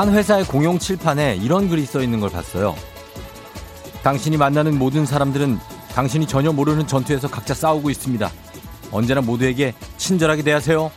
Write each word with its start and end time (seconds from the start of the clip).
한 0.00 0.14
회사의 0.14 0.46
공용 0.46 0.78
칠판에 0.78 1.36
이런 1.42 1.68
글이 1.68 1.84
써 1.84 2.00
있는 2.00 2.20
걸 2.20 2.30
봤어요. 2.30 2.74
당신이 4.02 4.38
만나는 4.38 4.78
모든 4.78 5.04
사람들은 5.04 5.58
당신이 5.94 6.26
전혀 6.26 6.52
모르는 6.52 6.86
전투에서 6.86 7.28
각자 7.28 7.52
싸우고 7.52 7.90
있습니다. 7.90 8.30
언제나 8.92 9.20
모두에게 9.20 9.74
친절하게 9.98 10.40
대하세요. 10.40 10.90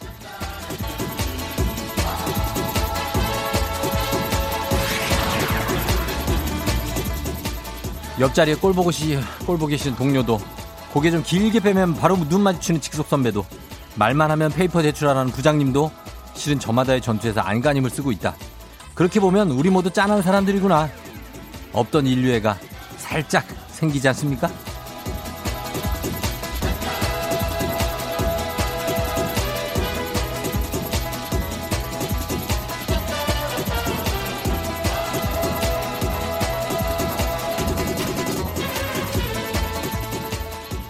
옆자리에 8.21 8.55
꼴 8.55 8.71
보고 8.71 8.89
시, 8.89 9.19
꼴 9.45 9.57
보기 9.57 9.77
싫은 9.77 9.97
동료도 9.97 10.39
고개 10.93 11.11
좀 11.11 11.23
길게 11.23 11.59
빼면 11.59 11.95
바로 11.95 12.15
눈 12.29 12.39
마주치는 12.39 12.79
직속 12.79 13.07
선배도 13.09 13.45
말만 13.95 14.31
하면 14.31 14.49
paper 14.49 14.81
제출하라는 14.81 15.33
부장님도 15.33 15.91
실은 16.35 16.57
저마다의 16.57 17.01
전투에서 17.01 17.41
안간힘을 17.41 17.89
쓰고 17.89 18.13
있다. 18.13 18.33
그렇게 18.95 19.19
보면 19.19 19.51
우리 19.51 19.69
모두 19.69 19.89
짠한 19.89 20.21
사람들이구나. 20.21 20.89
없던 21.73 22.05
인류애가 22.05 22.57
살짝 22.97 23.45
생기지 23.69 24.07
않습니까? 24.09 24.49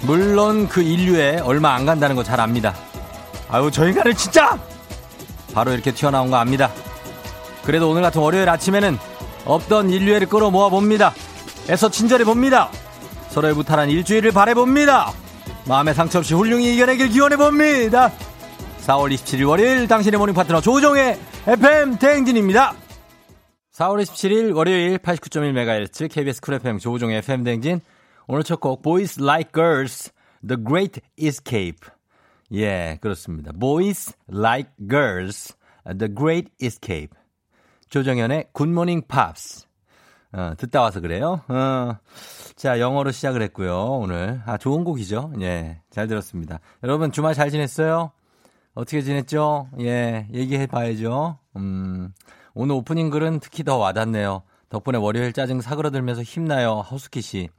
물론 0.02 0.68
그 0.68 0.82
인류에 0.82 1.40
얼마 1.40 1.74
안 1.74 1.86
간다는 1.86 2.16
거 2.16 2.24
잘 2.24 2.40
압니다. 2.40 2.74
아유, 3.50 3.70
저 3.72 3.88
인간을 3.88 4.14
진짜! 4.16 4.58
바로 5.54 5.72
이렇게 5.72 5.92
튀어나온 5.92 6.30
거 6.30 6.38
압니다. 6.38 6.72
그래도 7.64 7.90
오늘 7.90 8.02
같은 8.02 8.22
월요일 8.22 8.50
아침에는 8.50 8.98
없던 9.46 9.90
인류애를 9.90 10.28
끌어모아 10.28 10.70
봅니다. 10.70 11.14
애써 11.70 11.90
친절해 11.90 12.24
봅니다. 12.26 12.70
서로의 13.30 13.54
무탈한 13.56 13.90
일주일을 13.90 14.32
바래봅니다. 14.32 15.12
마음의 15.68 15.94
상처 15.94 16.20
없이 16.20 16.34
훌륭히 16.34 16.74
이겨내길 16.76 17.10
기원해 17.10 17.38
봅니다. 17.38 18.12
4월 18.82 19.14
27일 19.14 19.48
월요일 19.48 19.88
당신의 19.88 20.18
morning 20.20 20.36
파트너 20.36 20.60
조우종의 20.62 21.18
FM 21.48 21.98
대행진입니다. 22.00 22.74
4월 23.74 24.04
27일 24.04 24.56
월요일 24.56 24.98
89.1MHz 25.00 26.12
KBS 26.12 26.42
쿨 26.42 26.56
FM 26.56 26.78
조우종의 26.80 27.18
FM 27.20 27.44
대행진 27.44 27.80
오늘 28.28 28.44
첫 28.44 28.60
곡 28.60 28.82
Boys 28.84 29.20
Like 29.22 29.52
Girls 29.54 30.12
The 30.48 30.62
Great 30.64 31.02
Escape 31.20 31.80
예 32.54 32.98
그렇습니다. 33.02 33.52
Boys 33.58 34.14
Like 34.30 34.70
Girls 34.90 35.56
The 35.98 36.14
Great 36.14 36.52
Escape 36.62 37.10
조정현의 37.94 38.48
굿모닝 38.54 39.04
팝스 39.08 39.68
어, 40.32 40.54
듣다 40.58 40.82
와서 40.82 41.00
그래요. 41.00 41.42
어, 41.48 41.96
자, 42.56 42.80
영어로 42.80 43.12
시작을 43.12 43.44
했고요, 43.44 44.00
오늘. 44.00 44.42
아, 44.48 44.58
좋은 44.58 44.84
곡이죠. 44.84 45.34
예, 45.42 45.80
잘 45.92 46.08
들었습니다. 46.08 46.60
여러분, 46.82 47.12
주말 47.12 47.36
잘 47.36 47.52
지냈어요? 47.52 48.12
어떻게 48.74 49.04
지냈죠? 49.04 49.70
예, 49.82 50.28
얘기해 50.34 50.66
봐야죠. 50.66 51.38
음, 51.56 52.12
오늘 52.56 52.74
오프닝 52.78 53.12
글은 53.12 53.42
특히 53.42 53.64
더 53.64 53.78
와닿네요. 53.78 54.42
덕분에 54.70 54.98
월요일 54.98 55.32
짜증 55.32 55.62
사그러들면서 55.62 56.24
힘나요. 56.24 56.80
허스키 56.80 57.22
씨. 57.22 57.50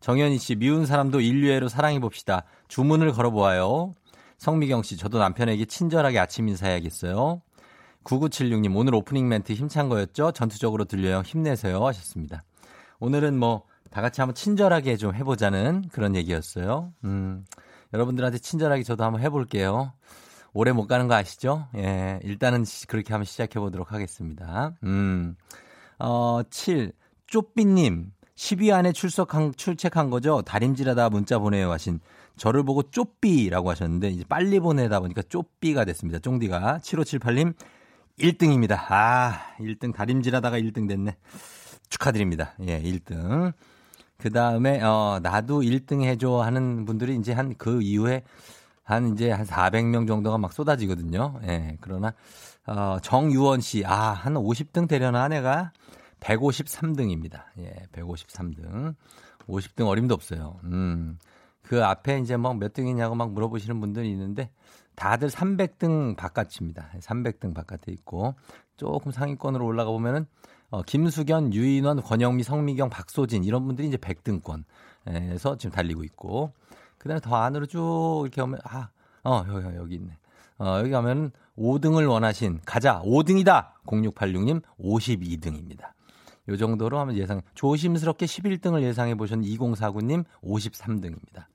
정현희 0.00 0.38
씨, 0.38 0.54
미운 0.54 0.86
사람도 0.86 1.20
인류애로 1.20 1.68
사랑해 1.68 1.98
봅시다. 1.98 2.44
주문을 2.68 3.12
걸어보아요. 3.12 3.92
성미경 4.38 4.82
씨, 4.82 4.96
저도 4.96 5.18
남편에게 5.18 5.66
친절하게 5.66 6.20
아침 6.20 6.48
인사해야겠어요. 6.48 7.42
9976님, 8.04 8.76
오늘 8.76 8.94
오프닝 8.94 9.28
멘트 9.28 9.52
힘찬 9.52 9.88
거였죠? 9.88 10.32
전투적으로 10.32 10.84
들려요. 10.84 11.22
힘내세요. 11.24 11.84
하셨습니다. 11.84 12.44
오늘은 13.00 13.38
뭐, 13.38 13.64
다 13.90 14.00
같이 14.02 14.20
한번 14.20 14.34
친절하게 14.34 14.96
좀 14.96 15.14
해보자는 15.14 15.88
그런 15.90 16.14
얘기였어요. 16.14 16.92
음, 17.04 17.44
여러분들한테 17.92 18.38
친절하게 18.38 18.82
저도 18.82 19.04
한번 19.04 19.22
해볼게요. 19.22 19.92
오래 20.52 20.72
못 20.72 20.86
가는 20.86 21.08
거 21.08 21.14
아시죠? 21.14 21.68
예, 21.76 22.20
일단은 22.22 22.64
그렇게 22.86 23.12
한번 23.12 23.24
시작해 23.24 23.58
보도록 23.58 23.92
하겠습니다. 23.92 24.74
음, 24.84 25.36
어, 25.98 26.42
7. 26.50 26.92
쪼삐님, 27.26 28.12
10위 28.36 28.72
안에 28.72 28.92
출석한, 28.92 29.54
출첵한 29.56 30.10
거죠? 30.10 30.42
다림질하다 30.42 31.10
문자 31.10 31.38
보내요 31.38 31.72
하신 31.72 32.00
저를 32.36 32.62
보고 32.62 32.82
쪼삐라고 32.82 33.70
하셨는데, 33.70 34.08
이제 34.10 34.24
빨리 34.28 34.60
보내다 34.60 35.00
보니까 35.00 35.22
쪼삐가 35.22 35.84
됐습니다. 35.86 36.18
쫑디가. 36.18 36.80
7578님, 36.82 37.54
1등입니다. 38.18 38.78
아, 38.90 39.54
1등 39.58 39.92
다림질하다가 39.94 40.58
1등 40.58 40.88
됐네. 40.88 41.16
축하드립니다. 41.88 42.54
예, 42.66 42.80
1등. 42.80 43.52
그 44.18 44.30
다음에, 44.30 44.80
어, 44.82 45.18
나도 45.22 45.60
1등 45.62 46.02
해줘 46.04 46.40
하는 46.40 46.84
분들이 46.84 47.16
이제 47.16 47.32
한 47.32 47.54
그 47.58 47.82
이후에 47.82 48.22
한 48.84 49.14
이제 49.14 49.30
한 49.30 49.44
400명 49.46 50.06
정도가 50.06 50.38
막 50.38 50.52
쏟아지거든요. 50.52 51.40
예, 51.44 51.76
그러나, 51.80 52.14
어, 52.66 52.98
정유원 53.02 53.60
씨, 53.60 53.84
아, 53.84 54.12
한 54.12 54.34
50등 54.34 54.88
되려나, 54.88 55.28
내가? 55.28 55.72
153등입니다. 56.20 57.44
예, 57.58 57.74
153등. 57.92 58.94
50등 59.48 59.86
어림도 59.88 60.14
없어요. 60.14 60.58
음. 60.64 61.18
그 61.62 61.82
앞에 61.84 62.18
이제 62.20 62.36
뭐몇 62.36 62.72
등이냐고 62.74 63.14
막 63.14 63.32
물어보시는 63.32 63.80
분들이 63.80 64.10
있는데 64.10 64.50
다들 64.96 65.28
300등 65.28 66.16
바깥입니다. 66.16 66.90
300등 67.00 67.54
바깥에 67.54 67.92
있고 67.92 68.34
조금 68.76 69.12
상위권으로 69.12 69.64
올라가 69.64 69.90
보면은 69.90 70.26
어, 70.70 70.82
김수견, 70.82 71.54
유인원, 71.54 72.02
권영미, 72.02 72.42
성미경, 72.42 72.90
박소진 72.90 73.44
이런 73.44 73.66
분들이 73.66 73.88
이제 73.88 73.96
100등권에서 73.96 75.58
지금 75.58 75.70
달리고 75.70 76.02
있고 76.04 76.52
그다음에 76.98 77.20
더 77.20 77.36
안으로 77.36 77.66
쭉 77.66 78.22
이렇게 78.22 78.40
오면 78.40 78.60
아, 78.64 78.88
어, 79.22 79.44
여기 79.48 79.76
여기 79.76 79.94
있네. 79.96 80.16
어, 80.58 80.78
여기 80.78 80.90
가면은 80.90 81.30
5등을 81.58 82.08
원하신 82.08 82.60
가자 82.64 83.00
5등이다. 83.02 83.72
0686님 83.86 84.62
52등입니다. 84.80 85.92
요 86.48 86.56
정도로 86.56 86.98
하면 86.98 87.16
예상 87.16 87.40
조심스럽게 87.54 88.26
11등을 88.26 88.82
예상해 88.82 89.14
보셨는 89.14 89.46
2049님 89.46 90.24
53등입니다. 90.42 91.46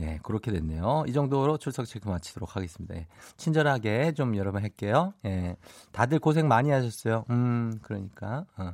예, 0.00 0.18
그렇게 0.22 0.52
됐네요. 0.52 1.04
이 1.06 1.12
정도로 1.12 1.58
출석 1.58 1.86
체크 1.86 2.08
마치도록 2.08 2.56
하겠습니다. 2.56 2.94
예, 2.94 3.06
친절하게 3.36 4.12
좀 4.12 4.36
여러분 4.36 4.62
할게요. 4.62 5.12
예, 5.24 5.56
다들 5.92 6.18
고생 6.18 6.48
많이 6.48 6.70
하셨어요. 6.70 7.24
음, 7.30 7.78
그러니까. 7.82 8.44
어. 8.56 8.72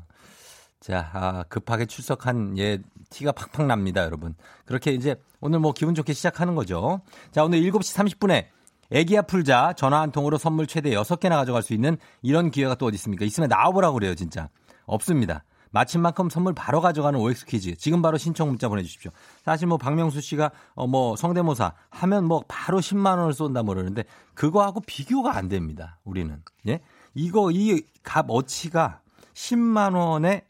자, 0.80 1.10
아, 1.14 1.44
급하게 1.48 1.86
출석한 1.86 2.58
예 2.58 2.78
티가 3.08 3.32
팍팍 3.32 3.64
납니다, 3.66 4.04
여러분. 4.04 4.34
그렇게 4.66 4.92
이제 4.92 5.16
오늘 5.40 5.58
뭐 5.58 5.72
기분 5.72 5.94
좋게 5.94 6.12
시작하는 6.12 6.54
거죠. 6.54 7.00
자, 7.30 7.42
오늘 7.42 7.60
7시 7.60 8.18
30분에 8.20 8.48
애기야 8.90 9.22
풀자 9.22 9.72
전화 9.78 10.02
한 10.02 10.12
통으로 10.12 10.36
선물 10.36 10.66
최대 10.66 10.90
6개나 10.90 11.30
가져갈 11.30 11.62
수 11.62 11.72
있는 11.72 11.96
이런 12.20 12.50
기회가 12.50 12.74
또 12.74 12.84
어디 12.86 12.96
있습니까? 12.96 13.24
있으면 13.24 13.48
나와보라고 13.48 13.94
그래요, 13.94 14.14
진짜. 14.14 14.50
없습니다. 14.84 15.44
마친 15.74 16.00
만큼 16.00 16.30
선물 16.30 16.54
바로 16.54 16.80
가져가는 16.80 17.18
OX 17.18 17.46
퀴즈. 17.46 17.74
지금 17.76 18.00
바로 18.00 18.16
신청 18.16 18.46
문자 18.48 18.68
보내주십시오. 18.68 19.10
사실 19.44 19.66
뭐 19.66 19.76
박명수 19.76 20.20
씨가 20.20 20.52
어 20.76 20.86
뭐 20.86 21.16
성대모사 21.16 21.72
하면 21.90 22.24
뭐 22.26 22.44
바로 22.46 22.78
10만 22.78 23.18
원을 23.18 23.32
쏜다 23.32 23.64
뭐 23.64 23.74
그러는데 23.74 24.04
그거하고 24.34 24.80
비교가 24.86 25.36
안 25.36 25.48
됩니다. 25.48 25.98
우리는. 26.04 26.40
예? 26.68 26.80
이거 27.14 27.50
이 27.50 27.82
값 28.04 28.26
어치가 28.28 29.00
10만 29.34 29.96
원의 29.96 30.42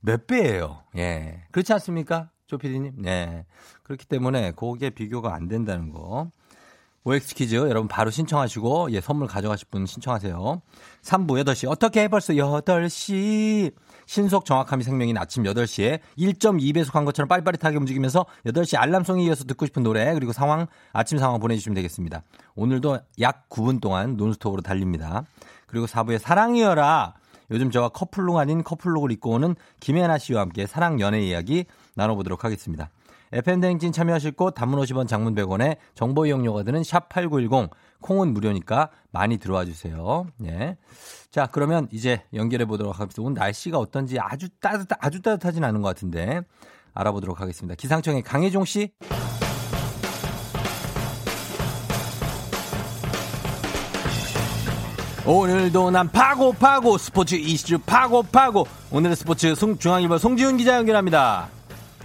몇 0.00 0.26
배예요. 0.28 0.84
예. 0.96 1.42
그렇지 1.50 1.72
않습니까? 1.72 2.30
조피디님? 2.46 2.92
네. 3.02 3.46
그렇기 3.82 4.06
때문에 4.06 4.52
그게 4.52 4.90
비교가 4.90 5.34
안 5.34 5.48
된다는 5.48 5.90
거. 5.90 6.30
OX 7.04 7.34
퀴즈 7.34 7.54
여러분 7.56 7.88
바로 7.88 8.10
신청하시고 8.10 8.92
예, 8.92 9.00
선물 9.00 9.26
가져가실 9.26 9.66
분 9.70 9.86
신청하세요. 9.86 10.62
3부 11.02 11.42
8시 11.42 11.68
어떻게 11.68 12.02
해 12.02 12.08
벌써 12.08 12.34
8시 12.34 13.72
신속 14.08 14.46
정확함이 14.46 14.84
생명인 14.84 15.18
아침 15.18 15.42
8시에 15.42 16.00
1.2배속 16.18 16.94
한 16.94 17.04
것처럼 17.04 17.28
빨리빠릿하게 17.28 17.76
움직이면서 17.76 18.24
8시 18.46 18.80
알람송에 18.80 19.22
이어서 19.24 19.44
듣고 19.44 19.66
싶은 19.66 19.82
노래 19.82 20.14
그리고 20.14 20.32
상황 20.32 20.66
아침 20.94 21.18
상황 21.18 21.38
보내주시면 21.38 21.74
되겠습니다. 21.74 22.22
오늘도 22.54 23.00
약 23.20 23.50
9분 23.50 23.82
동안 23.82 24.16
논스톱으로 24.16 24.62
달립니다. 24.62 25.24
그리고 25.66 25.84
4부에 25.84 26.18
사랑이여라 26.18 27.16
요즘 27.50 27.70
저와 27.70 27.90
커플룩 27.90 28.38
아닌 28.38 28.64
커플룩을 28.64 29.12
입고 29.12 29.30
오는 29.30 29.54
김혜나 29.80 30.16
씨와 30.16 30.40
함께 30.40 30.66
사랑 30.66 31.00
연애 31.00 31.20
이야기 31.20 31.66
나눠보도록 31.94 32.44
하겠습니다. 32.44 32.88
FM대행진 33.32 33.92
참여하실 33.92 34.32
곳 34.32 34.54
단문 34.54 34.80
50원 34.80 35.06
장문 35.06 35.34
100원에 35.34 35.76
정보 35.94 36.26
이용료가 36.26 36.62
드는 36.62 36.82
샵8910 36.82 37.70
콩은 38.00 38.32
무료니까 38.32 38.90
많이 39.10 39.38
들어와 39.38 39.64
주세요. 39.64 40.26
예. 40.44 40.76
자, 41.30 41.48
그러면 41.50 41.88
이제 41.92 42.22
연결해 42.32 42.64
보도록 42.64 42.98
하겠습니다. 42.98 43.22
오늘 43.22 43.34
날씨가 43.38 43.78
어떤지 43.78 44.18
아주 44.18 44.48
따뜻 44.60 44.88
아주 44.98 45.20
따뜻하진 45.20 45.64
않은 45.64 45.82
것 45.82 45.88
같은데 45.88 46.40
알아보도록 46.94 47.40
하겠습니다. 47.40 47.74
기상청의 47.74 48.22
강혜종 48.22 48.64
씨. 48.64 48.92
오늘도 55.26 55.90
난 55.90 56.10
파고 56.10 56.52
파고 56.52 56.96
스포츠 56.96 57.34
이슈 57.34 57.78
파고 57.80 58.22
파고 58.22 58.66
오늘의 58.90 59.14
스포츠 59.14 59.54
송, 59.54 59.76
중앙일보 59.76 60.16
송지훈 60.16 60.56
기자 60.56 60.76
연결합니다. 60.76 61.57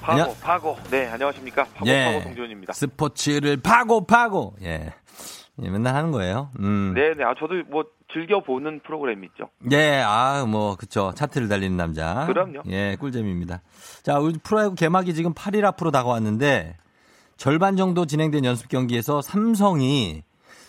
파고 0.03 0.21
안녕? 0.21 0.35
파고 0.41 0.77
네 0.91 1.07
안녕하십니까 1.07 1.63
파고 1.63 1.87
예, 1.89 2.05
파고 2.05 2.21
송지훈입니다. 2.23 2.73
스포츠를 2.73 3.57
파고 3.57 4.05
파고 4.05 4.55
예. 4.61 4.93
예 5.61 5.69
맨날 5.69 5.95
하는 5.95 6.11
거예요. 6.11 6.49
음. 6.59 6.93
네 6.93 7.13
네 7.15 7.23
아 7.23 7.33
저도 7.39 7.53
뭐 7.69 7.85
즐겨 8.11 8.41
보는 8.43 8.81
프로그램 8.85 9.23
있죠. 9.23 9.49
예, 9.71 9.99
아, 10.05 10.45
뭐, 10.45 10.75
그쵸. 10.75 11.13
차트를 11.15 11.47
달리는 11.47 11.75
남자. 11.75 12.27
그럼요. 12.27 12.61
예, 12.67 12.95
꿀잼입니다. 12.99 13.63
자, 14.03 14.19
우리 14.19 14.37
프로야구 14.37 14.75
개막이 14.75 15.15
지금 15.15 15.33
8일 15.33 15.63
앞으로 15.65 15.89
다가왔는데, 15.89 16.77
절반 17.37 17.75
정도 17.75 18.05
진행된 18.05 18.45
연습 18.45 18.67
경기에서 18.69 19.23
삼성이 19.23 20.21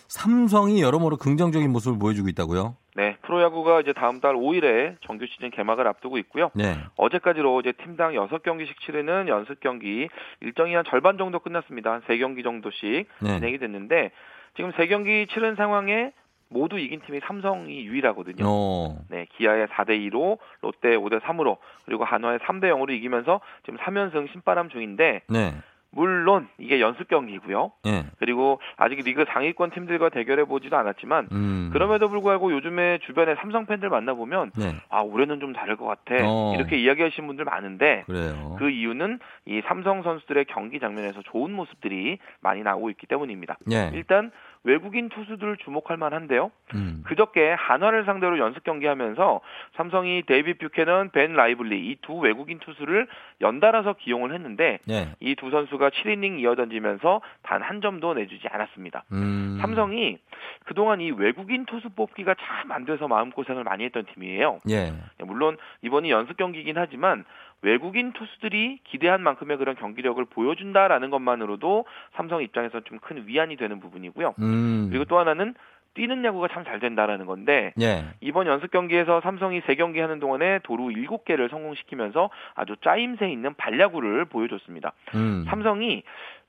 삼성이 0.07 0.81
여러모로 0.81 1.17
긍정적인 1.17 1.71
모습을 1.71 1.99
보여주고 1.99 2.29
있다고요? 2.29 2.77
네, 2.95 3.17
프로야구가 3.23 3.81
이제 3.81 3.91
다음 3.91 4.21
달 4.21 4.35
5일에 4.35 4.95
정규 5.01 5.25
시즌 5.27 5.51
개막을 5.51 5.85
앞두고 5.85 6.17
있고요. 6.19 6.49
네. 6.53 6.77
어제까지로 6.95 7.59
이제 7.59 7.73
팀당 7.73 8.13
6경기씩 8.13 8.79
치르는 8.85 9.27
연습 9.27 9.59
경기 9.59 10.07
일정이 10.39 10.73
한 10.73 10.85
절반 10.85 11.17
정도 11.17 11.39
끝났습니다. 11.39 11.91
한 11.91 12.01
3경기 12.03 12.43
정도씩 12.43 13.07
네. 13.19 13.35
진행이 13.35 13.57
됐는데 13.57 14.11
지금 14.55 14.71
3경기 14.71 15.29
치른 15.29 15.55
상황에 15.55 16.13
모두 16.47 16.79
이긴 16.79 17.01
팀이 17.01 17.19
삼성이 17.27 17.85
유일하거든요. 17.85 18.45
오. 18.45 18.47
어. 18.47 18.97
네, 19.09 19.27
기아의 19.37 19.67
4대 19.67 19.89
2로 20.09 20.37
롯데 20.61 20.95
5대 20.95 21.19
3으로 21.19 21.57
그리고 21.83 22.05
한화의 22.05 22.39
3대 22.39 22.71
0으로 22.71 22.91
이기면서 22.91 23.41
지금 23.65 23.77
3연승 23.79 24.31
신바람 24.31 24.69
중인데 24.69 25.23
네. 25.27 25.53
물론 25.95 26.49
이게 26.57 26.81
연습 26.81 27.07
경기고요. 27.07 27.71
예. 27.87 28.03
그리고 28.19 28.59
아직 28.75 28.99
리그 29.05 29.23
상위권 29.29 29.71
팀들과 29.71 30.09
대결해 30.09 30.43
보지도 30.43 30.75
않았지만 30.75 31.29
음. 31.31 31.69
그럼에도 31.71 32.09
불구하고 32.09 32.51
요즘에 32.51 32.99
주변에 33.05 33.35
삼성 33.35 33.65
팬들 33.65 33.89
만나 33.89 34.13
보면 34.13 34.51
네. 34.57 34.75
아 34.89 34.99
올해는 34.99 35.39
좀 35.39 35.53
다를 35.53 35.77
것 35.77 35.85
같아 35.85 36.15
어. 36.21 36.53
이렇게 36.55 36.77
이야기하시는 36.77 37.25
분들 37.25 37.45
많은데 37.45 38.03
그래요. 38.07 38.57
그 38.59 38.69
이유는 38.69 39.19
이 39.45 39.61
삼성 39.67 40.03
선수들의 40.03 40.45
경기 40.49 40.81
장면에서 40.81 41.21
좋은 41.23 41.53
모습들이 41.53 42.17
많이 42.41 42.61
나오고 42.61 42.89
있기 42.89 43.07
때문입니다. 43.07 43.57
예. 43.71 43.89
일단 43.93 44.31
외국인 44.65 45.09
투수들 45.09 45.57
주목할 45.63 45.95
만한데요. 45.97 46.51
음. 46.73 47.03
그저께 47.05 47.51
한화를 47.53 48.03
상대로 48.05 48.37
연습 48.39 48.63
경기하면서 48.63 49.39
삼성이 49.75 50.23
데이비 50.25 50.55
뷰캐넌, 50.55 51.11
벤 51.11 51.33
라이블리 51.33 51.79
이 51.89 51.95
두 52.01 52.17
외국인 52.17 52.59
투수를 52.59 53.07
연달아서 53.41 53.93
기용을 53.93 54.33
했는데 54.33 54.79
네. 54.85 55.13
이두 55.19 55.49
선수가 55.51 55.89
7이닝 55.91 56.39
이어 56.39 56.55
던지면서 56.55 57.21
단 57.43 57.61
한 57.65 57.81
점도 57.81 58.13
내주지 58.13 58.47
않았습니다. 58.49 59.05
음. 59.13 59.57
삼성이 59.61 60.17
그동안 60.65 60.99
이 61.01 61.09
외국인 61.11 61.65
투수 61.65 61.89
뽑기가 61.89 62.35
참 62.35 62.71
안 62.71 62.85
돼서 62.85 63.07
마음고생을 63.07 63.63
많이 63.63 63.85
했던 63.85 64.05
팀이에요. 64.13 64.59
예. 64.69 64.91
물론 65.23 65.57
이번이 65.83 66.09
연습 66.11 66.35
경기이긴 66.35 66.77
하지만 66.77 67.23
외국인 67.61 68.13
투수들이 68.13 68.79
기대한 68.83 69.21
만큼의 69.21 69.57
그런 69.57 69.75
경기력을 69.75 70.23
보여준다라는 70.25 71.09
것만으로도 71.09 71.85
삼성 72.15 72.41
입장에서 72.41 72.81
좀 72.81 72.99
큰 72.99 73.27
위안이 73.27 73.55
되는 73.57 73.79
부분이고요. 73.79 74.35
음. 74.39 74.87
그리고 74.89 75.05
또 75.05 75.19
하나는 75.19 75.53
뛰는 75.95 76.25
야구가 76.25 76.49
참 76.49 76.65
잘 76.65 76.79
된다라는 76.79 77.25
건데 77.25 77.71
예. 77.79 78.05
이번 78.19 78.47
연습 78.47 78.69
경기에서 78.71 79.21
삼성이 79.21 79.61
3경기 79.61 79.99
하는 79.99 80.19
동안에 80.19 80.59
도루 80.63 80.87
7개를 80.87 81.49
성공시키면서 81.49 82.29
아주 82.53 82.75
짜임새 82.83 83.29
있는 83.29 83.53
발야구를 83.55 84.25
보여줬습니다. 84.25 84.91
음. 85.15 85.45
삼성이 85.47 86.03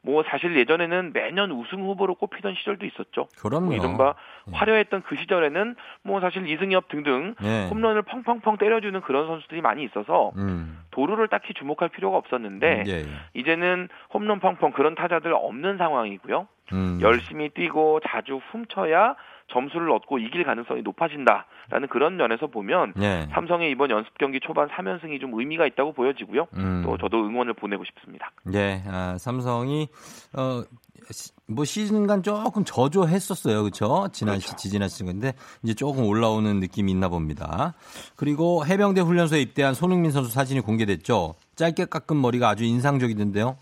뭐 0.06 0.22
사실 0.22 0.56
예전에는 0.56 1.12
매년 1.12 1.50
우승 1.50 1.80
후보로 1.80 2.14
꼽히던 2.14 2.54
시절도 2.54 2.86
있었죠. 2.86 3.26
그럼요. 3.40 3.66
뭐 3.66 3.74
이른바 3.74 4.14
예. 4.46 4.52
화려했던 4.56 5.02
그 5.02 5.16
시절에는 5.16 5.74
뭐 6.04 6.20
사실 6.20 6.48
이승엽 6.48 6.86
등등 6.86 7.34
예. 7.42 7.66
홈런을 7.68 8.02
펑펑펑 8.02 8.56
때려주는 8.56 9.00
그런 9.00 9.26
선수들이 9.26 9.62
많이 9.62 9.82
있어서 9.82 10.30
음. 10.36 10.78
도루를 10.92 11.26
딱히 11.26 11.54
주목할 11.54 11.88
필요가 11.88 12.16
없었는데 12.18 12.82
음, 12.82 12.84
예, 12.86 12.92
예. 13.00 13.06
이제는 13.34 13.88
홈런 14.14 14.38
펑펑 14.38 14.70
그런 14.70 14.94
타자들 14.94 15.34
없는 15.34 15.76
상황이고요. 15.76 16.46
음. 16.72 16.98
열심히 17.02 17.48
뛰고 17.48 17.98
자주 18.06 18.40
훔쳐야 18.52 19.16
점수를 19.48 19.90
얻고 19.92 20.18
이길 20.18 20.44
가능성이 20.44 20.82
높아진다라는 20.82 21.88
그런 21.90 22.16
면에서 22.16 22.46
보면 22.46 22.92
네. 22.96 23.28
삼성의 23.32 23.70
이번 23.70 23.90
연습 23.90 24.16
경기 24.18 24.40
초반 24.40 24.68
3연승이 24.68 25.20
좀 25.20 25.38
의미가 25.38 25.66
있다고 25.66 25.92
보여지고요. 25.92 26.48
음. 26.54 26.82
또 26.84 26.98
저도 26.98 27.18
응원을 27.18 27.54
보내고 27.54 27.84
싶습니다. 27.84 28.30
네, 28.44 28.82
아, 28.86 29.16
삼성이 29.18 29.88
어, 30.36 30.62
뭐 31.46 31.64
시즌간 31.64 32.22
조금 32.22 32.64
저조했었어요, 32.64 33.62
그렇죠? 33.62 34.08
지난 34.12 34.38
그렇죠. 34.38 34.56
시, 34.58 34.70
지난 34.70 34.88
시즌인데 34.88 35.34
이제 35.62 35.74
조금 35.74 36.04
올라오는 36.04 36.58
느낌이 36.60 36.90
있나 36.90 37.08
봅니다. 37.08 37.74
그리고 38.16 38.66
해병대 38.66 39.02
훈련소에 39.02 39.40
입대한 39.40 39.74
손흥민 39.74 40.10
선수 40.10 40.30
사진이 40.30 40.60
공개됐죠. 40.60 41.34
짧게 41.54 41.86
깎은 41.86 42.20
머리가 42.20 42.48
아주 42.48 42.64
인상적이던데요. 42.64 43.56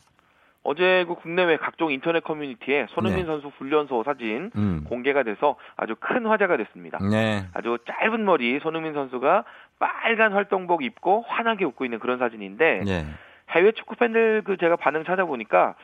어제 0.65 1.05
그 1.07 1.15
국내외 1.15 1.59
각종 1.59 1.93
인터넷 1.93 2.25
커뮤니티에 2.25 2.87
손흥민 2.91 3.21
네. 3.21 3.27
선수 3.27 3.49
훈련소 3.59 4.03
사진 4.03 4.51
음. 4.57 4.85
공개가 4.89 5.23
돼서 5.23 5.57
아주 5.77 5.95
큰 6.01 6.25
화제가 6.25 6.57
됐습니다. 6.57 6.99
네. 6.99 7.47
아주 7.53 7.79
짧은 7.87 8.25
머리 8.25 8.59
손흥민 8.61 8.95
선수가 8.95 9.45
빨간 9.79 10.33
활동복 10.33 10.83
입고 10.83 11.27
환하게 11.29 11.67
웃고 11.67 11.85
있는 11.85 11.99
그런 11.99 12.19
사진인데 12.19 12.83
네. 12.85 13.07
해외 13.51 13.73
축구 13.73 13.95
팬들 13.97 14.43
그 14.45 14.57
제가 14.57 14.77
반응 14.77 15.05
찾아보니까 15.05 15.75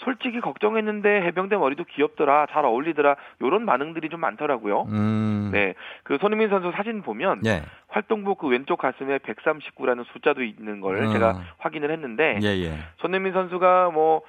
솔직히 0.00 0.40
걱정했는데 0.40 1.22
해병대 1.22 1.56
머리도 1.56 1.84
귀엽더라, 1.84 2.46
잘 2.50 2.64
어울리더라, 2.64 3.16
이런 3.40 3.66
반응들이 3.66 4.08
좀 4.08 4.20
많더라고요. 4.20 4.82
음. 4.88 5.50
네, 5.52 5.74
그 6.02 6.18
손흥민 6.20 6.48
선수 6.48 6.72
사진 6.72 7.02
보면 7.02 7.42
예. 7.46 7.62
활동복 7.88 8.38
그 8.38 8.48
왼쪽 8.48 8.78
가슴에 8.78 9.18
139라는 9.18 10.04
숫자도 10.12 10.42
있는 10.42 10.80
걸 10.80 11.04
어. 11.04 11.12
제가 11.12 11.40
확인을 11.58 11.90
했는데 11.90 12.38
예, 12.42 12.46
예. 12.46 12.78
손흥민 12.98 13.32
선수가 13.32 13.90
뭐 13.90 14.22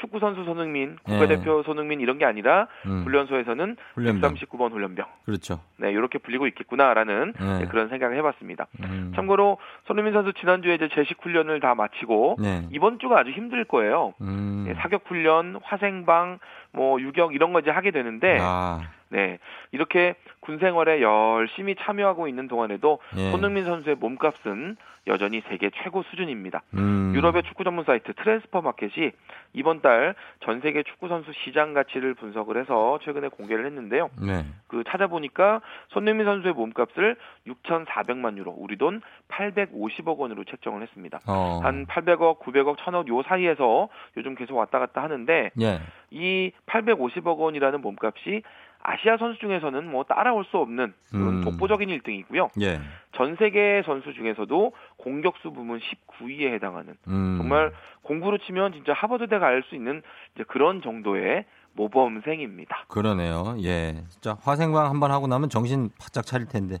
축구 0.00 0.18
선수 0.18 0.44
손흥민, 0.44 0.96
국가대표 1.04 1.58
예. 1.58 1.62
손흥민 1.62 2.00
이런 2.00 2.18
게 2.18 2.24
아니라 2.24 2.66
음. 2.86 3.04
훈련소에서는 3.04 3.76
훈련병. 3.94 4.34
139번 4.34 4.72
훈련병. 4.72 5.06
그렇죠. 5.26 5.60
네, 5.76 5.92
이렇게 5.92 6.18
불리고 6.18 6.46
있겠구나라는 6.46 7.34
예. 7.38 7.58
네, 7.60 7.66
그런 7.66 7.88
생각을 7.88 8.16
해봤습니다. 8.16 8.66
음. 8.82 9.12
참고로 9.14 9.58
손흥민 9.86 10.12
선수 10.14 10.32
지난주에 10.32 10.74
이제 10.74 10.88
제식 10.94 11.22
훈련을 11.22 11.60
다 11.60 11.74
마치고 11.74 12.36
네. 12.40 12.66
이번 12.72 12.98
주가 12.98 13.20
아주 13.20 13.30
힘들 13.30 13.64
거예요. 13.64 14.14
음. 14.22 14.64
네, 14.66 14.74
사격 14.80 15.02
훈련, 15.06 15.60
화생방, 15.62 16.38
뭐 16.72 17.00
유격 17.00 17.34
이런 17.34 17.52
거 17.52 17.60
이제 17.60 17.70
하게 17.70 17.90
되는데. 17.90 18.38
아. 18.40 18.80
네. 19.12 19.38
이렇게 19.72 20.14
군 20.38 20.58
생활에 20.60 21.02
열심히 21.02 21.74
참여하고 21.74 22.28
있는 22.28 22.46
동안에도 22.46 23.00
예. 23.16 23.32
손흥민 23.32 23.64
선수의 23.64 23.96
몸값은 23.96 24.76
여전히 25.08 25.42
세계 25.48 25.68
최고 25.82 26.04
수준입니다. 26.04 26.62
음. 26.74 27.12
유럽의 27.16 27.42
축구 27.42 27.64
전문 27.64 27.84
사이트 27.84 28.12
트랜스퍼 28.14 28.60
마켓이 28.62 29.10
이번 29.52 29.80
달 29.80 30.14
전 30.44 30.60
세계 30.60 30.82
축구 30.84 31.08
선수 31.08 31.32
시장 31.44 31.74
가치를 31.74 32.14
분석을 32.14 32.56
해서 32.60 33.00
최근에 33.02 33.28
공개를 33.28 33.66
했는데요. 33.66 34.10
네. 34.22 34.44
그 34.68 34.84
찾아보니까 34.88 35.60
손흥민 35.88 36.26
선수의 36.26 36.54
몸값을 36.54 37.16
6,400만 37.48 38.36
유로, 38.36 38.52
우리 38.56 38.76
돈 38.76 39.00
850억 39.28 40.18
원으로 40.18 40.44
책정을 40.44 40.82
했습니다. 40.82 41.18
어. 41.26 41.60
한 41.62 41.86
800억, 41.86 42.38
900억, 42.38 42.76
1000억 42.76 43.08
요 43.08 43.22
사이에서 43.22 43.88
요즘 44.16 44.34
계속 44.34 44.56
왔다 44.56 44.78
갔다 44.78 45.02
하는데 45.02 45.50
예. 45.60 45.80
이 46.10 46.52
850억 46.70 47.38
원이라는 47.38 47.80
몸값이 47.80 48.42
아시아 48.82 49.18
선수 49.18 49.38
중에서는 49.40 49.90
뭐 49.90 50.04
따라올 50.04 50.44
수 50.46 50.56
없는 50.56 50.94
그런 51.10 51.28
음. 51.38 51.44
독보적인 51.44 51.88
1등이고요. 51.88 52.48
예. 52.62 52.80
전 53.12 53.36
세계 53.36 53.82
선수 53.84 54.14
중에서도 54.14 54.72
공격수 54.96 55.52
부문 55.52 55.80
19위에 55.80 56.52
해당하는 56.54 56.94
음. 57.08 57.36
정말 57.38 57.72
공부로 58.02 58.38
치면 58.38 58.72
진짜 58.72 58.92
하버드대 58.94 59.38
갈 59.38 59.62
수 59.68 59.74
있는 59.74 60.00
이제 60.34 60.44
그런 60.48 60.80
정도의 60.80 61.44
모범생입니다. 61.74 62.84
그러네요. 62.88 63.56
예. 63.62 64.02
진짜 64.08 64.36
화생방 64.42 64.86
한번 64.86 65.10
하고 65.10 65.26
나면 65.26 65.50
정신 65.50 65.90
바짝 66.00 66.24
차릴 66.24 66.48
텐데. 66.48 66.78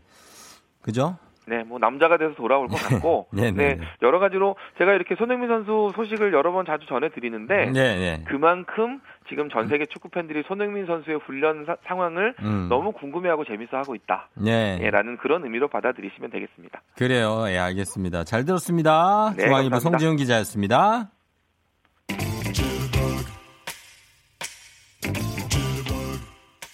그죠? 0.82 1.18
네, 1.46 1.64
뭐 1.64 1.78
남자가 1.78 2.16
돼서 2.16 2.34
돌아올 2.34 2.68
것 2.68 2.76
같고, 2.76 3.26
네, 3.34 3.50
네, 3.50 3.74
네, 3.74 3.84
여러 4.02 4.18
가지로 4.18 4.56
제가 4.78 4.92
이렇게 4.92 5.16
손흥민 5.16 5.48
선수 5.48 5.90
소식을 5.96 6.32
여러 6.32 6.52
번 6.52 6.64
자주 6.64 6.86
전해 6.86 7.08
드리는데, 7.08 7.66
네, 7.66 7.96
네. 7.96 8.24
그만큼 8.26 9.00
지금 9.28 9.48
전 9.48 9.68
세계 9.68 9.86
축구 9.86 10.08
팬들이 10.08 10.42
손흥민 10.46 10.86
선수의 10.86 11.18
훈련 11.18 11.64
사, 11.64 11.76
상황을 11.86 12.34
음. 12.40 12.66
너무 12.68 12.92
궁금해하고 12.92 13.44
재밌어하고 13.44 13.94
있다, 13.94 14.28
네, 14.34 14.78
예, 14.80 14.90
라는 14.90 15.16
그런 15.18 15.44
의미로 15.44 15.68
받아들이시면 15.68 16.30
되겠습니다. 16.30 16.82
그래요, 16.96 17.44
예, 17.48 17.58
알겠습니다. 17.58 18.24
잘 18.24 18.44
들었습니다. 18.44 19.32
네, 19.36 19.44
중앙일보 19.44 19.78
송지훈 19.78 20.16
기자였습니다. 20.16 21.10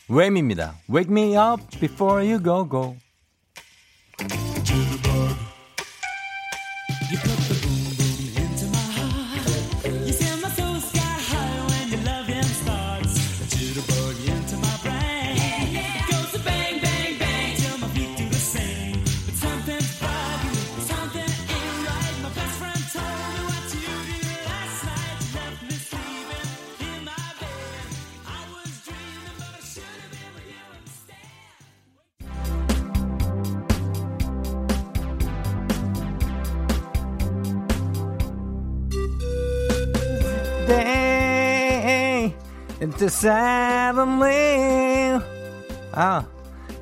웸입니다. 0.08 0.74
Wake 0.88 1.10
me 1.10 1.36
up 1.36 1.60
before 1.80 2.24
you 2.24 2.40
go 2.42 2.68
go. 2.68 2.96
Suddenly 43.26 45.18
아 45.92 46.22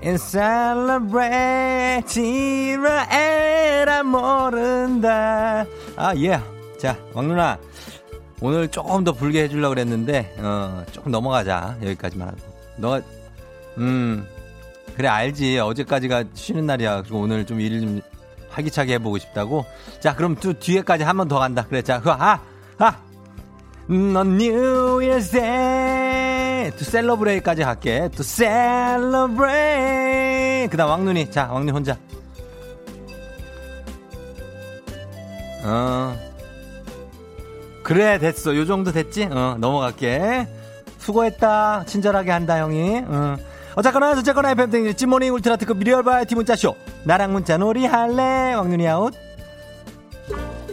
and 0.03 0.19
celebrate 0.21 2.05
지라에라 2.07 4.03
모른다 4.03 5.65
아 5.97 6.15
예. 6.17 6.39
자 6.79 6.99
왕누나 7.15 7.59
오늘 8.41 8.69
조금 8.69 9.05
더 9.05 9.13
불게 9.13 9.45
해주려고 9.45 9.71
그랬는데 9.75 10.35
어 10.39 10.85
조금 10.93 11.11
넘어가자. 11.13 11.77
여기까지만 11.83 12.29
하고. 12.29 12.39
너가 12.77 13.01
음 13.79 14.27
그래 14.97 15.09
알지. 15.09 15.59
어제까지가 15.61 16.25
쉬는 16.35 16.67
날이야. 16.67 17.03
그리고 17.03 17.21
오늘 17.21 17.47
좀 17.47 17.59
일을 17.61 17.81
좀 17.81 18.01
활기차게 18.51 18.95
해보고 18.95 19.17
싶다고. 19.19 19.65
자 20.01 20.15
그럼 20.15 20.37
또 20.37 20.53
뒤에까지 20.53 21.05
한 21.05 21.17
번 21.17 21.27
더 21.29 21.39
간다. 21.39 21.65
그래 21.67 21.81
자 21.81 21.99
그거 22.01 22.13
아아 22.13 22.39
넌 23.87 24.39
To 26.71 26.85
celebrate까지 26.85 27.63
갈게. 27.63 28.09
to 28.15 28.23
celebrate 28.23 29.55
그 30.71 30.77
다음 30.77 30.91
왕눈이. 30.91 31.31
자 31.31 31.49
왕눈이 31.51 31.71
혼자. 31.73 31.97
어. 35.65 36.17
그래 37.83 38.19
됐어. 38.19 38.55
요 38.57 38.65
정도 38.67 38.93
됐지? 38.93 39.25
어 39.25 39.57
넘어갈게. 39.59 40.47
수고했다. 40.99 41.85
친절하게 41.87 42.31
한다 42.31 42.59
형이. 42.59 43.03
어. 43.07 43.37
어쨌거나 43.77 44.13
어쨌거나 44.13 44.53
FM 44.53 44.71
땡 44.71 44.95
찐모닝 44.95 45.35
울트라 45.35 45.57
특급 45.57 45.79
미리얼 45.79 46.03
바이티 46.03 46.35
문자쇼. 46.35 46.75
나랑 47.05 47.33
문자 47.33 47.57
놀이 47.59 47.85
할래? 47.87 48.55
왕눈이 48.55 48.87
아웃. 48.89 49.13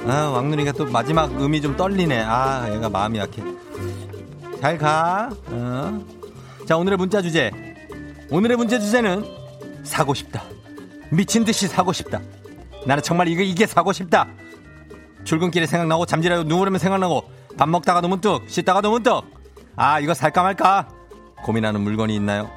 아 0.08 0.30
왕눈이가 0.34 0.72
또 0.74 0.86
마지막 0.86 1.32
음이 1.42 1.62
좀 1.62 1.76
떨리네. 1.76 2.24
아 2.26 2.68
얘가 2.74 2.90
마음이 2.90 3.20
약해 3.20 3.42
잘 4.62 4.78
가. 4.78 5.30
어. 5.48 6.06
자 6.68 6.78
오늘의 6.78 6.98
문자 6.98 7.22
주제. 7.22 7.52
오늘의 8.30 8.58
문제 8.58 8.80
주제는 8.80 9.26
사고 9.84 10.14
싶다. 10.14 10.44
미친 11.10 11.44
듯이 11.44 11.68
사고 11.68 11.92
싶다. 11.92 12.22
나는 12.86 13.02
정말 13.02 13.28
이거 13.28 13.42
이게 13.42 13.66
사고 13.66 13.92
싶다. 13.92 14.28
출근길에 15.24 15.66
생각나고 15.66 16.06
잠지라도 16.06 16.44
누우려면 16.44 16.80
생각나고 16.80 17.24
밥 17.58 17.70
먹다가 17.70 18.02
너문 18.02 18.22
떡 18.22 18.44
씻다가 18.48 18.82
너문 18.82 19.04
떡아 19.04 20.00
이거 20.02 20.14
살까 20.14 20.44
말까? 20.44 20.90
고민하는 21.44 21.82
물건이 21.82 22.16
있나요? 22.16 22.50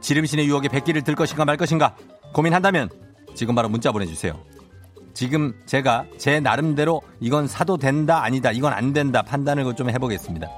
지름신의 0.00 0.46
유혹에 0.48 0.68
백기를 0.68 1.02
들 1.02 1.14
것인가 1.14 1.44
말 1.44 1.56
것인가 1.56 1.94
고민한다면 2.34 2.90
지금 3.36 3.54
바로 3.54 3.68
문자 3.68 3.92
보내주세요. 3.92 4.34
지금 5.14 5.54
제가 5.66 6.06
제 6.18 6.40
나름대로 6.40 7.02
이건 7.20 7.46
사도 7.46 7.76
된다 7.76 8.22
아니다 8.22 8.50
이건 8.50 8.72
안 8.72 8.92
된다 8.92 9.22
판단을 9.22 9.74
좀 9.76 9.90
해보겠습니다. 9.90 10.48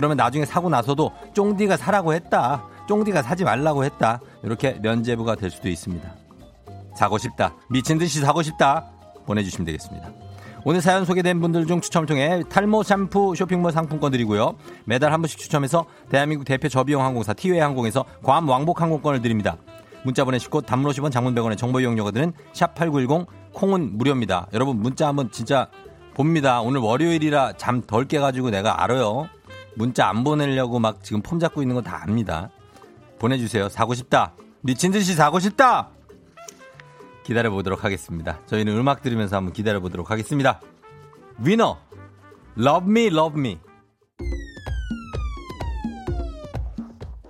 그러면 0.00 0.16
나중에 0.16 0.46
사고 0.46 0.70
나서도 0.70 1.12
쫑디가 1.34 1.76
사라고 1.76 2.14
했다. 2.14 2.64
쫑디가 2.88 3.20
사지 3.20 3.44
말라고 3.44 3.84
했다. 3.84 4.18
이렇게 4.42 4.78
면제부가 4.80 5.34
될 5.34 5.50
수도 5.50 5.68
있습니다. 5.68 6.10
사고 6.96 7.18
싶다. 7.18 7.54
미친 7.68 7.98
듯이 7.98 8.20
사고 8.20 8.42
싶다. 8.42 8.86
보내주시면 9.26 9.66
되겠습니다. 9.66 10.08
오늘 10.64 10.80
사연 10.80 11.04
소개된 11.04 11.42
분들 11.42 11.66
중 11.66 11.82
추첨을 11.82 12.06
통해 12.06 12.42
탈모 12.48 12.82
샴푸 12.82 13.34
쇼핑몰 13.36 13.72
상품권 13.72 14.10
드리고요. 14.12 14.56
매달 14.86 15.12
한 15.12 15.20
번씩 15.20 15.38
추첨해서 15.38 15.84
대한민국 16.08 16.46
대표 16.46 16.70
저비용 16.70 17.04
항공사 17.04 17.34
티웨이 17.34 17.60
항공에서 17.60 18.06
괌 18.22 18.48
왕복 18.48 18.80
항공권을 18.80 19.20
드립니다. 19.20 19.58
문자 20.02 20.24
보내시고 20.24 20.62
단문 20.62 20.90
50원 20.92 21.12
장문 21.12 21.34
100원의 21.34 21.58
정보 21.58 21.78
이용료가 21.80 22.10
드는 22.12 22.32
샵8910 22.54 23.26
콩은 23.52 23.98
무료입니다. 23.98 24.46
여러분 24.54 24.80
문자 24.80 25.08
한번 25.08 25.30
진짜 25.30 25.68
봅니다. 26.14 26.62
오늘 26.62 26.80
월요일이라 26.80 27.58
잠 27.58 27.82
덜 27.82 28.06
깨가지고 28.06 28.48
내가 28.48 28.82
알아요. 28.82 29.28
문자 29.76 30.08
안 30.08 30.24
보내려고 30.24 30.78
막 30.78 31.02
지금 31.02 31.22
폼 31.22 31.38
잡고 31.38 31.62
있는 31.62 31.74
거 31.74 31.82
다 31.82 32.02
압니다. 32.02 32.50
보내주세요. 33.18 33.68
사고 33.68 33.94
싶다. 33.94 34.34
미친 34.62 34.90
듯이 34.92 35.14
사고 35.14 35.38
싶다. 35.38 35.90
기다려보도록 37.24 37.84
하겠습니다. 37.84 38.40
저희는 38.46 38.76
음악 38.76 39.02
들으면서 39.02 39.36
한번 39.36 39.52
기다려보도록 39.52 40.10
하겠습니다. 40.10 40.60
위너, 41.38 41.78
Love 42.58 42.90
Me, 42.90 43.06
Love 43.06 43.38
Me. 43.38 43.58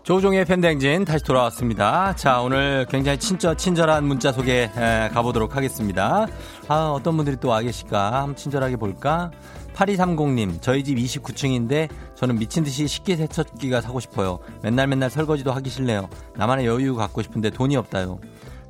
조종의 0.02 0.44
팬댕진 0.44 1.04
다시 1.04 1.22
돌아왔습니다. 1.24 2.16
자, 2.16 2.40
오늘 2.40 2.84
굉장히 2.88 3.18
친절, 3.18 3.56
친절한 3.56 4.04
문자 4.04 4.32
소개 4.32 4.62
에, 4.74 5.08
가보도록 5.12 5.54
하겠습니다. 5.56 6.26
아, 6.66 6.90
어떤 6.92 7.16
분들이 7.16 7.36
또 7.36 7.50
와 7.50 7.60
계실까? 7.60 8.12
한번 8.22 8.34
친절하게 8.34 8.76
볼까? 8.76 9.30
8230님, 9.74 10.60
저희 10.60 10.84
집 10.84 10.96
29층인데 10.96 11.88
저는 12.14 12.38
미친 12.38 12.64
듯이 12.64 12.86
식기 12.86 13.16
세척기가 13.16 13.80
사고 13.80 14.00
싶어요. 14.00 14.38
맨날 14.62 14.86
맨날 14.86 15.10
설거지도 15.10 15.52
하기 15.52 15.70
싫네요. 15.70 16.08
나만의 16.36 16.66
여유 16.66 16.94
갖고 16.94 17.22
싶은데 17.22 17.50
돈이 17.50 17.76
없다요. 17.76 18.20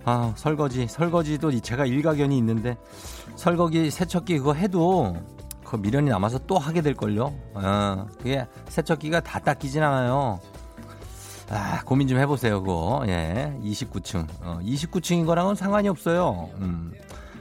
아, 0.04 0.32
설거지, 0.36 0.86
설거지도 0.88 1.60
제가 1.60 1.86
일가견이 1.86 2.36
있는데 2.38 2.76
설거지 3.36 3.90
세척기 3.90 4.38
그거 4.38 4.54
해도 4.54 5.16
그 5.64 5.76
미련이 5.76 6.10
남아서 6.10 6.38
또 6.46 6.58
하게 6.58 6.80
될걸요. 6.80 7.32
아, 7.54 8.06
그게 8.18 8.46
세척기가 8.68 9.20
다 9.20 9.38
닦이진 9.38 9.82
않아요. 9.82 10.40
아, 11.50 11.82
고민 11.84 12.06
좀 12.06 12.18
해보세요, 12.18 12.62
그거. 12.62 13.02
예, 13.08 13.52
29층. 13.62 14.26
어, 14.42 14.60
29층인 14.62 15.26
거랑은 15.26 15.56
상관이 15.56 15.88
없어요. 15.88 16.48
음. 16.60 16.92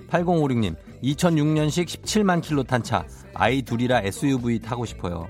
8056님, 0.09 0.75
2006년식 1.03 1.85
17만 1.85 2.41
킬로 2.41 2.63
탄 2.63 2.83
차. 2.83 3.05
아이 3.33 3.61
둘이라 3.61 4.01
SUV 4.01 4.59
타고 4.59 4.85
싶어요. 4.85 5.27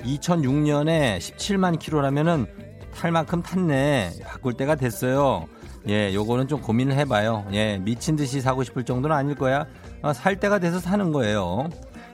2006년에 0.00 1.18
17만 1.18 1.78
킬로라면은 1.78 2.46
탈 2.94 3.12
만큼 3.12 3.42
탔네. 3.42 4.12
바꿀 4.24 4.54
때가 4.54 4.74
됐어요. 4.74 5.46
예, 5.88 6.12
요거는 6.14 6.48
좀 6.48 6.60
고민을 6.60 6.94
해봐요. 6.98 7.46
예, 7.52 7.78
미친 7.78 8.16
듯이 8.16 8.40
사고 8.40 8.62
싶을 8.64 8.84
정도는 8.84 9.14
아닐 9.14 9.34
거야. 9.34 9.66
아, 10.02 10.12
살 10.12 10.38
때가 10.38 10.58
돼서 10.58 10.78
사는 10.78 11.12
거예요. 11.12 11.68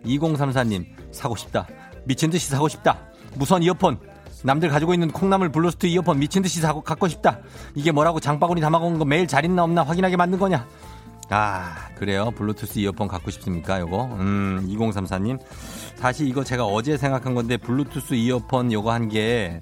2034님, 0.04 0.86
사고 1.12 1.34
싶다. 1.36 1.66
미친 2.04 2.30
듯이 2.30 2.48
사고 2.48 2.68
싶다. 2.68 3.00
무선 3.34 3.62
이어폰. 3.62 3.98
남들 4.44 4.68
가지고 4.68 4.94
있는 4.94 5.10
콩나물 5.10 5.50
블루투스 5.50 5.86
이어폰 5.86 6.20
미친 6.20 6.42
듯이 6.42 6.60
사고 6.60 6.80
갖고 6.80 7.08
싶다. 7.08 7.40
이게 7.74 7.90
뭐라고 7.90 8.20
장바구니 8.20 8.60
담아온 8.60 8.98
거 8.98 9.04
매일 9.04 9.26
잘 9.26 9.44
있나 9.44 9.64
없나 9.64 9.82
확인하게 9.82 10.16
만든 10.16 10.38
거냐? 10.38 10.66
아, 11.28 11.88
그래요. 11.96 12.30
블루투스 12.36 12.78
이어폰 12.78 13.08
갖고 13.08 13.30
싶습니까? 13.30 13.80
요거. 13.80 14.04
음, 14.20 14.66
2034님. 14.68 15.38
사실 15.96 16.28
이거 16.28 16.44
제가 16.44 16.64
어제 16.66 16.96
생각한 16.96 17.34
건데 17.34 17.56
블루투스 17.56 18.14
이어폰 18.14 18.72
요거 18.72 18.92
한 18.92 19.26
개 19.26 19.60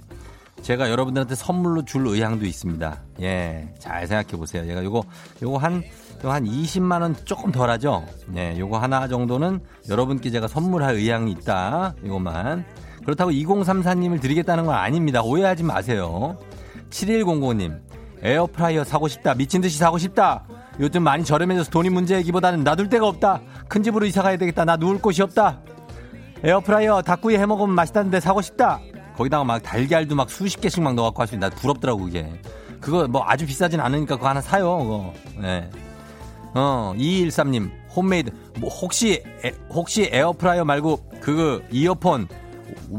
제가 0.63 0.91
여러분들한테 0.91 1.35
선물로 1.35 1.85
줄 1.85 2.07
의향도 2.07 2.45
있습니다. 2.47 3.03
예, 3.23 3.73
잘 3.79 4.07
생각해 4.07 4.37
보세요. 4.37 4.67
제가 4.67 4.85
요거 4.85 5.05
요거 5.43 5.59
한 5.59 5.83
한 6.31 6.45
20만 6.45 7.03
원 7.03 7.15
조금 7.25 7.53
덜하죠. 7.53 8.05
예, 8.37 8.57
요거 8.59 8.79
하나 8.79 9.09
정도는 9.09 9.61
여러분께 9.89 10.31
제가 10.31 10.49
선물할 10.49 10.95
의향이 10.95 11.31
있다. 11.33 11.95
이것만. 12.05 12.65
그렇다고 13.05 13.31
2034님을 13.31 14.21
드리겠다는 14.21 14.65
건 14.67 14.75
아닙니다. 14.75 15.23
오해하지 15.23 15.63
마세요. 15.63 16.39
7105님, 16.91 17.79
에어프라이어 18.23 18.85
사고 18.85 19.09
싶다. 19.09 19.35
미친 19.35 19.61
듯이 19.61 19.79
사고 19.79 19.99
싶다. 19.99 20.45
요즘 20.81 21.03
많이 21.03 21.25
저렴해져서 21.25 21.71
돈이 21.71 21.91
문제이기보다는 21.91 22.65
놔둘 22.65 22.89
데가 22.89 23.07
없다. 23.07 23.41
큰 23.69 23.83
집으로 23.83 24.07
이사 24.07 24.23
가야 24.23 24.37
되겠다. 24.37 24.65
나 24.65 24.77
누울 24.77 24.99
곳이 25.01 25.23
없다. 25.23 25.61
에어프라이어 26.43 27.03
닭구이 27.03 27.37
해 27.37 27.47
먹으면 27.47 27.75
맛있다는데 27.75 28.21
사고 28.21 28.43
싶다. 28.43 28.81
거기다가 29.17 29.45
막 29.45 29.63
달걀도 29.63 30.15
막 30.15 30.29
수십 30.29 30.61
개씩 30.61 30.83
막 30.83 30.95
넣어갖고 30.95 31.23
할 31.23 31.30
수 31.30 31.35
있나 31.35 31.49
부럽더라고 31.51 32.05
그게. 32.05 32.31
그거 32.81 33.07
뭐 33.09 33.23
아주 33.25 33.47
비싸진 33.47 33.81
않으니까 33.81 34.17
그거 34.17 34.29
하나 34.29 34.41
사요. 34.41 34.79
그거. 34.79 35.13
네. 35.41 35.71
어 36.55 36.95
2213님 36.97 37.71
홈메이드 37.97 38.31
뭐 38.59 38.69
혹시 38.71 39.23
에, 39.45 39.53
혹시 39.71 40.09
에어프라이어 40.13 40.65
말고 40.65 41.11
그 41.21 41.65
이어폰 41.71 42.29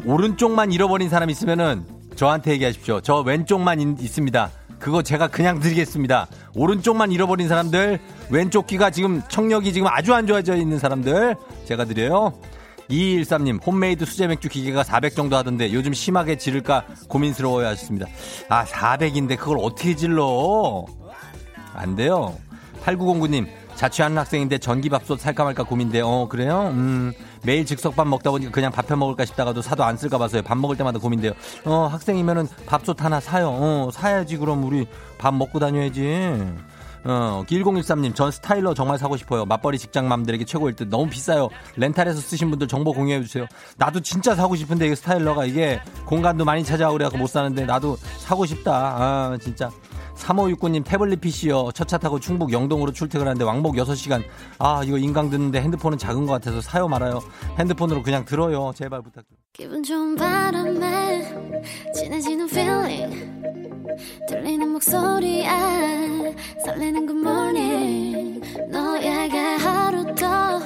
오른쪽만 0.05 0.71
잃어버린 0.71 1.09
사람 1.09 1.29
있으면은 1.29 1.85
저한테 2.15 2.51
얘기하십시오. 2.51 3.01
저 3.01 3.19
왼쪽만 3.19 3.79
있, 3.79 4.01
있습니다. 4.01 4.49
그거 4.85 5.01
제가 5.01 5.29
그냥 5.29 5.59
드리겠습니다. 5.59 6.27
오른쪽만 6.53 7.11
잃어버린 7.11 7.47
사람들, 7.47 7.97
왼쪽 8.29 8.67
귀가 8.67 8.91
지금 8.91 9.19
청력이 9.29 9.73
지금 9.73 9.87
아주 9.87 10.13
안 10.13 10.27
좋아져 10.27 10.55
있는 10.55 10.77
사람들 10.77 11.35
제가 11.65 11.85
드려요. 11.85 12.33
2213님, 12.91 13.65
홈메이드 13.65 14.05
수제 14.05 14.27
맥주 14.27 14.47
기계가 14.47 14.83
400 14.83 15.15
정도 15.15 15.37
하던데 15.37 15.73
요즘 15.73 15.91
심하게 15.91 16.37
지를까 16.37 16.85
고민스러워요 17.09 17.69
하셨습니다. 17.69 18.05
아, 18.47 18.63
400인데 18.63 19.39
그걸 19.39 19.57
어떻게 19.59 19.95
질러? 19.95 20.85
안 21.73 21.95
돼요. 21.95 22.35
8909님, 22.83 23.47
자취하는 23.75 24.19
학생인데 24.19 24.59
전기밥솥 24.59 25.19
살까 25.19 25.45
말까 25.45 25.63
고민돼. 25.63 26.01
어, 26.01 26.27
그래요? 26.29 26.69
음, 26.73 27.11
매일 27.45 27.65
즉석밥 27.65 28.07
먹다 28.07 28.31
보니까 28.31 28.51
그냥 28.51 28.71
밥 28.71 28.89
해 28.91 28.95
먹을까 28.95 29.25
싶다가도 29.25 29.61
사도 29.61 29.83
안 29.83 29.97
쓸까 29.97 30.17
봐서요. 30.17 30.41
밥 30.43 30.57
먹을 30.57 30.75
때마다 30.77 30.99
고민돼요. 30.99 31.33
어, 31.65 31.87
학생이면은 31.91 32.47
밥솥 32.65 33.03
하나 33.03 33.19
사요. 33.19 33.49
어, 33.49 33.89
사야지. 33.91 34.37
그럼 34.37 34.63
우리 34.63 34.85
밥 35.17 35.33
먹고 35.33 35.59
다녀야지. 35.59 36.03
어, 37.07 37.43
1013님, 37.47 38.15
전 38.15 38.31
스타일러 38.31 38.73
정말 38.73 38.97
사고 38.97 39.15
싶어요. 39.15 39.45
맞벌이 39.45 39.77
직장맘들에게 39.77 40.43
최고일 40.45 40.75
듯. 40.75 40.87
너무 40.87 41.07
비싸요. 41.07 41.49
렌탈해서 41.75 42.19
쓰신 42.19 42.49
분들 42.49 42.67
정보 42.67 42.93
공유해주세요. 42.93 43.45
나도 43.77 43.99
진짜 44.01 44.33
사고 44.33 44.55
싶은데, 44.55 44.87
이게 44.87 44.95
스타일러가 44.95 45.45
이게 45.45 45.79
공간도 46.05 46.45
많이 46.45 46.63
찾아오고 46.63 46.93
그래갖고 46.93 47.19
못 47.19 47.27
사는데, 47.27 47.65
나도 47.65 47.95
사고 48.17 48.47
싶다. 48.47 48.71
아, 48.73 49.37
진짜. 49.39 49.69
3569님 50.15 50.83
태블릿 50.85 51.21
PC요. 51.21 51.71
첫 51.73 51.85
차 51.87 51.97
타고 51.99 52.19
충북 52.19 52.51
영동으로 52.51 52.91
출퇴근하는데 52.91 53.43
왕복 53.45 53.75
6시간. 53.75 54.23
아, 54.57 54.81
이거 54.83 54.97
인강 54.97 55.29
듣는데 55.29 55.61
핸드폰은 55.61 55.97
작은 55.99 56.25
것 56.25 56.33
같아서 56.33 56.61
사요 56.61 56.87
말아요. 56.87 57.21
핸드폰으로 57.59 58.01
그냥 58.01 58.25
들어요. 58.25 58.71
제발 58.75 59.01
부탁드려요. 59.03 59.39
기분 59.53 59.83
좋은 59.83 60.15
바람에 60.15 61.21
진해지는 61.93 62.45
feeling 62.49 63.15
들리는 64.27 64.67
목소리에 64.69 65.47
설레는 66.65 67.07
good 67.07 67.21
morning 67.21 68.41
너에게 68.71 69.37
하루 69.37 70.03
더 70.15 70.59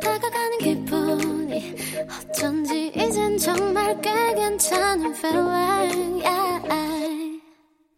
다가가는 0.00 0.58
기분이 0.60 1.74
어쩐지 2.30 2.92
이젠 2.94 3.38
정말 3.38 3.98
꽤 4.02 4.12
괜찮은 4.34 5.14
feeling 5.14 6.22
yeah. 6.24 7.31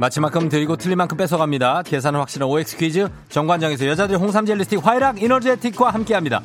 마치 0.00 0.18
만큼 0.18 0.48
드리고 0.48 0.76
틀린 0.76 0.96
만큼 0.96 1.18
뺏어갑니다. 1.18 1.82
계산은 1.82 2.20
확실한 2.20 2.48
OX 2.48 2.78
퀴즈 2.78 3.06
정관장에서 3.28 3.86
여자들 3.86 4.16
홍삼 4.16 4.46
젤리 4.46 4.64
스틱 4.64 4.86
화이락 4.86 5.22
이너제틱과 5.22 5.90
함께합니다. 5.90 6.40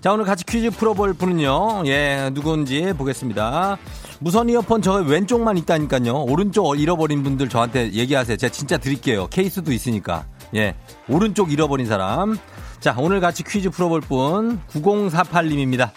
자 0.00 0.12
오늘 0.12 0.24
같이 0.24 0.44
퀴즈 0.44 0.70
풀어볼 0.70 1.14
분은요. 1.14 1.84
예 1.86 2.32
누군지 2.34 2.92
보겠습니다. 2.98 3.78
무선 4.18 4.48
이어폰 4.48 4.82
저 4.82 4.94
왼쪽만 4.94 5.56
있다니까요. 5.56 6.24
오른쪽 6.24 6.80
잃어버린 6.80 7.22
분들 7.22 7.48
저한테 7.48 7.92
얘기하세요. 7.92 8.36
제가 8.38 8.52
진짜 8.52 8.76
드릴게요. 8.76 9.28
케이스도 9.28 9.72
있으니까. 9.72 10.24
예. 10.56 10.74
오른쪽 11.08 11.52
잃어버린 11.52 11.86
사람. 11.86 12.36
자, 12.80 12.96
오늘 12.98 13.20
같이 13.20 13.44
퀴즈 13.44 13.70
풀어볼 13.70 14.00
분 14.00 14.60
9048님입니다. 14.70 15.90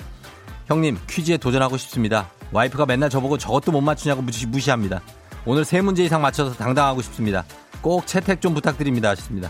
형님, 0.68 1.00
퀴즈에 1.10 1.38
도전하고 1.38 1.78
싶습니다. 1.78 2.30
와이프가 2.52 2.86
맨날 2.86 3.10
저보고 3.10 3.38
저것도 3.38 3.72
못 3.72 3.82
맞추냐고 3.82 4.22
무시, 4.22 4.46
무시합니다. 4.46 5.02
오늘 5.50 5.66
세 5.66 5.82
문제 5.82 6.04
이상 6.04 6.22
맞춰서 6.22 6.54
당당하고 6.54 7.02
싶습니다. 7.02 7.44
꼭 7.82 8.06
채택 8.06 8.40
좀 8.40 8.54
부탁드립니다. 8.54 9.10
하셨습니다. 9.10 9.50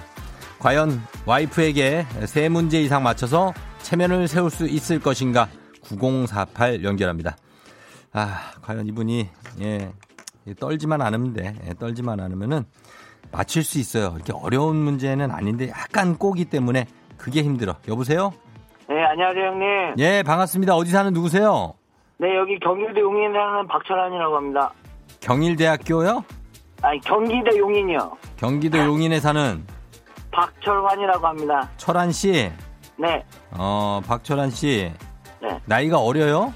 과연 0.58 1.02
와이프에게 1.26 2.06
세 2.26 2.48
문제 2.48 2.80
이상 2.80 3.04
맞춰서 3.04 3.52
체면을 3.80 4.30
세울 4.30 4.50
수 4.50 4.66
있을 4.66 5.02
것인가? 5.02 5.50
9048 5.84 6.86
연결합니다. 6.86 7.36
아, 8.14 8.40
과연 8.62 8.88
이분이, 8.88 9.28
예, 9.60 9.92
떨지만 10.58 11.02
않으면 11.02 11.34
돼. 11.34 11.54
예, 11.68 11.74
떨지만 11.74 12.22
않으면은 12.22 12.64
맞출 13.34 13.66
수 13.66 13.78
있어요. 13.78 14.14
이렇게 14.16 14.32
어려운 14.32 14.78
문제는 14.78 15.32
아닌데 15.32 15.68
약간 15.68 16.18
꼬기 16.18 16.46
때문에 16.46 16.88
그게 17.18 17.44
힘들어. 17.44 17.76
여보세요? 17.90 18.32
네, 18.88 19.04
안녕하세요, 19.04 19.48
형님. 19.48 19.96
예, 19.98 20.24
반갑습니다. 20.24 20.76
어디 20.76 20.92
사는 20.92 21.12
누구세요? 21.12 21.74
네, 22.20 22.38
여기 22.38 22.58
경일대 22.60 23.02
용인에 23.02 23.34
사는 23.34 23.68
박철환이라고 23.68 24.38
합니다. 24.38 24.72
경일대학교요? 25.20 26.24
아니, 26.82 27.00
경기대 27.02 27.58
용인이요. 27.58 28.18
경기도 28.38 28.78
용인에 28.78 29.20
사는 29.20 29.66
박철환이라고 30.32 31.28
합니다. 31.28 31.70
철환 31.78 32.12
씨? 32.12 32.52
네. 32.98 33.24
어, 33.52 34.02
박철환 34.08 34.50
씨. 34.50 34.92
네. 35.42 35.60
나이가 35.66 36.00
어려요? 36.00 36.54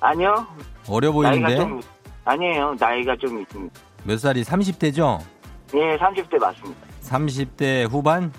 아니요. 0.00 0.46
어려 0.88 1.12
보이는데? 1.12 1.56
좀, 1.56 1.80
아니에요. 2.24 2.76
나이가 2.78 3.16
좀 3.16 3.40
있습니다. 3.40 3.80
몇 4.04 4.18
살이 4.18 4.42
30대죠? 4.42 5.20
예, 5.74 5.96
30대 5.96 6.38
맞습니다. 6.40 6.80
30대 7.02 7.88
후반? 7.90 8.32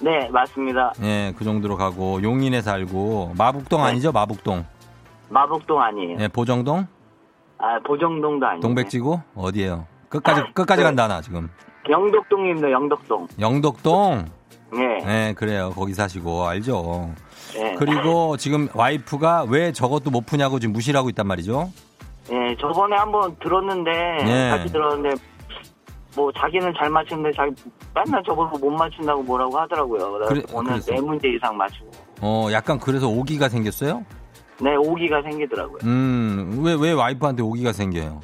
네, 0.00 0.28
맞습니다. 0.30 0.92
예, 1.02 1.32
그 1.36 1.44
정도로 1.44 1.76
가고 1.76 2.22
용인에 2.22 2.62
살고 2.62 3.34
마북동 3.36 3.82
네. 3.82 3.88
아니죠? 3.88 4.12
마북동. 4.12 4.64
마북동 5.28 5.80
아니에요. 5.82 6.16
예, 6.20 6.28
보정동? 6.28 6.86
아, 7.58 7.78
보정동도 7.86 8.46
아니에요. 8.46 8.60
동백지구? 8.60 9.20
어디에요? 9.34 9.86
끝까지 10.08 10.40
아, 10.40 10.44
끝까지 10.54 10.80
네. 10.80 10.84
간다 10.84 11.08
나 11.08 11.20
지금. 11.20 11.50
영덕동입니다. 11.88 12.70
영덕동. 12.70 13.26
영덕동? 13.40 14.26
네. 14.72 15.04
네, 15.04 15.34
그래요. 15.34 15.70
거기 15.74 15.94
사시고 15.94 16.46
알죠. 16.46 17.10
네. 17.54 17.74
그리고 17.78 18.36
지금 18.36 18.68
와이프가 18.74 19.46
왜 19.48 19.72
저것도 19.72 20.10
못 20.10 20.26
푸냐고 20.26 20.58
지금 20.58 20.72
무시를 20.72 20.98
하고 20.98 21.08
있단 21.08 21.26
말이죠. 21.26 21.70
네, 22.28 22.54
저번에 22.60 22.94
한번 22.96 23.34
들었는데 23.42 23.90
네. 24.24 24.50
같이 24.50 24.70
들었는데 24.72 25.16
뭐 26.14 26.30
자기는 26.32 26.74
잘 26.78 26.90
맞추는데 26.90 27.32
자기 27.34 27.54
맨날 27.94 28.22
저보고 28.24 28.58
못 28.58 28.70
맞춘다고 28.70 29.22
뭐라고 29.22 29.58
하더라고요. 29.58 30.26
그래, 30.28 30.42
오늘 30.52 30.78
네 30.80 31.00
문제 31.00 31.28
이상 31.28 31.56
맞추고. 31.56 31.90
어, 32.20 32.48
약간 32.52 32.78
그래서 32.78 33.08
오기가 33.08 33.48
생겼어요? 33.48 34.04
네, 34.60 34.74
오기가 34.76 35.22
생기더라고요. 35.22 35.78
음, 35.84 36.60
왜, 36.64 36.74
왜 36.78 36.92
와이프한테 36.92 37.42
오기가 37.42 37.72
생겨요? 37.72 38.20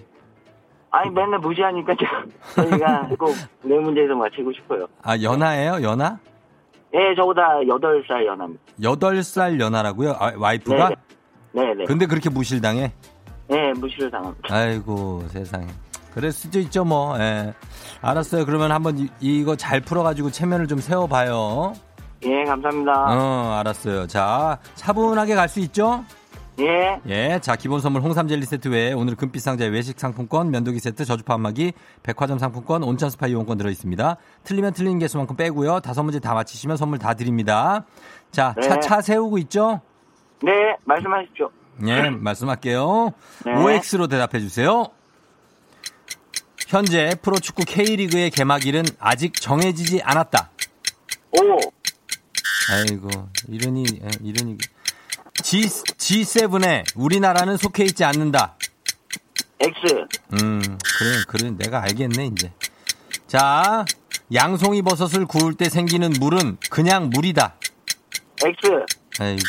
아니, 0.91 1.11
맨날 1.11 1.39
무시하니까 1.39 1.95
저희가 2.55 3.09
꼭네 3.19 3.79
문제 3.81 4.05
이상 4.05 4.19
맞추고 4.19 4.53
싶어요. 4.53 4.87
아, 5.03 5.17
연하예요? 5.21 5.83
연하? 5.83 6.19
네, 6.93 7.15
저보다 7.17 7.43
8살 7.67 8.25
연하입니다. 8.27 8.63
8살 8.81 9.61
연하라고요? 9.61 10.13
아, 10.19 10.33
와이프가? 10.37 10.91
네네. 11.53 11.67
네네. 11.69 11.85
근데 11.87 12.07
그렇게 12.07 12.31
무시를 12.31 12.61
당해? 12.63 12.93
네, 13.49 13.73
무시를 13.75 14.11
당합니다. 14.11 14.55
아이고, 14.55 15.23
세상에. 15.29 15.67
그럴 16.15 16.31
수도 16.31 16.61
있죠, 16.61 16.85
뭐. 16.85 17.19
예. 17.19 17.53
알았어요. 18.01 18.45
그러면 18.47 18.71
한번 18.71 18.97
이, 18.99 19.09
이거 19.21 19.57
잘 19.57 19.81
풀어가지고 19.81 20.31
체면을 20.31 20.69
좀 20.69 20.79
세워봐요. 20.79 21.73
예, 22.25 22.45
감사합니다. 22.45 22.93
어, 22.93 23.57
알았어요. 23.59 24.07
자, 24.07 24.59
차분하게 24.77 25.35
갈 25.35 25.49
수 25.49 25.59
있죠? 25.61 26.05
예. 26.61 27.01
예. 27.07 27.41
자, 27.43 27.57
기본 27.57 27.81
선물 27.81 28.03
홍삼 28.03 28.29
젤리 28.29 28.47
세트 28.47 28.69
외에 28.69 28.93
오늘 28.93 29.17
금빛 29.17 29.43
상자에 29.43 29.69
외식 29.69 29.99
상품권, 29.99 30.51
면도기 30.51 30.79
세트, 30.79 31.05
저주파 31.05 31.35
한마기, 31.35 31.73
백화점 32.03 32.39
상품권, 32.39 32.85
온천 32.85 33.11
스파 33.11 33.27
이용권 33.27 33.59
들어 33.59 33.71
있습니다. 33.71 34.17
틀리면 34.45 34.73
틀린 34.73 34.99
개수만큼 34.99 35.37
빼고요. 35.37 35.81
다섯 35.81 36.03
문제 36.05 36.21
다 36.21 36.35
맞히시면 36.35 36.77
선물 36.77 36.99
다 36.99 37.15
드립니다. 37.15 37.85
자, 38.31 38.55
네. 38.57 38.69
차, 38.69 38.81
차 38.81 39.01
세우고 39.01 39.39
있죠? 39.39 39.81
네, 40.43 40.53
말씀하십시오. 40.85 41.51
예, 41.87 42.11
말씀할게요. 42.11 43.11
네. 43.45 43.53
OX로 43.53 44.07
대답해 44.07 44.39
주세요. 44.39 44.87
현재 46.69 47.15
프로축구 47.21 47.65
K리그의 47.65 48.31
개막일은 48.31 48.85
아직 48.99 49.35
정해지지 49.35 50.03
않았다. 50.03 50.51
오. 51.33 51.59
아이고, 52.71 53.09
이러니, 53.49 53.85
이러니. 54.23 54.57
G, 55.43 55.63
G7에 55.63 56.85
우리나라는 56.97 57.57
속해 57.57 57.85
있지 57.85 58.05
않는다. 58.05 58.57
X. 59.61 60.07
음, 60.35 60.61
그래, 60.99 61.23
그래, 61.29 61.51
내가 61.57 61.83
알겠네, 61.83 62.27
이제. 62.27 62.53
자, 63.27 63.85
양송이 64.33 64.83
버섯을 64.83 65.27
구울 65.27 65.55
때 65.55 65.69
생기는 65.69 66.13
물은 66.19 66.59
그냥 66.71 67.11
물이다. 67.11 67.57
X. 68.45 68.69
아이고. 69.21 69.43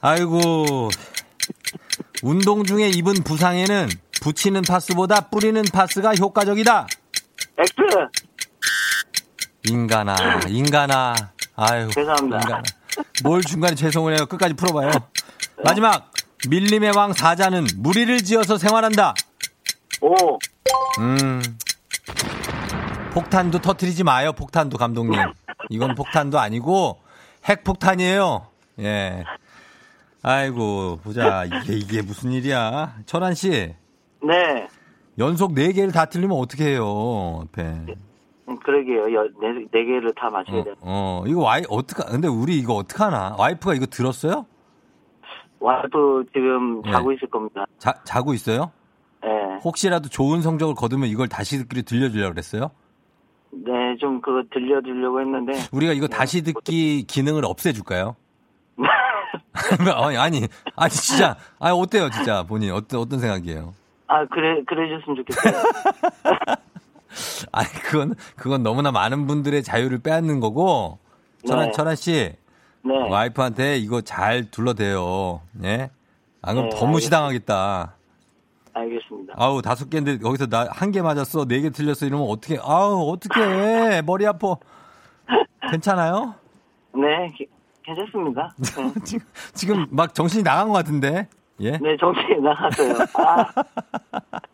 아이고. 0.00 0.90
운동 2.22 2.64
중에 2.64 2.88
입은 2.88 3.22
부상에는 3.22 3.88
붙이는 4.22 4.62
파스보다 4.62 5.28
뿌리는 5.28 5.62
파스가 5.62 6.14
효과적이다. 6.14 6.86
X. 7.58 7.72
인간아, 9.64 10.16
인간아. 10.48 11.14
아유. 11.56 11.90
죄송합니다. 11.92 12.38
인간아. 12.38 12.62
뭘 13.22 13.42
중간에 13.42 13.74
죄송을 13.74 14.16
해요. 14.16 14.26
끝까지 14.26 14.54
풀어봐요. 14.54 14.90
마지막. 15.64 16.10
밀림의 16.48 16.92
왕 16.96 17.12
사자는 17.12 17.66
무리를 17.78 18.22
지어서 18.22 18.58
생활한다. 18.58 19.14
오. 20.00 20.38
음. 21.00 21.42
폭탄도 23.12 23.58
터트리지 23.58 24.04
마요. 24.04 24.32
폭탄도 24.32 24.78
감독님. 24.78 25.18
이건 25.70 25.94
폭탄도 25.96 26.38
아니고 26.38 27.00
핵폭탄이에요. 27.48 28.46
예. 28.80 29.24
아이고 30.22 31.00
보자 31.02 31.44
이게 31.44 31.74
이게 31.74 32.02
무슨 32.02 32.30
일이야 32.32 32.96
철한 33.06 33.34
씨. 33.34 33.74
네. 34.22 34.68
연속 35.18 35.54
4 35.58 35.72
개를 35.72 35.90
다 35.90 36.04
틀리면 36.04 36.36
어떻게 36.36 36.66
해요? 36.66 37.40
앞에. 37.44 37.96
음, 38.48 38.58
그러게요. 38.60 39.14
여, 39.14 39.24
네, 39.40 39.66
네 39.70 39.84
개를 39.84 40.12
다 40.14 40.30
맞춰야 40.30 40.64
돼. 40.64 40.70
어, 40.80 41.22
어, 41.22 41.24
이거 41.26 41.42
와이, 41.42 41.62
어떡하, 41.68 42.10
근데 42.10 42.28
우리 42.28 42.58
이거 42.58 42.74
어떡하나? 42.74 43.36
와이프가 43.38 43.74
이거 43.74 43.86
들었어요? 43.86 44.46
와이프 45.60 46.24
지금 46.32 46.82
네. 46.82 46.92
자고 46.92 47.12
있을 47.12 47.28
겁니다. 47.28 47.66
자, 47.78 47.94
자고 48.04 48.32
있어요? 48.32 48.72
네. 49.22 49.28
혹시라도 49.64 50.08
좋은 50.08 50.40
성적을 50.40 50.74
거두면 50.74 51.08
이걸 51.08 51.28
다시 51.28 51.58
듣기로 51.58 51.82
들려주려고 51.82 52.32
그랬어요? 52.32 52.70
네, 53.50 53.96
좀 54.00 54.20
그거 54.20 54.42
들려주려고 54.52 55.20
했는데. 55.20 55.52
우리가 55.72 55.92
이거 55.92 56.06
다시 56.06 56.42
듣기 56.42 57.04
기능을 57.06 57.44
없애줄까요? 57.44 58.16
아니, 59.94 60.16
아니, 60.16 60.48
아니, 60.76 60.90
진짜. 60.90 61.36
아 61.58 61.70
어때요, 61.72 62.08
진짜, 62.10 62.44
본인. 62.44 62.72
어떤, 62.72 63.00
어떤 63.00 63.18
생각이에요? 63.18 63.74
아, 64.06 64.24
그래, 64.26 64.62
그래 64.66 64.88
줬으면 64.88 65.16
좋겠어요. 65.16 65.62
아니, 67.52 67.68
그건, 67.68 68.14
그건 68.36 68.62
너무나 68.62 68.90
많은 68.92 69.26
분들의 69.26 69.62
자유를 69.62 69.98
빼앗는 69.98 70.40
거고, 70.40 70.98
천안, 71.46 71.66
네. 71.66 71.72
천안 71.72 71.96
씨. 71.96 72.32
네. 72.84 73.08
와이프한테 73.10 73.78
이거 73.78 74.00
잘 74.00 74.50
둘러대요. 74.50 75.40
예? 75.64 75.90
안 76.42 76.54
그럼 76.54 76.68
네, 76.70 76.76
더 76.78 76.86
무시당하겠다. 76.86 77.94
알겠습니다. 78.72 79.34
아우, 79.36 79.60
다섯 79.60 79.90
개인데 79.90 80.18
여기서 80.24 80.46
나 80.46 80.68
한 80.70 80.92
개 80.92 81.02
맞았어. 81.02 81.46
네 81.46 81.60
개 81.60 81.70
틀렸어. 81.70 82.06
이러면 82.06 82.28
어떻게, 82.28 82.58
아우, 82.62 83.10
어떻게 83.10 84.02
머리 84.02 84.26
아파. 84.26 84.54
괜찮아요? 85.70 86.34
네, 86.94 87.32
괜찮습니다. 87.82 88.54
네. 88.56 89.00
지금, 89.04 89.26
지금 89.54 89.86
막 89.90 90.14
정신이 90.14 90.42
나간 90.44 90.68
것 90.68 90.74
같은데? 90.74 91.28
예? 91.60 91.72
네, 91.72 91.96
정신이 91.98 92.40
나갔어요. 92.40 92.94
아. 93.14 93.44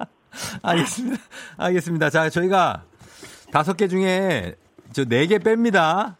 알겠습니다. 0.62 1.23
알겠습니다. 1.57 2.11
자, 2.11 2.29
저희가 2.31 2.85
다섯 3.53 3.77
개 3.77 3.88
중에 3.88 4.55
저 4.92 5.05
네 5.05 5.27
개 5.27 5.38
뺍니다. 5.38 6.14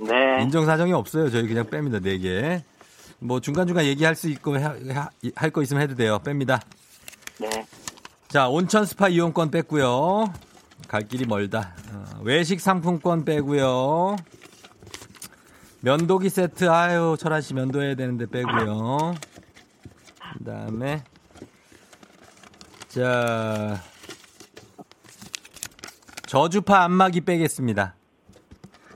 네. 0.00 0.42
인정사정이 0.42 0.92
없어요. 0.92 1.30
저희 1.30 1.46
그냥 1.48 1.64
뺍니다. 1.66 2.02
네 2.02 2.18
개. 2.18 2.64
뭐 3.18 3.40
중간중간 3.40 3.84
얘기할 3.86 4.14
수 4.14 4.28
있고 4.28 4.56
할 4.58 5.50
거 5.50 5.62
있으면 5.62 5.82
해도 5.82 5.94
돼요. 5.94 6.18
뺍니다. 6.22 6.60
네. 7.40 7.48
자, 8.28 8.48
온천 8.48 8.84
스파 8.84 9.08
이용권 9.08 9.50
뺐고요. 9.50 10.32
갈 10.88 11.02
길이 11.02 11.24
멀다. 11.24 11.74
어, 11.92 12.20
외식 12.22 12.60
상품권 12.60 13.24
빼고요. 13.24 14.16
면도기 15.80 16.28
세트 16.28 16.68
아유 16.68 17.16
철아 17.18 17.40
씨 17.40 17.54
면도해야 17.54 17.94
되는데 17.94 18.26
빼고요. 18.26 19.14
그다음에 20.38 21.04
자 22.96 23.78
저주파 26.26 26.84
안마기 26.84 27.20
빼겠습니다. 27.20 27.94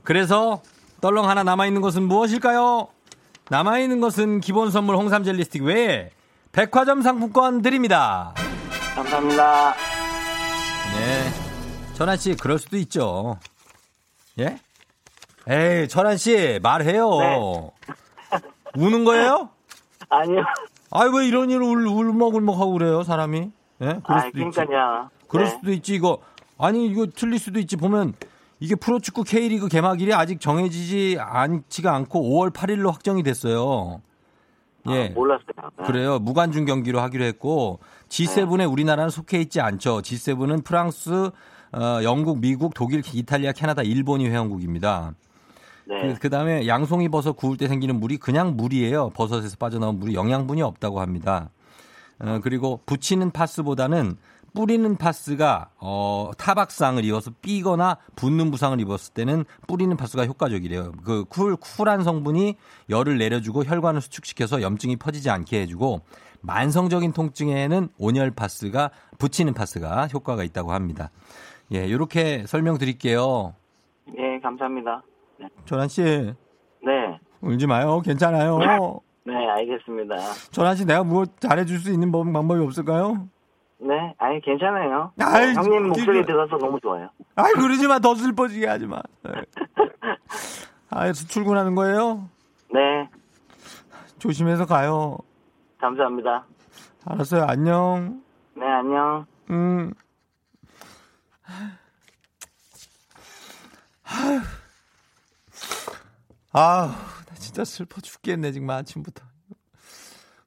그래서 0.02 0.62
떨렁 1.02 1.28
하나 1.28 1.42
남아 1.42 1.66
있는 1.66 1.82
것은 1.82 2.04
무엇일까요? 2.04 2.88
남아 3.50 3.78
있는 3.80 4.00
것은 4.00 4.40
기본 4.40 4.70
선물 4.70 4.96
홍삼 4.96 5.22
젤리 5.22 5.44
스틱 5.44 5.64
외에 5.64 6.12
백화점 6.52 7.02
상품권 7.02 7.60
드립니다. 7.60 8.32
감사합니다. 8.94 9.74
네. 10.94 11.30
전화 11.92 12.16
씨 12.16 12.34
그럴 12.36 12.58
수도 12.58 12.78
있죠. 12.78 13.38
예? 14.38 14.58
에이, 15.46 15.88
철한 15.88 16.16
씨, 16.16 16.58
말해요. 16.62 17.10
네. 17.18 17.70
우는 18.76 19.04
거예요? 19.04 19.50
아니요. 20.08 20.42
아이, 20.90 21.10
왜 21.14 21.26
이런 21.26 21.50
일을 21.50 21.62
울, 21.62 21.86
울먹울먹하고 21.86 22.72
그래요, 22.72 23.02
사람이? 23.02 23.59
예? 23.82 24.00
그럴 24.04 24.20
수도 24.20 24.28
아, 24.28 24.30
그러니까요. 24.30 25.08
있지. 25.10 25.28
그럴 25.28 25.44
네. 25.46 25.50
수도 25.50 25.72
있지, 25.72 25.94
이거. 25.94 26.18
아니, 26.58 26.86
이거 26.86 27.06
틀릴 27.06 27.38
수도 27.38 27.58
있지. 27.58 27.76
보면, 27.76 28.14
이게 28.58 28.74
프로축구 28.74 29.24
K리그 29.24 29.68
개막일이 29.68 30.12
아직 30.12 30.40
정해지지 30.40 31.16
않지가 31.18 31.94
않고 31.94 32.20
5월 32.20 32.52
8일로 32.52 32.92
확정이 32.92 33.22
됐어요. 33.22 34.02
예. 34.88 35.08
아, 35.08 35.14
몰랐어요. 35.14 35.44
네. 35.78 35.84
그래요. 35.84 36.18
무관중 36.18 36.66
경기로 36.66 37.00
하기로 37.00 37.24
했고, 37.24 37.80
G7에 38.08 38.58
네. 38.58 38.64
우리나라는 38.64 39.10
속해 39.10 39.40
있지 39.40 39.60
않죠. 39.60 40.02
G7은 40.02 40.64
프랑스, 40.64 41.30
어, 41.72 42.00
영국, 42.02 42.40
미국, 42.40 42.74
독일, 42.74 43.02
이탈리아, 43.14 43.52
캐나다, 43.52 43.82
일본이 43.82 44.28
회원국입니다. 44.28 45.14
네. 45.86 46.14
그 46.20 46.30
다음에 46.30 46.66
양송이 46.66 47.08
버섯 47.08 47.32
구울 47.32 47.56
때 47.56 47.66
생기는 47.66 47.98
물이 47.98 48.18
그냥 48.18 48.56
물이에요. 48.56 49.10
버섯에서 49.10 49.56
빠져나온 49.58 49.98
물이 49.98 50.14
영양분이 50.14 50.62
없다고 50.62 51.00
합니다. 51.00 51.50
어, 52.20 52.40
그리고 52.42 52.80
붙이는 52.86 53.30
파스보다는 53.30 54.16
뿌리는 54.52 54.96
파스가 54.96 55.70
어, 55.78 56.30
타박상을 56.36 57.04
입어서 57.04 57.30
삐거나 57.40 57.98
붓는 58.16 58.50
부상을 58.50 58.80
입었을 58.80 59.14
때는 59.14 59.44
뿌리는 59.66 59.96
파스가 59.96 60.26
효과적이래요. 60.26 60.92
그 61.04 61.24
쿨, 61.24 61.56
쿨한 61.56 62.02
성분이 62.02 62.56
열을 62.88 63.18
내려주고 63.18 63.64
혈관을 63.64 64.00
수축시켜서 64.00 64.60
염증이 64.62 64.96
퍼지지 64.96 65.30
않게 65.30 65.60
해주고 65.62 66.00
만성적인 66.42 67.12
통증에는 67.12 67.90
온열 67.98 68.32
파스가 68.32 68.90
붙이는 69.18 69.54
파스가 69.54 70.08
효과가 70.08 70.42
있다고 70.44 70.72
합니다. 70.72 71.10
예, 71.72 71.86
이렇게 71.86 72.44
설명드릴게요. 72.46 73.54
예, 74.18 74.40
감사합니다. 74.40 75.02
네. 75.38 75.46
조란 75.64 75.88
씨. 75.88 76.02
네. 76.02 77.20
울지 77.40 77.66
마요. 77.66 78.00
괜찮아요. 78.00 78.58
네, 79.24 79.34
알겠습니다. 79.34 80.16
조란 80.50 80.76
씨, 80.76 80.84
내가 80.84 81.04
뭐 81.04 81.24
잘해줄 81.26 81.78
수 81.78 81.90
있는 81.92 82.10
방법이 82.10 82.60
없을까요? 82.62 83.28
네, 83.78 84.14
아니 84.18 84.40
괜찮아요. 84.42 85.12
아이, 85.20 85.54
형님 85.54 85.88
목소리 85.88 86.24
들어서 86.24 86.58
너무 86.58 86.78
좋아요. 86.80 87.08
아이 87.34 87.52
그러지 87.52 87.86
마, 87.88 87.98
더 87.98 88.14
슬퍼지게 88.14 88.66
하지 88.66 88.86
마. 88.86 89.00
네. 89.24 89.32
아, 90.90 91.12
출근하는 91.12 91.74
거예요? 91.74 92.28
네. 92.72 93.08
조심해서 94.18 94.66
가요. 94.66 95.16
감사합니다. 95.78 96.44
알았어요. 97.06 97.44
안녕. 97.44 98.22
네, 98.54 98.66
안녕. 98.66 99.24
음. 99.50 99.92
아휴. 104.04 104.40
아우, 106.52 106.88
나 106.88 106.94
진짜 107.50 107.64
슬퍼 107.64 108.00
죽겠네, 108.00 108.52
지금 108.52 108.70
아침부터. 108.70 109.24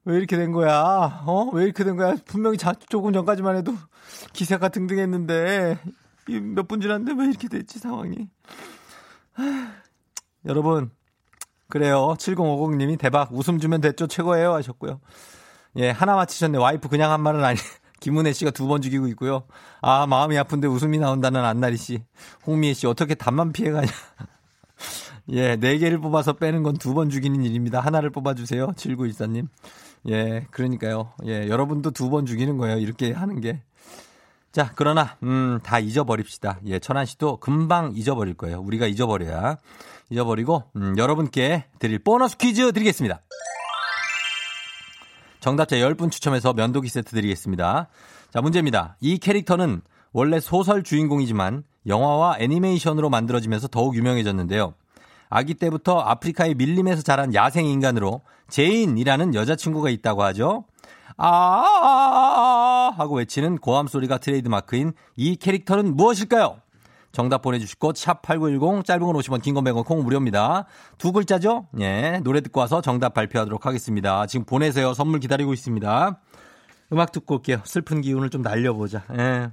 왜 0.06 0.16
이렇게 0.16 0.38
된 0.38 0.52
거야? 0.52 1.22
어? 1.26 1.50
왜 1.52 1.64
이렇게 1.64 1.84
된 1.84 1.96
거야? 1.96 2.14
분명히 2.24 2.56
자, 2.56 2.72
조금 2.88 3.12
전까지만 3.12 3.56
해도 3.56 3.74
기세가 4.32 4.70
등등했는데, 4.70 5.78
몇 6.54 6.66
분 6.66 6.80
지났는데 6.80 7.20
왜 7.22 7.28
이렇게 7.28 7.48
됐지, 7.48 7.78
상황이. 7.78 8.30
여러분, 10.46 10.90
그래요. 11.68 12.14
7050님이 12.18 12.98
대박, 12.98 13.34
웃음 13.34 13.58
주면 13.58 13.82
됐죠, 13.82 14.06
최고예요. 14.06 14.54
하셨고요. 14.54 14.98
예, 15.76 15.90
하나 15.90 16.16
맞히셨네. 16.16 16.56
와이프 16.56 16.88
그냥 16.88 17.12
한 17.12 17.20
말은 17.22 17.44
아니, 17.44 17.58
김은혜 18.00 18.32
씨가 18.32 18.50
두 18.52 18.66
번 18.66 18.80
죽이고 18.80 19.08
있고요. 19.08 19.46
아, 19.82 20.06
마음이 20.06 20.38
아픈데 20.38 20.68
웃음이 20.68 20.98
나온다는 20.98 21.44
안나리 21.44 21.76
씨. 21.76 22.02
홍미애 22.46 22.72
씨, 22.72 22.86
어떻게 22.86 23.14
답만 23.14 23.52
피해가냐. 23.52 23.88
예, 25.32 25.56
네 25.56 25.78
개를 25.78 25.98
뽑아서 25.98 26.34
빼는 26.34 26.62
건 26.62 26.76
두 26.76 26.94
번 26.94 27.08
죽이는 27.10 27.42
일입니다. 27.44 27.80
하나를 27.80 28.10
뽑아주세요. 28.10 28.68
7914님. 28.76 29.48
예, 30.08 30.46
그러니까요. 30.50 31.12
예, 31.24 31.48
여러분도 31.48 31.90
두 31.92 32.10
번 32.10 32.26
죽이는 32.26 32.58
거예요. 32.58 32.78
이렇게 32.78 33.12
하는 33.12 33.40
게. 33.40 33.62
자, 34.52 34.70
그러나, 34.76 35.16
음, 35.22 35.58
다 35.64 35.78
잊어버립시다. 35.80 36.60
예, 36.66 36.78
천안 36.78 37.06
씨도 37.06 37.38
금방 37.38 37.92
잊어버릴 37.96 38.34
거예요. 38.34 38.60
우리가 38.60 38.86
잊어버려야. 38.86 39.56
잊어버리고, 40.10 40.62
음, 40.76 40.94
여러분께 40.98 41.64
드릴 41.78 41.98
보너스 41.98 42.36
퀴즈 42.36 42.70
드리겠습니다. 42.72 43.20
정답자 45.40 45.76
10분 45.76 46.10
추첨해서 46.10 46.52
면도기 46.52 46.88
세트 46.88 47.10
드리겠습니다. 47.12 47.88
자, 48.32 48.40
문제입니다. 48.40 48.96
이 49.00 49.18
캐릭터는 49.18 49.82
원래 50.12 50.38
소설 50.40 50.82
주인공이지만 50.82 51.64
영화와 51.86 52.36
애니메이션으로 52.38 53.10
만들어지면서 53.10 53.68
더욱 53.68 53.96
유명해졌는데요. 53.96 54.74
아기 55.28 55.54
때부터 55.54 55.98
아프리카의 55.98 56.54
밀림에서 56.54 57.02
자란 57.02 57.34
야생 57.34 57.66
인간으로 57.66 58.22
제인이라는 58.48 59.34
여자친구가 59.34 59.90
있다고 59.90 60.22
하죠. 60.24 60.64
아 61.16 62.92
하고 62.96 63.16
외치는 63.16 63.58
고함 63.58 63.86
소리가 63.86 64.18
트레이드 64.18 64.48
마크인 64.48 64.92
이 65.16 65.36
캐릭터는 65.36 65.96
무엇일까요? 65.96 66.58
정답 67.12 67.42
보내주실 67.42 67.78
곳, 67.78 67.94
샵8910, 67.94 68.84
짧은 68.84 69.06
건 69.06 69.14
50원, 69.14 69.40
긴 69.40 69.54
건 69.54 69.62
100원, 69.62 69.84
콩 69.84 70.02
무료입니다. 70.02 70.66
두 70.98 71.12
글자죠? 71.12 71.68
예, 71.78 72.20
노래 72.24 72.40
듣고 72.40 72.58
와서 72.58 72.80
정답 72.80 73.14
발표하도록 73.14 73.64
하겠습니다. 73.64 74.26
지금 74.26 74.44
보내세요. 74.44 74.94
선물 74.94 75.20
기다리고 75.20 75.52
있습니다. 75.54 76.20
음악 76.92 77.12
듣고 77.12 77.36
올게요. 77.36 77.60
슬픈 77.64 78.00
기운을 78.00 78.30
좀 78.30 78.42
날려보자. 78.42 79.04
예. 79.16 79.50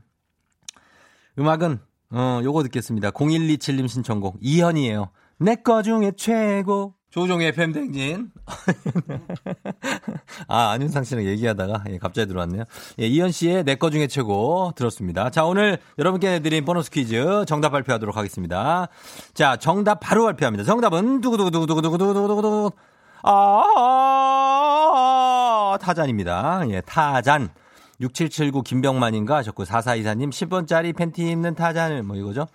음악은, 1.37 1.79
어, 2.13 2.41
요거 2.43 2.63
듣겠습니다. 2.63 3.11
0127님 3.11 3.87
신청곡, 3.87 4.37
이현이에요. 4.41 5.11
내 5.41 5.55
거 5.55 5.81
중에 5.81 6.11
최고. 6.15 6.93
조우종의 7.09 7.47
FM 7.49 7.73
대행진. 7.73 8.31
아, 10.47 10.69
안윤상 10.71 11.03
씨랑 11.03 11.25
얘기하다가 11.25 11.83
예, 11.89 11.97
갑자기 11.97 12.25
들어왔네요. 12.27 12.63
예, 12.99 13.05
이현 13.07 13.31
씨의 13.31 13.65
내 13.65 13.75
거 13.75 13.89
중에 13.89 14.07
최고 14.07 14.71
들었습니다. 14.77 15.29
자, 15.29 15.43
오늘 15.43 15.77
여러분께 15.99 16.29
내드린 16.29 16.63
보너스 16.63 16.89
퀴즈 16.89 17.43
정답 17.47 17.71
발표하도록 17.71 18.15
하겠습니다. 18.15 18.87
자, 19.33 19.57
정답 19.57 19.99
바로 19.99 20.23
발표합니다. 20.25 20.63
정답은 20.63 21.19
두구두구두구두구두구두구두구 21.19 22.71
아, 23.23 24.67
타잔입니다. 25.81 26.61
예, 26.69 26.79
타잔. 26.81 27.49
6779 27.99 28.63
김병만인가 28.63 29.35
하셨고 29.37 29.63
4424님 29.65 30.29
10번짜리 30.29 30.95
팬티 30.95 31.29
입는 31.29 31.55
타잔을 31.55 32.03
뭐 32.03 32.15
이거죠? 32.15 32.47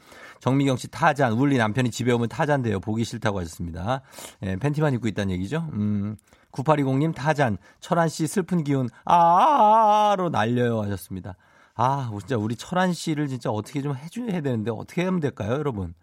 정미경 0.47 0.77
씨 0.77 0.87
타잔, 0.87 1.33
울리 1.33 1.59
남편이 1.59 1.91
집에 1.91 2.13
오면 2.13 2.29
타잔돼요. 2.29 2.79
보기 2.79 3.03
싫다고 3.03 3.41
하셨습니다. 3.41 4.03
예, 4.45 4.55
팬티만 4.55 4.95
입고 4.95 5.09
있다는 5.09 5.35
얘기죠. 5.35 5.69
음, 5.73 6.17
9820님 6.53 7.17
타잔, 7.17 7.59
철한 7.81 8.09
씨 8.09 8.29
슬픈 8.29 8.63
기운, 8.63 8.89
아로 9.05 10.29
날려요 10.29 10.83
하셨습니다. 10.83 11.35
아, 11.75 12.13
진짜 12.21 12.37
우리 12.37 12.55
철한 12.55 12.93
씨를 12.93 13.27
진짜 13.27 13.51
어떻게 13.51 13.83
좀 13.83 13.97
해줘야 13.97 14.41
되는데 14.41 14.71
어떻게 14.71 15.05
하면 15.05 15.19
될까요, 15.19 15.55
여러분? 15.55 15.95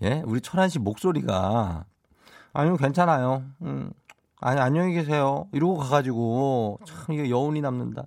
예, 0.00 0.22
우리 0.24 0.40
철한 0.40 0.70
씨 0.70 0.78
목소리가 0.78 1.84
아니요, 2.54 2.78
괜찮아요. 2.78 3.42
음, 3.60 3.92
아니, 4.40 4.58
안녕히 4.58 4.94
계세요. 4.94 5.48
이러고 5.52 5.76
가가지고 5.76 6.78
참 6.86 7.14
이게 7.14 7.28
여운이 7.28 7.60
남는다. 7.60 8.06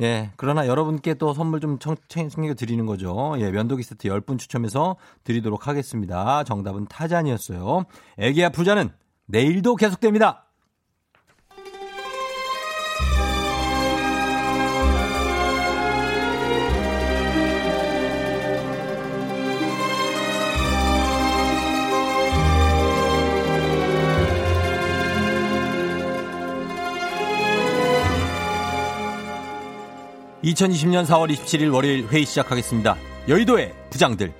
예, 0.00 0.30
그러나 0.36 0.66
여러분께 0.66 1.14
또 1.14 1.34
선물 1.34 1.60
좀 1.60 1.78
청, 1.78 1.96
챙겨 2.08 2.54
드리는 2.54 2.86
거죠. 2.86 3.34
예, 3.38 3.50
면도기 3.50 3.82
세트 3.82 4.08
10분 4.08 4.38
추첨해서 4.38 4.96
드리도록 5.24 5.68
하겠습니다. 5.68 6.44
정답은 6.44 6.86
타잔이었어요. 6.86 7.84
애기야 8.18 8.50
부자는 8.50 8.90
내일도 9.26 9.76
계속됩니다. 9.76 10.46
2020년 30.44 31.06
4월 31.06 31.32
27일 31.32 31.72
월요일 31.72 32.08
회의 32.08 32.24
시작하겠습니다. 32.24 32.96
여의도의 33.28 33.72
부장들. 33.90 34.32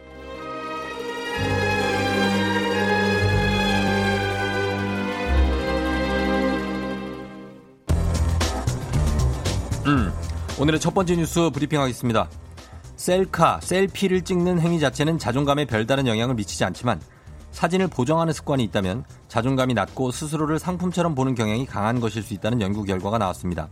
음, 9.87 10.13
오늘의 10.59 10.81
첫 10.81 10.93
번째 10.93 11.17
뉴스 11.17 11.51
브리핑 11.51 11.81
하겠습니다. 11.81 12.29
셀카, 12.97 13.61
셀피를 13.63 14.23
찍는 14.23 14.61
행위 14.61 14.81
자체는 14.81 15.19
자존감에 15.19 15.67
별다른 15.67 16.09
영향을 16.09 16.35
미치지 16.35 16.65
않지만 16.65 17.01
사진을 17.53 17.87
보정하는 17.89 18.33
습관이 18.33 18.65
있다면 18.65 19.05
자존감이 19.29 19.75
낮고 19.75 20.11
스스로를 20.11 20.59
상품처럼 20.59 21.15
보는 21.15 21.35
경향이 21.37 21.67
강한 21.67 22.01
것일 22.01 22.23
수 22.23 22.35
있다는 22.35 22.61
연구 22.61 22.83
결과가 22.83 23.19
나왔습니다. 23.19 23.69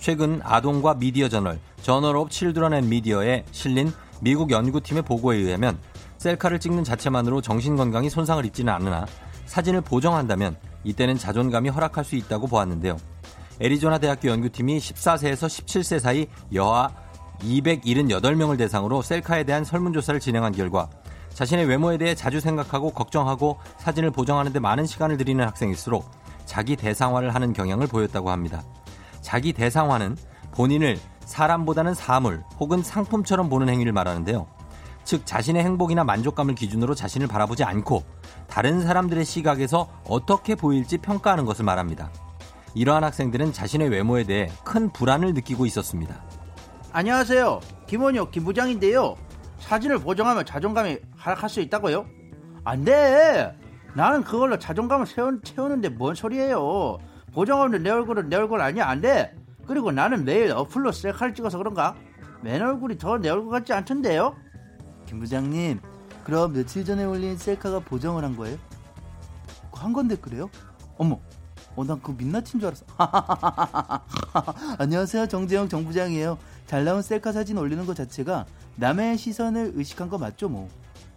최근 0.00 0.40
아동과 0.44 0.94
미디어 0.94 1.28
저널 1.28 1.58
Journal 1.82 2.16
of 2.16 2.30
Children 2.30 2.74
and 2.74 2.88
Media에 2.88 3.44
실린 3.50 3.92
미국 4.20 4.50
연구팀의 4.50 5.02
보고에 5.02 5.36
의하면 5.36 5.78
셀카를 6.18 6.58
찍는 6.58 6.84
자체만으로 6.84 7.40
정신 7.40 7.76
건강이 7.76 8.10
손상을 8.10 8.44
입지는 8.44 8.72
않으나 8.72 9.06
사진을 9.46 9.80
보정한다면 9.80 10.56
이때는 10.84 11.16
자존감이 11.16 11.68
하락할 11.68 12.04
수 12.04 12.16
있다고 12.16 12.46
보았는데요. 12.46 12.96
애리조나 13.60 13.98
대학교 13.98 14.28
연구팀이 14.28 14.78
14세에서 14.78 15.46
17세 15.46 15.98
사이 15.98 16.26
여아 16.54 16.90
278명을 17.40 18.58
대상으로 18.58 19.02
셀카에 19.02 19.44
대한 19.44 19.64
설문조사를 19.64 20.20
진행한 20.20 20.52
결과 20.52 20.88
자신의 21.34 21.66
외모에 21.66 21.98
대해 21.98 22.14
자주 22.14 22.40
생각하고 22.40 22.90
걱정하고 22.90 23.58
사진을 23.78 24.10
보정하는 24.10 24.52
데 24.52 24.58
많은 24.58 24.86
시간을 24.86 25.16
들이는 25.16 25.44
학생일수록 25.44 26.10
자기 26.46 26.74
대상화를 26.74 27.34
하는 27.34 27.52
경향을 27.52 27.86
보였다고 27.86 28.30
합니다. 28.30 28.64
자기 29.20 29.52
대상화는 29.52 30.16
본인을 30.52 30.98
사람보다는 31.20 31.94
사물 31.94 32.42
혹은 32.58 32.82
상품처럼 32.82 33.48
보는 33.48 33.68
행위를 33.68 33.92
말하는데요. 33.92 34.46
즉 35.04 35.24
자신의 35.24 35.64
행복이나 35.64 36.04
만족감을 36.04 36.54
기준으로 36.54 36.94
자신을 36.94 37.28
바라보지 37.28 37.64
않고 37.64 38.02
다른 38.46 38.82
사람들의 38.82 39.24
시각에서 39.24 39.88
어떻게 40.06 40.54
보일지 40.54 40.98
평가하는 40.98 41.44
것을 41.44 41.64
말합니다. 41.64 42.10
이러한 42.74 43.04
학생들은 43.04 43.52
자신의 43.52 43.88
외모에 43.88 44.24
대해 44.24 44.50
큰 44.64 44.90
불안을 44.92 45.34
느끼고 45.34 45.64
있었습니다. 45.66 46.22
안녕하세요. 46.92 47.60
김원혁 47.86 48.30
김부장인데요. 48.30 49.16
사진을 49.60 49.98
보정하면 49.98 50.44
자존감이 50.44 50.98
하락할 51.16 51.48
수 51.48 51.60
있다고요? 51.60 52.06
안 52.64 52.84
돼. 52.84 53.56
나는 53.94 54.22
그걸로 54.22 54.58
자존감을 54.58 55.06
채우는데 55.42 55.88
뭔 55.90 56.14
소리예요. 56.14 56.98
보정하는 57.32 57.82
내 57.82 57.90
얼굴은 57.90 58.28
내 58.28 58.36
얼굴 58.36 58.60
아니야 58.60 58.86
안 58.88 59.00
돼. 59.00 59.34
그리고 59.66 59.92
나는 59.92 60.24
매일 60.24 60.50
어플로 60.52 60.92
셀카를 60.92 61.34
찍어서 61.34 61.58
그런가? 61.58 61.94
맨 62.42 62.62
얼굴이 62.62 62.98
더 62.98 63.18
내 63.18 63.28
얼굴 63.28 63.50
같지 63.50 63.72
않던데요? 63.72 64.34
김 65.06 65.20
부장님, 65.20 65.80
그럼 66.24 66.52
며칠 66.52 66.84
전에 66.84 67.04
올린 67.04 67.36
셀카가 67.36 67.80
보정을 67.80 68.24
한 68.24 68.36
거예요? 68.36 68.56
한 69.72 69.92
건데 69.92 70.16
그래요? 70.16 70.50
어머, 70.96 71.20
어, 71.76 71.84
난그 71.84 72.12
민낯인 72.18 72.60
줄 72.60 72.66
알았어. 72.66 72.84
안녕하세요. 74.78 75.26
정재영 75.28 75.68
정부장이에요. 75.68 76.38
잘 76.66 76.84
나온 76.84 77.00
셀카 77.02 77.32
사진 77.32 77.56
올리는 77.58 77.84
것 77.86 77.94
자체가 77.94 78.44
남의 78.76 79.16
시선을 79.18 79.72
의식한 79.74 80.08
거 80.08 80.18
맞죠, 80.18 80.48
뭐. 80.48 80.68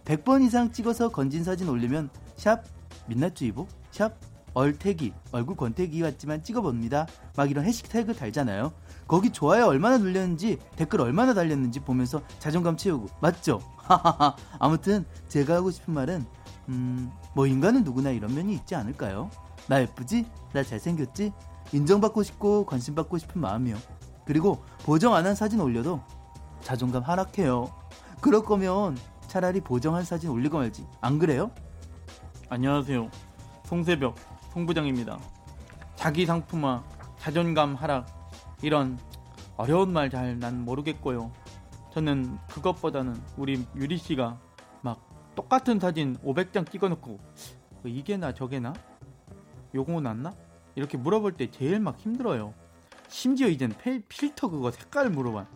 100번 0.04 0.42
이상 0.44 0.72
찍어서 0.72 1.08
건진 1.10 1.42
사진 1.44 1.68
올리면 1.68 2.10
샵 2.36 2.62
민낯주의보, 3.06 3.66
샵 3.90 4.14
얼태기, 4.54 5.12
얼굴 5.32 5.56
권태기 5.56 6.00
같지만 6.00 6.42
찍어봅니다. 6.42 7.06
막 7.36 7.50
이런 7.50 7.64
해시태그 7.64 8.14
달잖아요. 8.14 8.72
거기 9.08 9.30
좋아요 9.30 9.66
얼마나 9.66 9.98
눌렸는지 9.98 10.58
댓글 10.76 11.00
얼마나 11.00 11.34
달렸는지 11.34 11.80
보면서 11.80 12.22
자존감 12.38 12.76
채우고 12.76 13.08
맞죠? 13.20 13.60
아무튼 14.58 15.04
제가 15.28 15.56
하고 15.56 15.70
싶은 15.70 15.92
말은 15.94 16.24
음, 16.68 17.10
뭐 17.34 17.46
인간은 17.46 17.84
누구나 17.84 18.10
이런 18.10 18.34
면이 18.34 18.54
있지 18.54 18.74
않을까요? 18.74 19.30
나 19.68 19.80
예쁘지? 19.80 20.26
나 20.52 20.62
잘생겼지? 20.62 21.32
인정받고 21.72 22.22
싶고 22.22 22.66
관심받고 22.66 23.18
싶은 23.18 23.40
마음이요. 23.40 23.76
그리고 24.24 24.62
보정 24.84 25.14
안 25.14 25.26
한 25.26 25.34
사진 25.34 25.60
올려도 25.60 26.00
자존감 26.60 27.02
하락해요. 27.02 27.72
그럴 28.20 28.42
거면 28.44 28.96
차라리 29.26 29.60
보정한 29.60 30.04
사진 30.04 30.30
올리고 30.30 30.58
말지. 30.58 30.86
안 31.00 31.18
그래요? 31.18 31.50
안녕하세요. 32.50 33.10
송새벽 33.64 34.14
송부장입니다. 34.52 35.18
자기 35.96 36.26
상품화, 36.26 36.82
자존감 37.18 37.74
하락, 37.74 38.06
이런 38.62 38.98
어려운 39.56 39.92
말 39.92 40.10
잘 40.10 40.38
난 40.38 40.64
모르겠고요. 40.64 41.32
저는 41.92 42.38
그것보다는 42.48 43.20
우리 43.36 43.64
유리 43.76 43.96
씨가 43.98 44.38
막 44.82 45.00
똑같은 45.34 45.78
사진 45.78 46.16
500장 46.18 46.70
찍어놓고 46.70 47.12
어, 47.12 47.82
이게 47.84 48.16
나 48.16 48.32
저게 48.32 48.60
나? 48.60 48.72
요거 49.74 50.00
낫나? 50.00 50.32
이렇게 50.74 50.96
물어볼 50.96 51.32
때 51.36 51.50
제일 51.50 51.80
막 51.80 51.98
힘들어요. 51.98 52.54
심지어 53.08 53.48
이젠 53.48 53.72
필터 54.08 54.48
그거 54.48 54.70
색깔 54.70 55.10
물어봐. 55.10 55.46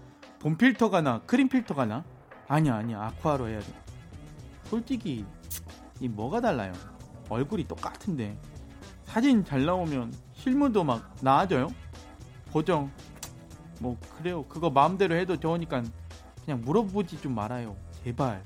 봄 0.40 0.56
필터가 0.56 1.00
나, 1.00 1.20
크림 1.26 1.48
필터가 1.48 1.86
나? 1.86 2.04
아니야, 2.48 2.76
아니야. 2.76 3.02
아쿠아로 3.02 3.48
해야 3.48 3.60
돼. 3.60 3.66
솔직히 4.64 5.24
이 6.00 6.08
뭐가 6.08 6.40
달라요? 6.40 6.72
얼굴이 7.30 7.66
똑같은데 7.66 8.38
사진 9.16 9.42
잘 9.46 9.64
나오면 9.64 10.12
실물도 10.34 10.84
막 10.84 11.16
나아져요. 11.22 11.68
보정 12.52 12.90
뭐 13.80 13.96
그래요. 14.18 14.44
그거 14.46 14.68
마음대로 14.68 15.14
해도 15.14 15.40
좋으니까 15.40 15.82
그냥 16.44 16.60
물어보지 16.62 17.22
좀 17.22 17.34
말아요. 17.34 17.74
제발. 18.04 18.42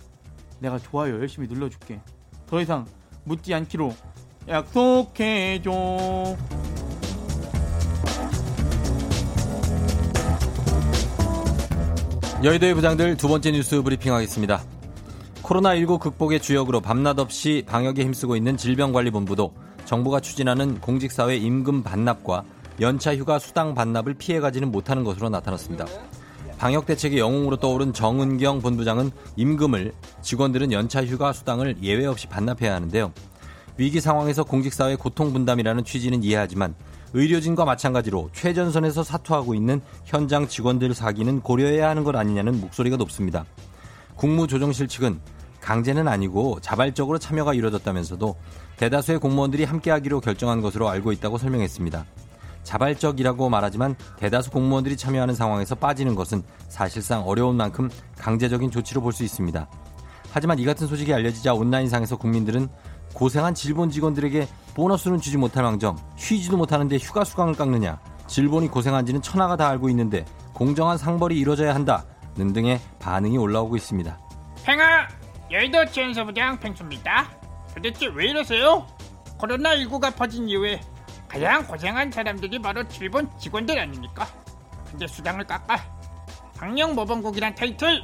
내가 0.60 0.78
좋아요 0.78 1.18
열심히 1.18 1.48
눌러줄게. 1.48 2.00
더 2.46 2.60
이상 2.60 2.86
묻지 3.24 3.52
않기로 3.52 3.92
약속해줘. 4.46 5.72
여의도의 12.44 12.74
부장들 12.74 13.16
두 13.16 13.26
번째 13.26 13.50
뉴스 13.50 13.82
브리핑하겠습니다. 13.82 14.62
코로나19 15.42 15.98
극복의 15.98 16.40
주역으로 16.40 16.80
밤낮 16.80 17.18
없이 17.18 17.64
방역에 17.66 18.04
힘쓰고 18.04 18.36
있는 18.36 18.56
질병관리본부도 18.56 19.52
정부가 19.90 20.20
추진하는 20.20 20.80
공직사회 20.80 21.34
임금 21.34 21.82
반납과 21.82 22.44
연차 22.80 23.16
휴가 23.16 23.40
수당 23.40 23.74
반납을 23.74 24.14
피해가지는 24.14 24.70
못하는 24.70 25.02
것으로 25.02 25.30
나타났습니다. 25.30 25.84
방역 26.58 26.86
대책의 26.86 27.18
영웅으로 27.18 27.56
떠오른 27.56 27.92
정은경 27.92 28.60
본부장은 28.60 29.10
임금을 29.34 29.92
직원들은 30.22 30.70
연차 30.70 31.04
휴가 31.04 31.32
수당을 31.32 31.82
예외 31.82 32.06
없이 32.06 32.28
반납해야 32.28 32.72
하는데요. 32.72 33.12
위기 33.78 34.00
상황에서 34.00 34.44
공직사회 34.44 34.94
고통 34.94 35.32
분담이라는 35.32 35.82
취지는 35.82 36.22
이해하지만 36.22 36.76
의료진과 37.12 37.64
마찬가지로 37.64 38.30
최전선에서 38.32 39.02
사투하고 39.02 39.56
있는 39.56 39.80
현장 40.04 40.46
직원들 40.46 40.94
사기는 40.94 41.40
고려해야 41.40 41.88
하는 41.88 42.04
것 42.04 42.14
아니냐는 42.14 42.60
목소리가 42.60 42.96
높습니다. 42.96 43.44
국무조정실 44.14 44.86
측은 44.86 45.20
강제는 45.60 46.08
아니고 46.08 46.58
자발적으로 46.60 47.18
참여가 47.18 47.54
이루어졌다면서도 47.54 48.36
대다수의 48.80 49.18
공무원들이 49.18 49.64
함께하기로 49.64 50.20
결정한 50.20 50.62
것으로 50.62 50.88
알고 50.88 51.12
있다고 51.12 51.36
설명했습니다. 51.36 52.06
자발적이라고 52.62 53.50
말하지만 53.50 53.94
대다수 54.16 54.50
공무원들이 54.50 54.96
참여하는 54.96 55.34
상황에서 55.34 55.74
빠지는 55.74 56.14
것은 56.14 56.42
사실상 56.68 57.28
어려운 57.28 57.58
만큼 57.58 57.90
강제적인 58.16 58.70
조치로 58.70 59.02
볼 59.02 59.12
수 59.12 59.22
있습니다. 59.22 59.68
하지만 60.32 60.58
이 60.58 60.64
같은 60.64 60.86
소식이 60.86 61.12
알려지자 61.12 61.52
온라인상에서 61.52 62.16
국민들은 62.16 62.68
고생한 63.12 63.52
질본 63.52 63.90
직원들에게 63.90 64.48
보너스는 64.74 65.20
주지 65.20 65.36
못할 65.36 65.62
망정 65.62 65.98
쉬지도 66.16 66.56
못하는데 66.56 66.96
휴가 66.96 67.24
수강을 67.24 67.56
깎느냐 67.56 68.00
질본이 68.28 68.68
고생한지는 68.68 69.20
천하가 69.20 69.56
다 69.56 69.68
알고 69.68 69.90
있는데 69.90 70.24
공정한 70.54 70.96
상벌이 70.96 71.38
이루어져야 71.38 71.74
한다 71.74 72.06
는 72.36 72.52
등의 72.54 72.80
반응이 73.00 73.36
올라오고 73.36 73.76
있습니다. 73.76 74.18
팽아 74.64 75.08
여의도 75.50 75.84
지원서부장 75.86 76.60
팽수입니다. 76.60 77.39
도대체 77.74 78.06
왜 78.06 78.26
이러세요? 78.30 78.86
코로나19가 79.38 80.14
퍼진 80.14 80.48
이후에 80.48 80.80
가장 81.28 81.66
고생한 81.66 82.10
사람들이 82.10 82.58
바로 82.58 82.86
질본 82.88 83.30
직원들 83.38 83.78
아닙니까? 83.78 84.26
근데 84.90 85.06
수당을 85.06 85.44
깎아 85.44 85.76
방역모범국이란 86.56 87.54
타이틀 87.54 88.02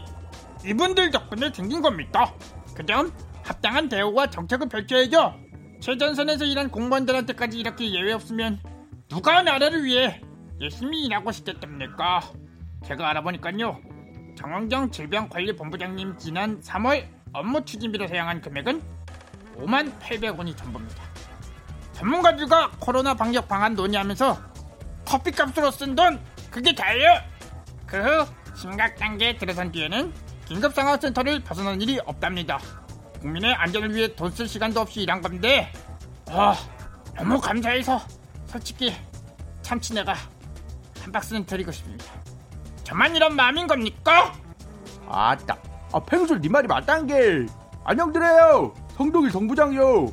이분들 0.64 1.10
덕분에 1.10 1.50
생긴 1.52 1.82
겁니다. 1.82 2.32
그점 2.74 3.12
합당한 3.42 3.88
대우와 3.88 4.30
정책을 4.30 4.68
펼쳐야죠. 4.68 5.34
최전선에서 5.80 6.44
일한 6.44 6.70
공무원들한테까지 6.70 7.58
이렇게 7.58 7.92
예외 7.92 8.12
없으면 8.12 8.60
누가 9.08 9.42
나라를 9.42 9.84
위해 9.84 10.20
열심히 10.60 11.04
일하고 11.04 11.32
싶겠답니까? 11.32 12.20
제가 12.84 13.10
알아보니까요. 13.10 13.78
정원경 14.36 14.90
질병관리본부장님 14.90 16.18
지난 16.18 16.60
3월 16.60 17.06
업무 17.32 17.64
추진비로 17.64 18.08
사용한 18.08 18.40
금액은 18.40 18.95
5만 19.58 19.98
800원이 20.00 20.56
전부입니다. 20.56 21.02
전문가들과 21.92 22.70
코로나 22.78 23.14
방역 23.14 23.48
방안 23.48 23.74
논의하면서 23.74 24.38
커피값으로 25.06 25.70
쓴 25.70 25.94
돈 25.94 26.20
그게 26.50 26.74
다예요. 26.74 27.20
그 27.86 27.96
후 27.96 28.26
심각 28.54 28.96
단계에 28.96 29.36
들어선 29.36 29.70
뒤에는 29.72 30.12
긴급상황센터를 30.46 31.40
벗어난 31.44 31.80
일이 31.80 31.98
없답니다. 32.00 32.58
국민의 33.20 33.54
안전을 33.54 33.94
위해 33.94 34.14
돈 34.14 34.30
쓸 34.32 34.46
시간도 34.48 34.80
없이 34.80 35.02
일한 35.02 35.20
건데 35.20 35.72
아 36.28 36.54
너무 37.16 37.40
감사해서 37.40 38.00
솔직히 38.46 38.94
참치 39.62 39.94
내가 39.94 40.14
한 41.02 41.12
박스는 41.12 41.46
드리고 41.46 41.70
싶습니다. 41.72 42.04
저만 42.84 43.16
이런 43.16 43.34
마음인 43.34 43.66
겁니까? 43.66 44.32
아따 45.08 45.56
아 45.92 46.00
팽술 46.00 46.40
네 46.40 46.48
말이 46.48 46.66
맞단 46.66 47.06
게 47.06 47.46
안녕 47.84 48.12
드려요 48.12 48.72
성동일 48.96 49.30
성부장이요. 49.30 50.06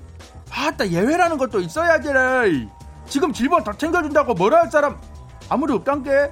아따 0.52 0.88
예외라는 0.90 1.38
것도 1.38 1.60
있어야지라 1.62 2.44
지금 3.08 3.34
질번 3.34 3.64
다 3.64 3.74
챙겨준다고 3.74 4.34
뭐라 4.34 4.60
할 4.60 4.72
사람 4.72 5.00
아무도 5.50 5.76
없단 5.76 6.04
게 6.04 6.32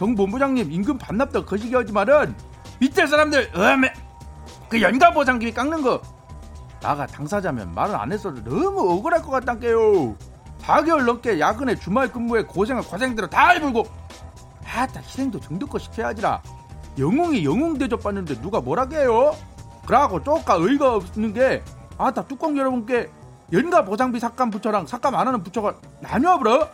정 0.00 0.14
본부장님 0.14 0.72
임금 0.72 0.96
반납도 0.96 1.44
거시기 1.44 1.74
하지만은 1.74 2.34
밑에 2.78 3.06
사람들 3.06 3.50
음에 3.54 3.92
그 4.70 4.80
연가 4.80 5.12
보상금이 5.12 5.52
깎는 5.52 5.82
거 5.82 6.00
나가 6.80 7.06
당사자면 7.06 7.74
말을 7.74 7.94
안 7.94 8.10
했어도 8.10 8.42
너무 8.42 8.92
억울할 8.92 9.20
것 9.20 9.30
같단게요. 9.30 10.16
4개월 10.62 11.04
넘게 11.04 11.38
야근에 11.38 11.74
주말 11.74 12.10
근무에 12.10 12.44
고생을 12.44 12.80
고생대로 12.82 13.28
다 13.28 13.50
해불고. 13.50 13.84
하다 14.64 15.00
희생도 15.00 15.38
정도껏 15.40 15.78
시켜야지라. 15.82 16.40
영웅이 16.98 17.44
영웅 17.44 17.76
대접 17.76 18.02
받는데 18.02 18.40
누가 18.40 18.62
뭐라게요? 18.62 19.36
그러고 19.84 20.24
쪼까 20.24 20.54
의의가 20.54 20.94
없는 20.94 21.34
게 21.34 21.62
아다 22.00 22.24
뚜껑 22.24 22.56
여러분께 22.56 23.10
연가 23.52 23.84
보상비 23.84 24.18
삭감 24.18 24.50
부처랑 24.50 24.86
삭감 24.86 25.14
안 25.14 25.26
하는 25.26 25.42
부처가 25.42 25.74
나뉘어 26.00 26.38
버려 26.38 26.68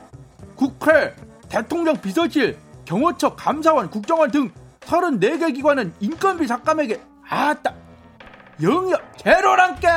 국회 0.55 1.15
대통령 1.49 1.97
비서실 1.97 2.57
경호처 2.85 3.35
감사원 3.35 3.91
국정원 3.91 4.31
등 4.31 4.51
34개 4.81 5.53
기관은 5.55 5.93
인건비 5.99 6.47
삭감에게 6.47 7.01
아따 7.29 7.75
영역 8.63 9.03
제로란께 9.19 9.89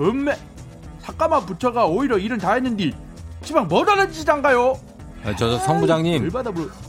음매 0.00 0.34
삭감한 1.00 1.44
부처가 1.44 1.86
오히려 1.86 2.16
일은 2.16 2.38
다 2.38 2.54
했는데 2.54 2.92
지방 3.42 3.68
뭐 3.68 3.84
다른 3.84 4.10
짓인가요? 4.10 4.78
아, 5.22 5.34
저, 5.36 5.56
성 5.58 5.80
부장님. 5.80 6.22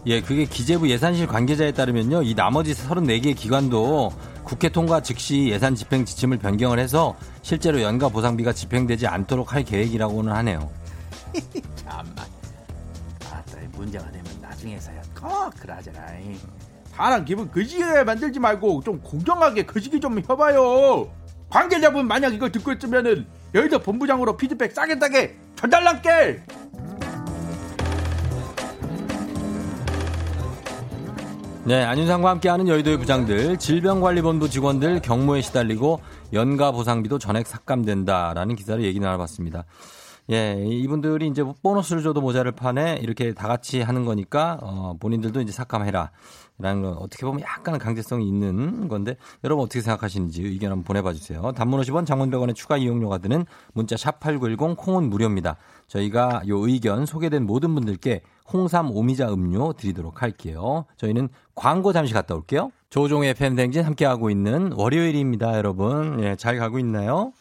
예, 0.07 0.21
그게 0.21 0.43
기재부 0.45 0.89
예산실 0.89 1.25
관계자에 1.27 1.71
따르면요. 1.71 2.21
이 2.23 2.35
나머지 2.35 2.73
34개 2.73 3.35
기관도 3.35 4.11
국회 4.45 4.69
통과 4.69 5.01
즉시 5.01 5.47
예산 5.49 5.73
집행 5.73 6.05
지침을 6.05 6.37
변경을 6.37 6.77
해서 6.77 7.17
실제로 7.41 7.81
연가 7.81 8.09
보상비가 8.09 8.53
집행되지 8.53 9.07
않도록 9.07 9.53
할 9.53 9.63
계획이라고는 9.63 10.31
하네요. 10.31 10.69
참나. 11.75 12.23
아, 13.31 13.43
문제가 13.73 14.09
되면 14.11 14.25
나중에서야 14.39 15.01
꼭 15.19 15.49
그러잖아. 15.59 16.05
사람 16.91 17.25
기분 17.25 17.49
거지게 17.51 18.03
만들지 18.03 18.39
말고 18.39 18.83
좀 18.83 19.01
공정하게 19.01 19.65
거시기 19.65 19.99
좀 19.99 20.19
해봐요. 20.19 21.09
관계자분 21.49 22.07
만약 22.07 22.33
이거 22.33 22.49
듣고 22.49 22.71
있으면은 22.71 23.25
여의도 23.55 23.79
본부장으로 23.79 24.37
피드백 24.37 24.71
싸게 24.71 24.99
싸게 24.99 25.37
전달할게. 25.55 26.43
네, 31.67 31.83
안윤상과 31.83 32.29
함께하는 32.29 32.67
여의도의 32.67 32.99
부장들, 32.99 33.57
질병관리본부 33.57 34.51
직원들 34.51 35.01
경무에 35.01 35.41
시달리고 35.41 35.99
연가 36.31 36.71
보상비도 36.71 37.17
전액 37.17 37.47
삭감된다라는 37.47 38.55
기사를 38.55 38.83
얘기 38.83 38.99
나눠봤습니다. 38.99 39.65
예, 40.31 40.63
이분들이 40.63 41.27
이제 41.27 41.43
보너스를 41.63 42.03
줘도 42.03 42.21
모자를 42.21 42.51
판에 42.51 42.99
이렇게 43.01 43.33
다 43.33 43.47
같이 43.47 43.81
하는 43.81 44.05
거니까 44.05 44.59
어, 44.61 44.95
본인들도 44.99 45.41
이제 45.41 45.51
삭감해라. 45.51 46.11
라는 46.59 46.83
건 46.83 46.93
어떻게 46.99 47.25
보면 47.25 47.41
약간은 47.41 47.79
강제성이 47.79 48.27
있는 48.27 48.87
건데 48.87 49.17
여러분 49.43 49.65
어떻게 49.65 49.81
생각하시는지 49.81 50.43
의견 50.43 50.71
한번 50.71 50.83
보내봐 50.83 51.13
주세요. 51.13 51.51
단문 51.51 51.81
50원 51.81 52.05
장문병원의 52.05 52.53
추가 52.53 52.77
이용료가 52.77 53.17
드는 53.17 53.43
문자 53.73 53.95
샵8910 53.95 54.77
콩은 54.77 55.09
무료입니다. 55.09 55.57
저희가 55.87 56.43
요 56.47 56.67
의견 56.67 57.05
소개된 57.07 57.45
모든 57.45 57.73
분들께 57.75 58.21
홍삼 58.51 58.91
오미자 58.91 59.33
음료 59.33 59.73
드리도록 59.73 60.21
할게요. 60.21 60.85
저희는 60.97 61.29
광고 61.55 61.93
잠시 61.93 62.13
갔다 62.13 62.35
올게요. 62.35 62.71
조종의 62.89 63.33
팬댕진 63.33 63.83
함께하고 63.83 64.29
있는 64.29 64.71
월요일입니다, 64.73 65.57
여러분. 65.57 66.23
예, 66.23 66.35
잘 66.35 66.57
가고 66.57 66.79
있나요? 66.79 67.33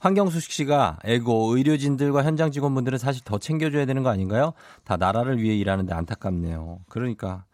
황경수 0.00 0.40
씨가 0.40 0.98
에고 1.04 1.56
의료진들과 1.56 2.24
현장 2.24 2.50
직원분들은 2.50 2.98
사실 2.98 3.22
더 3.24 3.38
챙겨줘야 3.38 3.84
되는 3.84 4.02
거 4.02 4.08
아닌가요? 4.08 4.52
다 4.84 4.96
나라를 4.96 5.42
위해 5.42 5.54
일하는데 5.56 5.94
안타깝네요. 5.94 6.80
그러니까 6.88 7.44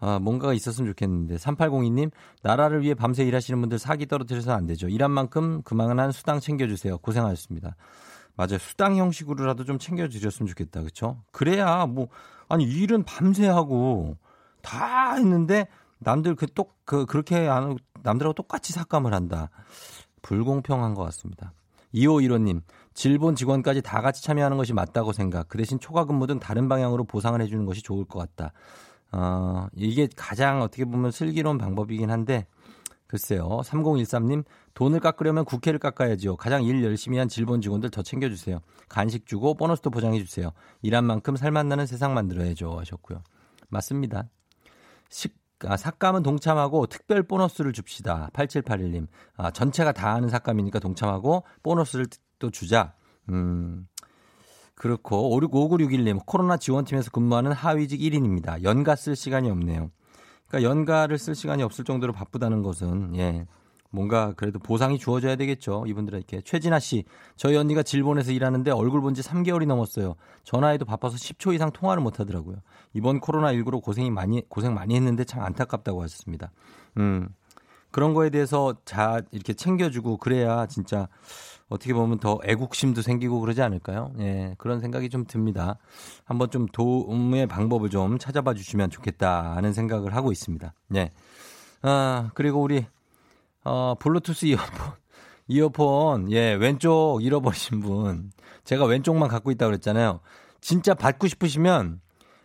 아, 0.00 0.20
뭔가가 0.20 0.54
있었으면 0.54 0.90
좋겠는데 0.92 1.36
3802님 1.36 2.12
나라를 2.42 2.82
위해 2.82 2.94
밤새 2.94 3.24
일하시는 3.24 3.60
분들 3.60 3.80
사기 3.80 4.06
떨어뜨려서 4.06 4.52
안 4.52 4.66
되죠. 4.66 4.88
일한 4.88 5.10
만큼 5.10 5.60
그만한 5.62 6.12
수당 6.12 6.38
챙겨주세요. 6.38 6.98
고생하셨습니다. 6.98 7.74
맞아요. 8.36 8.58
수당 8.58 8.96
형식으로라도 8.96 9.64
좀 9.64 9.80
챙겨주셨으면 9.80 10.46
좋겠다. 10.46 10.80
그렇죠? 10.80 11.20
그래야 11.32 11.86
뭐 11.86 12.06
아니 12.48 12.64
일은 12.64 13.04
밤새 13.04 13.46
하고 13.46 14.16
다 14.62 15.14
했는데 15.14 15.68
남들 15.98 16.34
그똑 16.34 16.76
그 16.84 17.00
그, 17.00 17.06
그렇게 17.06 17.48
안 17.48 17.76
남들하고 18.02 18.34
똑같이 18.34 18.72
삭감을 18.72 19.12
한다. 19.12 19.50
불공평한 20.22 20.94
것 20.94 21.04
같습니다. 21.04 21.52
2515님, 21.94 22.62
질본 22.94 23.34
직원까지 23.34 23.82
다 23.82 24.00
같이 24.00 24.22
참여하는 24.22 24.56
것이 24.56 24.72
맞다고 24.72 25.12
생각. 25.12 25.48
그 25.48 25.58
대신 25.58 25.78
초과 25.80 26.04
근무 26.04 26.26
등 26.26 26.38
다른 26.38 26.68
방향으로 26.68 27.04
보상을 27.04 27.40
해주는 27.40 27.64
것이 27.64 27.82
좋을 27.82 28.04
것 28.04 28.18
같다. 28.18 28.52
어, 29.12 29.68
이게 29.74 30.08
가장 30.16 30.60
어떻게 30.60 30.84
보면 30.84 31.10
슬기로운 31.10 31.58
방법이긴 31.58 32.10
한데, 32.10 32.46
글쎄요. 33.08 33.60
3013님, 33.64 34.44
돈을 34.74 35.00
깎으려면 35.00 35.46
국회를 35.46 35.78
깎아야죠. 35.78 36.36
가장 36.36 36.62
일 36.62 36.84
열심히 36.84 37.18
한 37.18 37.26
질본 37.26 37.62
직원들 37.62 37.90
더 37.90 38.02
챙겨주세요. 38.02 38.60
간식 38.88 39.26
주고 39.26 39.54
보너스도 39.54 39.90
보장해주세요. 39.90 40.50
일한 40.82 41.04
만큼 41.04 41.34
살맛나는 41.34 41.86
세상 41.86 42.12
만들어야죠. 42.12 42.78
하셨고요. 42.78 43.22
맞습니다. 43.70 44.28
식, 45.08 45.34
아, 45.64 45.78
삭감은 45.78 46.22
동참하고 46.22 46.86
특별 46.86 47.22
보너스를 47.22 47.72
줍시다. 47.72 48.28
8781님. 48.34 49.08
아, 49.36 49.50
전체가 49.50 49.92
다 49.92 50.14
하는 50.14 50.28
삭감이니까 50.28 50.78
동참하고 50.78 51.44
보너스를 51.62 52.06
또 52.38 52.50
주자. 52.50 52.92
음. 53.30 53.88
그렇고 54.74 55.40
565961님 55.40 56.24
코로나 56.24 56.56
지원팀에서 56.56 57.10
근무하는 57.10 57.52
하위직 57.52 58.00
1인입니다. 58.00 58.62
연가 58.62 58.94
쓸 58.94 59.16
시간이 59.16 59.50
없네요. 59.50 59.90
그러니까 60.48 60.68
연가를 60.70 61.18
쓸 61.18 61.34
시간이 61.34 61.62
없을 61.62 61.84
정도로 61.84 62.12
바쁘다는 62.12 62.62
것은 62.62 63.14
예. 63.16 63.46
뭔가 63.90 64.34
그래도 64.36 64.58
보상이 64.58 64.98
주어져야 64.98 65.36
되겠죠. 65.36 65.84
이분들에게. 65.86 66.42
최진아 66.42 66.78
씨, 66.78 67.04
저희 67.36 67.56
언니가 67.56 67.82
질본에서 67.82 68.32
일하는데 68.32 68.70
얼굴 68.70 69.00
본 69.00 69.14
지 69.14 69.22
3개월이 69.22 69.66
넘었어요. 69.66 70.14
전화해도 70.44 70.84
바빠서 70.84 71.16
10초 71.16 71.54
이상 71.54 71.70
통화를 71.72 72.02
못 72.02 72.20
하더라고요. 72.20 72.56
이번 72.92 73.18
코로나19로 73.20 73.82
고생이 73.82 74.10
많이, 74.10 74.42
고생 74.48 74.74
많이 74.74 74.94
했는데 74.94 75.24
참 75.24 75.42
안타깝다고 75.42 76.02
하셨습니다. 76.02 76.50
음. 76.98 77.28
그런 77.90 78.12
거에 78.12 78.28
대해서 78.28 78.74
자, 78.84 79.22
이렇게 79.30 79.54
챙겨주고 79.54 80.18
그래야 80.18 80.66
진짜 80.66 81.08
어떻게 81.68 81.92
보면 81.92 82.18
더 82.18 82.38
애국심도 82.44 83.02
생기고 83.02 83.40
그러지 83.40 83.60
않을까요? 83.62 84.12
예, 84.20 84.54
그런 84.58 84.80
생각이 84.80 85.10
좀 85.10 85.26
듭니다. 85.26 85.78
한번 86.24 86.50
좀 86.50 86.66
도움의 86.66 87.46
방법을 87.46 87.90
좀 87.90 88.18
찾아봐 88.18 88.54
주시면 88.54 88.90
좋겠다는 88.90 89.72
생각을 89.72 90.14
하고 90.16 90.32
있습니다. 90.32 90.72
예. 90.96 91.10
아, 91.82 92.30
그리고 92.34 92.62
우리 92.62 92.86
어, 93.64 93.94
블루투스 93.98 94.46
이어폰, 94.46 94.92
이어폰, 95.48 96.32
예, 96.32 96.54
왼쪽 96.54 97.20
잃어버리신 97.22 97.80
분. 97.80 98.30
제가 98.64 98.86
왼쪽만 98.86 99.28
갖고 99.28 99.50
있다고 99.50 99.70
그랬잖아요. 99.70 100.20
진짜 100.60 100.94
받고 100.94 101.28
싶으시면 101.28 102.00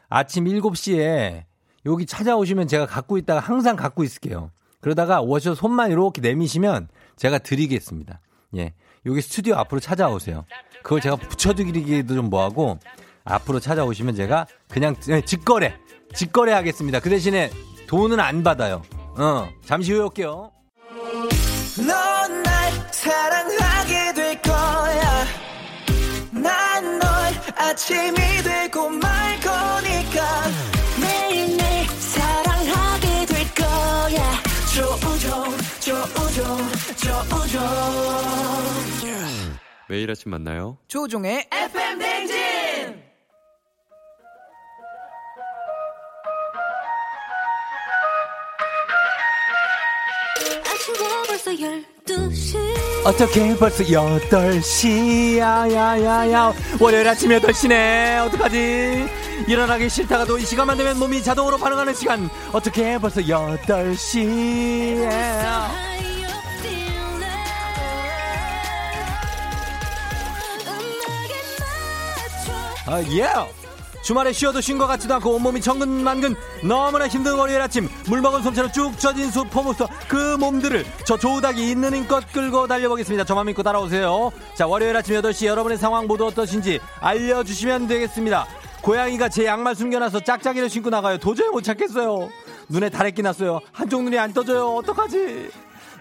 아침 0.09 0.45
7시에 0.45 1.45
여기 1.85 2.05
찾아오시면 2.05 2.67
제가 2.67 2.85
갖고 2.85 3.17
있다가 3.17 3.39
항상 3.39 3.75
갖고 3.75 4.03
있을게요. 4.03 4.51
그러다가 4.81 5.21
오셔서 5.21 5.55
손만 5.55 5.91
이렇게 5.91 6.21
내미시면 6.21 6.89
제가 7.15 7.39
드리겠습니다. 7.39 8.19
예. 8.57 8.73
여기 9.05 9.21
스튜디오 9.21 9.55
앞으로 9.55 9.79
찾아오세요. 9.79 10.45
그걸 10.81 11.01
제가 11.01 11.15
붙여드리기도 11.15 12.15
좀 12.15 12.29
뭐하고 12.29 12.79
앞으로 13.23 13.59
찾아오시면 13.59 14.15
제가 14.15 14.47
그냥 14.69 14.95
예, 15.09 15.21
직거래, 15.21 15.75
직거래 16.13 16.51
하겠습니다. 16.53 16.99
그 16.99 17.09
대신에 17.09 17.49
돈은 17.87 18.19
안 18.19 18.43
받아요. 18.43 18.81
어, 19.17 19.49
잠시 19.65 19.91
후에 19.93 20.01
올게요. 20.01 20.51
사랑하게 23.03 24.13
될 24.13 24.41
거야 24.41 25.25
난널 26.31 27.01
아침이 27.57 28.15
되 28.15 28.62
매일 39.93 40.09
아침 40.09 40.31
만나요. 40.31 40.79
조우종의 40.87 41.47
FM 41.51 41.99
댕진! 41.99 42.33
어떻게 53.05 53.55
벌써 53.55 53.83
8시야 53.83 55.39
야 55.71 55.99
야 55.99 56.31
야. 56.31 56.51
월요일 56.79 57.07
아침 57.07 57.29
8시네. 57.29 58.25
어떡하지? 58.25 59.05
일어나기 59.47 59.87
싫다가도 59.89 60.39
이 60.39 60.45
시간만 60.45 60.75
되면 60.75 60.97
몸이 60.97 61.21
자동으로 61.21 61.57
반응하는 61.57 61.93
시간. 61.93 62.31
어떻게 62.51 62.97
벌써 62.97 63.21
8시에 63.21 63.93
아 72.85 73.01
예. 73.01 73.27
주말에 74.03 74.33
쉬어도 74.33 74.59
쉰 74.59 74.77
것 74.77 74.85
같지도 74.85 75.13
않고 75.15 75.33
온몸이 75.35 75.61
정근만근 75.61 76.35
너무나 76.63 77.07
힘든 77.07 77.35
월요일 77.35 77.61
아침 77.61 77.87
물 78.09 78.19
먹은 78.19 78.41
솜처럼 78.43 78.69
쭉 78.73 78.99
젖은 78.99 79.31
수 79.31 79.45
포모서 79.45 79.87
그 80.09 80.35
몸들을 80.37 80.85
저 81.05 81.17
조우닥이 81.17 81.71
있는 81.71 81.95
힘껏 81.95 82.21
끌고 82.33 82.67
달려보겠습니다. 82.67 83.23
저만 83.23 83.45
믿고 83.45 83.63
따라오세요. 83.63 84.31
자 84.55 84.67
월요일 84.67 84.97
아침 84.97 85.15
8시 85.15 85.45
여러분의 85.45 85.77
상황 85.77 86.05
모두 86.05 86.25
어떠신지 86.25 86.81
알려주시면 86.99 87.87
되겠습니다. 87.87 88.45
고양이가 88.81 89.29
제 89.29 89.45
양말 89.45 89.75
숨겨놔서 89.75 90.19
짝짝이를 90.19 90.69
신고 90.69 90.89
나가요. 90.89 91.17
도저히 91.17 91.47
못 91.47 91.61
찾겠어요. 91.63 92.27
눈에 92.67 92.89
다래끼 92.89 93.21
났어요. 93.21 93.61
한쪽 93.71 94.03
눈이 94.03 94.17
안 94.19 94.33
떠져요. 94.33 94.67
어떡하지? 94.75 95.49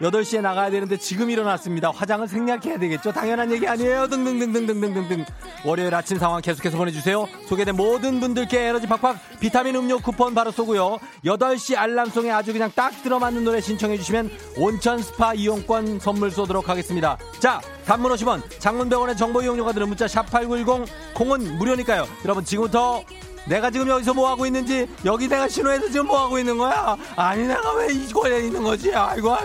8시에 0.02 0.40
나가야 0.40 0.70
되는데 0.70 0.96
지금 0.96 1.30
일어났습니다. 1.30 1.90
화장을 1.90 2.26
생략해야 2.26 2.78
되겠죠? 2.78 3.12
당연한 3.12 3.52
얘기 3.52 3.68
아니에요. 3.68 4.08
등등등등등등등등. 4.08 5.24
월요일 5.64 5.94
아침 5.94 6.18
상황 6.18 6.42
계속해서 6.42 6.76
보내주세요. 6.76 7.28
소개된 7.46 7.76
모든 7.76 8.18
분들께 8.18 8.66
에너지 8.68 8.88
팍팍 8.88 9.16
비타민 9.38 9.76
음료 9.76 9.98
쿠폰 9.98 10.34
바로 10.34 10.50
쏘고요. 10.50 10.98
8시 11.24 11.76
알람송에 11.76 12.32
아주 12.32 12.52
그냥 12.52 12.72
딱 12.74 12.90
들어맞는 13.04 13.44
노래 13.44 13.60
신청해주시면 13.60 14.30
온천 14.56 15.00
스파 15.00 15.34
이용권 15.34 16.00
선물 16.00 16.32
쏘도록 16.32 16.68
하겠습니다. 16.68 17.16
자, 17.38 17.60
단문 17.86 18.10
50원, 18.12 18.42
장문병원의 18.58 19.16
정보 19.16 19.40
이용료가 19.40 19.72
드는 19.72 19.88
문자 19.88 20.06
샵8910, 20.06 20.86
콩은 21.14 21.58
무료니까요. 21.58 22.08
여러분 22.24 22.44
지금부터 22.44 23.04
내가 23.46 23.70
지금 23.70 23.88
여기서 23.88 24.14
뭐 24.14 24.28
하고 24.28 24.46
있는지 24.46 24.88
여기 25.04 25.28
내가 25.28 25.46
신호에서 25.48 25.88
지금 25.90 26.06
뭐 26.08 26.24
하고 26.24 26.38
있는 26.38 26.58
거야? 26.58 26.96
아니 27.16 27.46
내가 27.46 27.72
왜 27.74 27.92
이곳에 27.92 28.46
있는 28.46 28.62
거지? 28.62 28.92
아이고 28.94 29.36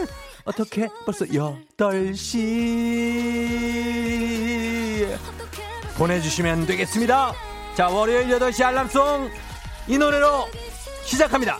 어떻게 0.48 0.88
벌써 1.06 1.26
8시 1.26 2.38
보내주시면 5.98 6.66
되겠습니다. 6.66 7.34
자, 7.76 7.90
월요일 7.90 8.30
8시 8.30 8.64
알람송 8.64 9.30
이 9.90 9.98
노래로 9.98 10.48
시작합니다. 11.04 11.60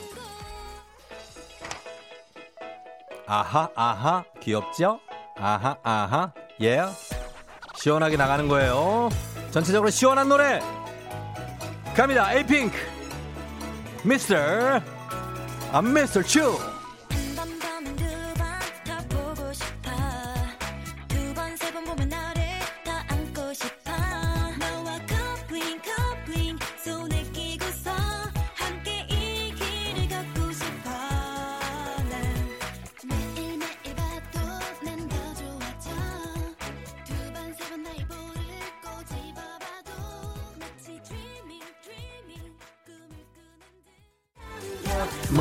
아하, 3.28 3.70
아하, 3.76 4.24
귀엽죠? 4.42 5.02
아하, 5.38 5.76
아하, 5.84 6.32
예. 6.62 6.78
Yeah. 6.78 6.98
시원하게 7.76 8.16
나가는 8.16 8.48
거예요. 8.48 9.10
전체적으로 9.52 9.90
시원한 9.90 10.30
노래 10.30 10.62
갑니다. 11.94 12.34
에이핑크, 12.34 12.78
미스터, 14.04 14.36
아, 15.74 15.82
미스터 15.82 16.24
츄. 16.24 16.77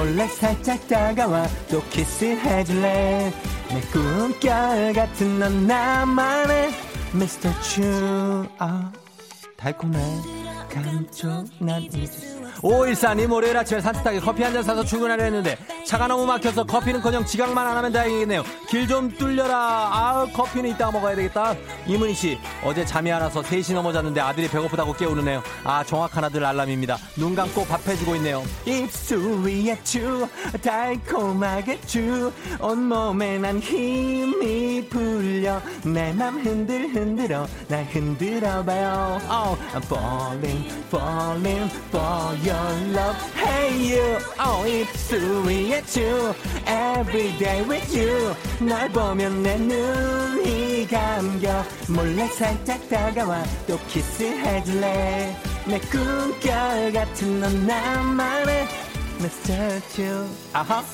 몰래 0.07 0.29
살짝 0.29 0.87
다가와 0.87 1.49
또 1.69 1.83
키스해줄래? 1.91 3.33
내 3.69 3.81
꿈결 3.93 4.93
같은 4.93 5.41
넌 5.41 5.67
나만의 5.67 6.71
미스터 7.13 7.51
츄. 7.61 8.47
아, 8.59 8.93
달콤해. 9.57 9.99
감쪽 10.73 11.45
난 11.59 11.83
잊을 11.83 12.46
514님 12.63 13.31
월요일 13.33 13.57
아침에 13.57 13.81
산뜻하게 13.81 14.21
커피 14.21 14.43
한 14.43 14.53
잔 14.53 14.63
사서 14.63 14.83
출근하려 14.85 15.25
했는데 15.25 15.59
차가 15.85 16.07
너무 16.07 16.25
막혀서 16.25 16.65
커피는커녕 16.65 17.25
지각만 17.27 17.67
안 17.67 17.77
하면 17.77 17.93
다행이겠네요. 17.93 18.43
길 18.69 18.87
좀 18.87 19.11
뚫려라. 19.11 19.57
아 19.57 20.27
커피는 20.33 20.71
이따 20.71 20.91
먹어야 20.93 21.17
되겠다. 21.17 21.55
이문희 21.87 22.15
씨 22.15 22.39
어제 22.65 22.85
잠이 22.85 23.11
안 23.13 23.21
와서 23.21 23.43
3시 23.43 23.75
넘어 23.75 23.93
잤는데 23.93 24.21
아들이 24.21 24.49
배고프다고 24.49 24.93
깨우르네요. 24.95 25.43
아 25.65 25.83
정확한 25.85 26.23
아들 26.25 26.45
알람입니다. 26.45 26.97
눈 27.17 27.35
감고 27.35 27.65
밥 27.67 27.87
해주고 27.87 28.15
있네요. 28.17 28.43
입술 28.65 29.19
위에 29.45 29.77
쭈 29.85 30.27
달콤하게 30.63 31.81
쭈 31.83 32.33
온몸에 32.61 33.39
난 33.39 33.59
힘이 33.59 34.89
풀려 34.89 35.61
내 35.85 36.13
맘 36.13 36.39
흔들 36.41 36.89
흔들어 36.95 37.47
날 37.69 37.85
흔들어봐요. 37.91 39.21
Oh, 39.29 39.59
I'm 39.75 39.83
falling, 39.83 40.71
falling 40.89 41.71
for 41.91 42.46
your 42.47 42.71
love. 42.95 43.17
Hey 43.35 43.93
you, 43.93 44.19
oh 44.39 44.67
입술 44.69 45.43
위에 45.47 45.83
쭈 45.83 46.01
Every 46.67 47.37
day 47.39 47.63
with 47.69 47.99
you. 47.99 48.35
날 48.61 48.89
보면 48.91 49.43
내 49.43 49.57
눈이 49.57 50.87
감겨. 50.89 51.65
몰래 51.89 52.27
살짝 52.29 52.89
다가와 52.89 53.43
또 53.67 53.79
키스해줄래? 53.89 55.37
내 55.67 55.81
꿈결 55.81 56.93
같은 56.93 57.41
넌 57.41 57.67
나만의 57.67 58.69
Mr. 59.19 59.81
Chu. 59.91 60.29
아하. 60.53 60.85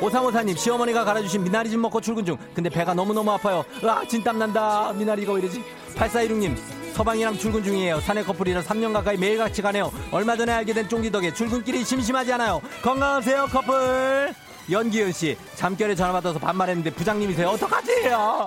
오삼오사님 0.00 0.56
시어머니가 0.56 1.04
갈아주신 1.04 1.42
미나리 1.42 1.70
좀 1.70 1.82
먹고 1.82 2.00
출근 2.00 2.24
중. 2.24 2.36
근데 2.54 2.70
배가 2.70 2.94
너무너무 2.94 3.30
아파요. 3.32 3.64
으아 3.82 4.06
진땀 4.06 4.38
난다. 4.38 4.92
미나리가 4.92 5.32
왜 5.32 5.40
이러지? 5.40 5.62
8416님 5.96 6.56
서방이랑 6.98 7.38
출근 7.38 7.62
중이에요. 7.62 8.00
사내 8.00 8.24
커플이라 8.24 8.60
3년 8.62 8.92
가까이 8.92 9.16
매일 9.16 9.38
같이 9.38 9.62
가네요. 9.62 9.92
얼마 10.10 10.36
전에 10.36 10.50
알게 10.50 10.74
된 10.74 10.88
쫑디 10.88 11.12
덕에 11.12 11.32
출근길이 11.32 11.84
심심하지 11.84 12.32
않아요. 12.32 12.60
건강하세요 12.82 13.46
커플. 13.52 14.34
연기현 14.68 15.12
씨, 15.12 15.38
잠결에 15.54 15.94
전화 15.94 16.12
받아서 16.12 16.40
반말했는데 16.40 16.90
부장님이세요. 16.90 17.50
어떡하지요? 17.50 18.44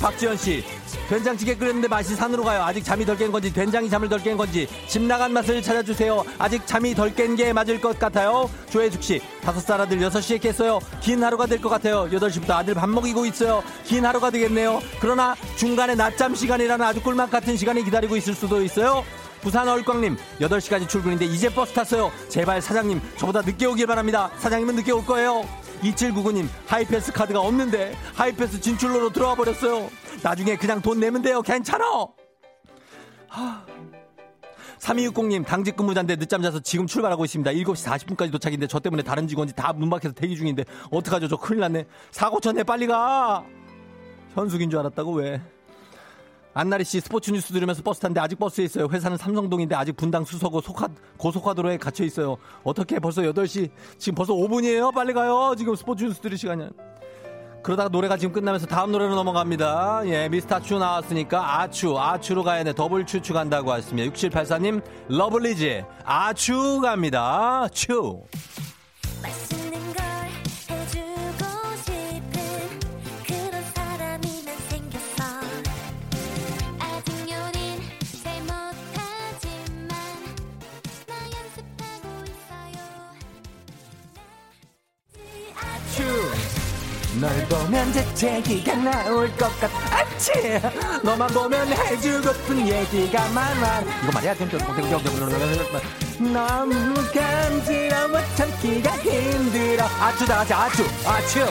박지현 0.00 0.36
씨, 0.36 0.64
된장찌개 1.08 1.54
끓였는데 1.56 1.88
맛이 1.88 2.14
산으로 2.16 2.44
가요. 2.44 2.62
아직 2.62 2.82
잠이 2.84 3.04
덜 3.04 3.16
깬 3.16 3.30
건지, 3.30 3.52
된장이 3.52 3.88
잠을 3.90 4.08
덜 4.08 4.22
깬 4.22 4.36
건지, 4.36 4.68
집 4.88 5.02
나간 5.02 5.32
맛을 5.32 5.62
찾아주세요. 5.62 6.24
아직 6.38 6.66
잠이 6.66 6.94
덜 6.94 7.14
깬 7.14 7.36
게 7.36 7.52
맞을 7.52 7.80
것 7.80 7.98
같아요. 7.98 8.48
조혜숙 8.70 9.02
씨, 9.02 9.20
다섯 9.42 9.60
살 9.60 9.80
아들 9.80 10.00
여섯 10.00 10.20
시에 10.20 10.38
깼어요. 10.38 10.78
긴 11.00 11.22
하루가 11.22 11.46
될 11.46 11.60
것 11.60 11.68
같아요. 11.68 12.08
여덟 12.12 12.30
시부터 12.30 12.54
아들 12.54 12.74
밥 12.74 12.88
먹이고 12.88 13.26
있어요. 13.26 13.62
긴 13.84 14.04
하루가 14.06 14.30
되겠네요. 14.30 14.80
그러나 15.00 15.34
중간에 15.56 15.94
낮잠 15.94 16.34
시간이라는 16.34 16.84
아주 16.84 17.02
꿀맛 17.02 17.30
같은 17.30 17.56
시간이 17.56 17.84
기다리고 17.84 18.16
있을 18.16 18.34
수도 18.34 18.62
있어요. 18.62 19.04
부산 19.42 19.68
얼광님 19.68 20.16
8시까지 20.40 20.88
출근인데 20.88 21.26
이제 21.26 21.52
버스 21.52 21.74
탔어요 21.74 22.10
제발 22.30 22.62
사장님 22.62 22.98
저보다 23.18 23.42
늦게 23.42 23.66
오길 23.66 23.86
바랍니다 23.86 24.30
사장님은 24.38 24.76
늦게 24.76 24.90
올 24.92 25.04
거예요 25.04 25.46
2799님 25.82 26.46
하이패스 26.66 27.12
카드가 27.12 27.40
없는데 27.40 27.94
하이패스 28.14 28.60
진출로로 28.60 29.10
들어와 29.10 29.34
버렸어요. 29.34 29.88
나중에 30.22 30.56
그냥 30.56 30.80
돈 30.80 31.00
내면 31.00 31.22
돼요. 31.22 31.42
괜찮아! 31.42 31.84
3260님 34.78 35.46
당직 35.46 35.76
근무자인데 35.76 36.16
늦잠 36.16 36.42
자서 36.42 36.60
지금 36.60 36.86
출발하고 36.86 37.24
있습니다. 37.24 37.50
7시 37.52 37.86
40분까지 38.16 38.30
도착인데 38.32 38.66
저 38.66 38.78
때문에 38.80 39.02
다른 39.02 39.26
직원이 39.26 39.52
다 39.52 39.72
문 39.72 39.88
밖에서 39.90 40.14
대기 40.14 40.36
중인데 40.36 40.64
어떡하죠? 40.90 41.28
저 41.28 41.36
큰일 41.36 41.60
났네. 41.60 41.86
사고 42.10 42.38
쳤네 42.40 42.62
빨리 42.64 42.86
가! 42.86 43.44
현숙인 44.34 44.68
줄 44.70 44.78
알았다고 44.80 45.12
왜 45.14 45.40
안나리 46.54 46.84
씨 46.84 47.00
스포츠 47.00 47.32
뉴스 47.32 47.52
들으면서 47.52 47.82
버스 47.82 48.00
탔는데 48.00 48.20
아직 48.20 48.38
버스에 48.38 48.64
있어요. 48.64 48.86
회사는 48.86 49.16
삼성동인데 49.16 49.74
아직 49.74 49.96
분당 49.96 50.24
수서고 50.24 50.60
속화, 50.60 50.88
고속화도로에 51.18 51.78
갇혀 51.78 52.04
있어요. 52.04 52.36
어떻게 52.62 53.00
벌써 53.00 53.22
8시, 53.22 53.70
지금 53.98 54.14
벌써 54.14 54.34
5분이에요? 54.34 54.94
빨리 54.94 55.12
가요. 55.12 55.54
지금 55.58 55.74
스포츠 55.74 56.04
뉴스 56.04 56.20
들을 56.20 56.38
시간이야. 56.38 56.70
그러다가 57.64 57.88
노래가 57.88 58.16
지금 58.16 58.32
끝나면서 58.32 58.66
다음 58.66 58.92
노래로 58.92 59.14
넘어갑니다. 59.14 60.02
예, 60.04 60.28
미스터 60.28 60.60
추 60.60 60.78
나왔으니까 60.78 61.60
아추, 61.60 61.98
아추로 61.98 62.44
가야 62.44 62.62
돼. 62.62 62.72
더블 62.72 63.04
추추 63.06 63.32
간다고 63.32 63.72
하셨습니다. 63.72 64.12
6784님, 64.12 64.82
러블리즈, 65.08 65.82
아추 66.04 66.80
갑니다. 66.82 67.66
추. 67.72 68.22
널 87.20 87.30
보면 87.48 87.92
재채기가 87.92 88.74
나올 88.76 89.30
것 89.36 89.48
같아 89.60 89.98
아치 89.98 90.32
너만 91.02 91.28
보면 91.28 91.68
해주고픈 91.68 92.66
얘기가 92.66 93.28
많아. 93.28 93.80
이거 94.02 94.12
말이야 94.12 94.34
너무 96.18 96.94
간지러워 97.12 98.20
참기가 98.34 98.90
힘들어. 98.98 99.84
아추 100.00 100.26
다 100.26 100.38
같이 100.38 100.54
아추 100.54 100.84
아추 101.06 101.46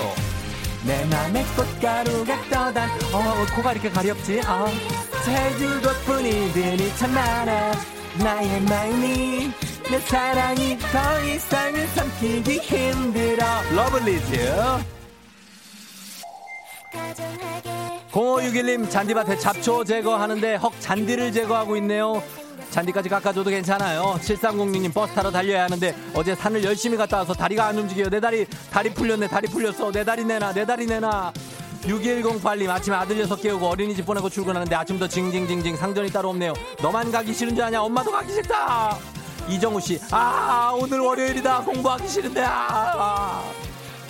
내 0.84 1.06
맘에 1.06 1.46
꽃가루가 1.56 2.42
떠단. 2.50 2.90
어 3.14 3.46
코가 3.56 3.72
이렇게 3.74 3.90
가렵지? 3.90 4.42
어. 4.46 4.68
해주고픈 5.26 6.26
이들이 6.26 6.94
참 6.98 7.14
많아. 7.14 7.72
나의 8.18 8.62
마음이 8.62 9.52
내 9.90 10.00
사랑이 10.00 10.78
더 10.80 11.22
이상은 11.24 11.88
삼키기 11.88 12.58
힘들어. 12.60 13.46
러블리즈 13.74 15.03
0561님 18.12 18.90
잔디밭에 18.90 19.38
잡초 19.40 19.84
제거하는데 19.84 20.56
헉 20.56 20.72
잔디를 20.80 21.32
제거하고 21.32 21.76
있네요. 21.78 22.22
잔디까지 22.70 23.10
깎아줘도 23.10 23.50
괜찮아요. 23.50 24.16
7306님 24.20 24.94
버스 24.94 25.14
타러 25.14 25.30
달려야 25.32 25.64
하는데 25.66 25.96
어제 26.14 26.34
산을 26.36 26.64
열심히 26.64 26.98
갔다 26.98 27.18
와서 27.18 27.34
다리가 27.34 27.66
안 27.66 27.78
움직여요. 27.78 28.10
내 28.10 28.20
다리 28.20 28.46
다리 28.72 28.90
풀렸네 28.92 29.28
다리 29.28 29.48
풀렸어. 29.48 29.92
내 29.92 30.04
다리 30.04 30.26
내놔 30.26 30.54
내 30.54 30.66
다리 30.66 30.86
내놔. 30.86 31.34
6108님 31.84 32.70
아침에 32.70 32.96
아들 32.96 33.18
녀석 33.18 33.42
깨우고 33.42 33.68
어린이집 33.68 34.06
보내고 34.06 34.30
출근하는데 34.30 34.74
아침부터 34.74 35.08
징징징징 35.08 35.76
상전이 35.76 36.12
따로 36.12 36.30
없네요. 36.30 36.54
너만 36.82 37.12
가기 37.12 37.34
싫은 37.34 37.56
줄 37.56 37.64
아냐? 37.64 37.82
엄마도 37.82 38.10
가기 38.12 38.32
싫다. 38.32 38.98
이정우 39.50 39.82
씨, 39.82 40.00
아 40.12 40.72
오늘 40.74 41.00
월요일이다 41.00 41.64
공부하기 41.64 42.08
싫은데 42.08 42.42
아. 42.46 43.44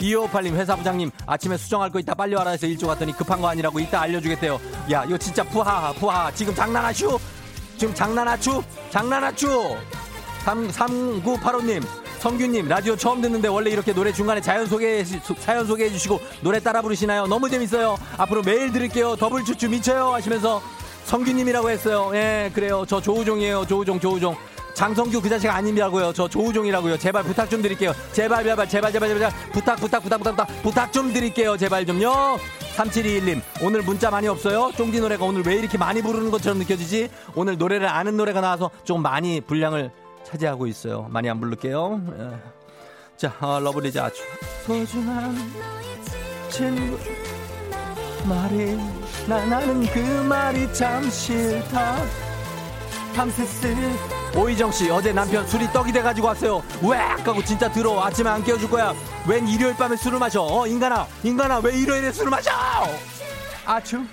2558님 0.04 0.54
회사 0.56 0.76
부장님 0.76 1.10
아침에 1.26 1.58
수정할 1.58 1.90
거 1.90 2.00
있다 2.00 2.14
빨리 2.14 2.36
와라 2.36 2.52
해서 2.52 2.68
일조 2.68 2.88
갔더니 2.88 3.14
급한 3.14 3.40
거 3.42 3.48
아니라고 3.48 3.80
이따 3.80 4.02
알려주겠대요 4.02 4.60
야 4.92 5.06
이거 5.06 5.18
진짜 5.18 5.44
푸하하 5.44 5.94
푸하 5.94 6.32
지금 6.32 6.54
장난하슈 6.54 7.18
지금 7.78 7.94
장난하추 7.94 8.62
장난하추 8.90 9.78
3, 10.46 10.68
3985님 10.68 12.04
성규님 12.20 12.70
라디오 12.70 12.96
처음 12.96 13.22
듣는데 13.22 13.50
원래 13.50 13.70
이렇게 13.70 13.94
노래 13.94 14.14
중간에 14.14 14.40
자연 14.40 14.66
소개 14.66 15.04
사연 15.04 15.68
소개해 15.68 15.90
주시고 15.90 16.22
노래 16.42 16.58
따라 16.60 16.82
부르시나요? 16.82 17.28
너무 17.28 17.50
재밌어요. 17.50 17.98
앞으로 18.18 18.44
매일 18.44 18.72
들을게요. 18.72 19.18
더블 19.18 19.44
추추 19.44 19.68
미쳐요 19.70 20.14
하시면서 20.14 20.62
성규님이라고 21.04 21.70
했어요. 21.70 22.12
예 22.14 22.50
그래요. 22.54 22.86
저 22.88 23.02
조우종이에요. 23.02 23.66
조우종 23.68 24.00
조우종. 24.00 24.38
장성규 24.74 25.22
그 25.22 25.30
자식 25.30 25.50
아님이라고요. 25.50 26.14
저 26.14 26.28
조우종이라고요. 26.28 26.98
제발 26.98 27.24
부탁 27.24 27.50
좀 27.50 27.62
드릴게요. 27.62 27.94
제발 28.12 28.44
제발 28.44 28.68
제발 28.68 28.92
제발 28.92 29.10
제발 29.10 29.32
부탁 29.52 29.76
부탁 29.78 30.04
부탁 30.04 30.18
부탁 30.20 30.32
부탁 30.32 30.48
부탁 30.64 30.94
좀 30.94 31.14
드릴게요. 31.14 31.58
제발 31.58 31.86
좀요. 31.86 32.38
3721님 32.76 33.42
오늘 33.62 33.82
문자 33.84 34.10
많이 34.10 34.28
없어요. 34.28 34.72
쫑디 34.76 35.00
노래가 35.00 35.26
오늘 35.26 35.44
왜 35.46 35.56
이렇게 35.56 35.78
많이 35.78 36.02
부르는 36.02 36.32
것처럼 36.32 36.58
느껴지지? 36.60 37.10
오늘 37.36 37.58
노래를 37.58 37.88
아는 37.88 38.18
노래가 38.18 38.42
나와서 38.42 38.72
좀 38.84 39.02
많이 39.02 39.42
분량을 39.42 39.92
차지하고 40.24 40.68
있어요. 40.68 41.08
많이 41.10 41.30
안 41.30 41.40
부를게요. 41.40 42.02
예. 42.20 42.54
자 43.16 43.34
어, 43.40 43.60
러블리즈 43.60 44.00
Ah-Choo 44.00 44.22
소중한 44.66 45.38
친구 46.50 46.98
말이 48.28 48.78
나 49.28 49.46
나는 49.46 49.86
그 49.86 50.00
말이 50.28 50.74
참 50.74 51.08
싫다 51.10 51.98
탐세스 53.14 53.68
오희정 54.36 54.72
씨 54.72 54.90
어제 54.90 55.14
남편 55.14 55.46
술이 55.48 55.72
떡이 55.72 55.92
돼가지고 55.92 56.28
왔어요. 56.28 56.64
왜? 56.82 56.98
아까고 56.98 57.44
진짜 57.44 57.72
들어. 57.72 58.04
아침에 58.04 58.30
안 58.30 58.44
깨워줄 58.44 58.70
거야. 58.70 58.94
웬 59.28 59.48
일요일 59.48 59.76
밤에 59.76 59.96
술을 59.96 60.18
마셔? 60.20 60.42
어 60.42 60.66
인간아 60.68 61.08
인간아 61.24 61.60
왜 61.60 61.74
일요일에 61.78 62.12
술을 62.12 62.30
마셔? 62.32 62.52
아추. 63.66 64.04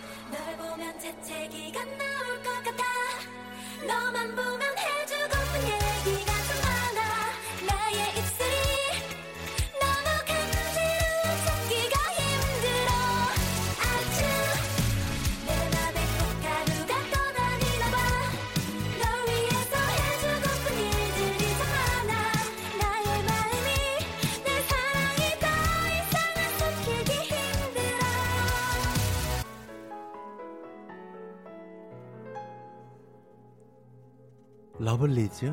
러블리즈? 34.81 35.53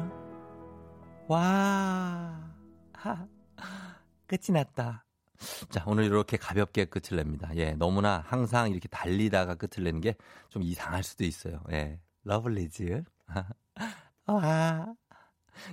와, 1.27 2.49
하, 2.93 3.27
끝이 4.25 4.53
났다. 4.53 5.03
자, 5.69 5.83
오늘 5.85 6.05
이렇게 6.05 6.37
가볍게 6.37 6.85
끝을 6.85 7.17
냅니다. 7.17 7.49
예, 7.55 7.73
너무나 7.73 8.23
항상 8.25 8.71
이렇게 8.71 8.87
달리다가 8.87 9.55
끝을 9.55 9.83
내는 9.83 9.99
게 10.01 10.15
좀 10.49 10.63
이상할 10.63 11.03
수도 11.03 11.25
있어요. 11.25 11.61
예, 11.71 11.99
러블리즈. 12.23 13.03
와, 14.27 14.93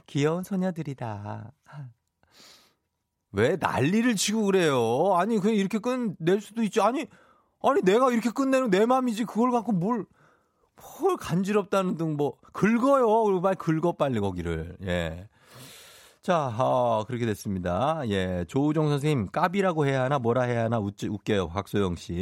귀여운 0.06 0.42
소녀들이다. 0.42 1.52
왜 3.30 3.56
난리를 3.56 4.16
치고 4.16 4.46
그래요? 4.46 5.14
아니, 5.14 5.38
그냥 5.38 5.54
이렇게 5.56 5.78
끝낼 5.78 6.40
수도 6.40 6.62
있죠. 6.64 6.82
아니, 6.82 7.06
아니, 7.62 7.82
내가 7.82 8.10
이렇게 8.10 8.30
끝내는 8.30 8.70
내 8.70 8.84
맘이지. 8.84 9.24
그걸 9.26 9.52
갖고 9.52 9.70
뭘, 9.72 10.06
헐 10.82 11.16
간지럽다는 11.16 11.96
등 11.96 12.16
뭐 12.16 12.34
긁어요. 12.52 13.24
그리고 13.24 13.40
빨리 13.40 13.56
긁어 13.56 13.92
빨리 13.92 14.20
거기를. 14.20 14.76
예. 14.82 15.28
자, 16.22 16.46
어, 16.58 17.04
그렇게 17.06 17.26
됐습니다. 17.26 18.00
예, 18.08 18.46
조우종 18.48 18.88
선생님, 18.88 19.26
까비라고 19.30 19.84
해야 19.86 20.04
하나, 20.04 20.18
뭐라 20.18 20.44
해야 20.44 20.64
하나, 20.64 20.78
웃, 20.78 20.94
웃겨요. 21.04 21.48
박소영 21.48 21.96
씨. 21.96 22.14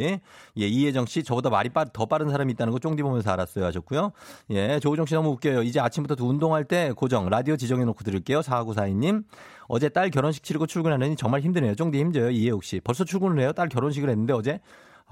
예, 0.58 0.66
이혜정 0.66 1.06
씨, 1.06 1.22
저보다 1.22 1.50
말이 1.50 1.68
빠, 1.68 1.84
더 1.84 2.06
빠른 2.06 2.28
사람이 2.28 2.52
있다는 2.54 2.72
거 2.72 2.80
쫑디 2.80 3.00
보면서 3.04 3.30
알았어요. 3.30 3.64
하셨고요. 3.64 4.10
예, 4.50 4.80
조우종 4.80 5.06
씨 5.06 5.14
너무 5.14 5.28
웃겨요. 5.30 5.62
이제 5.62 5.78
아침부터 5.78 6.24
운동할 6.24 6.64
때 6.64 6.90
고정, 6.96 7.28
라디오 7.28 7.56
지정해놓고 7.56 8.02
들을게요. 8.02 8.40
4942님. 8.40 9.22
어제 9.68 9.88
딸 9.88 10.10
결혼식 10.10 10.42
치르고 10.42 10.66
출근하느니 10.66 11.14
정말 11.14 11.40
힘드네요. 11.42 11.76
쫑디 11.76 11.96
힘져요. 11.96 12.30
이혜옥 12.30 12.64
씨. 12.64 12.80
벌써 12.80 13.04
출근을 13.04 13.38
해요? 13.40 13.52
딸 13.52 13.68
결혼식을 13.68 14.10
했는데 14.10 14.32
어제? 14.32 14.60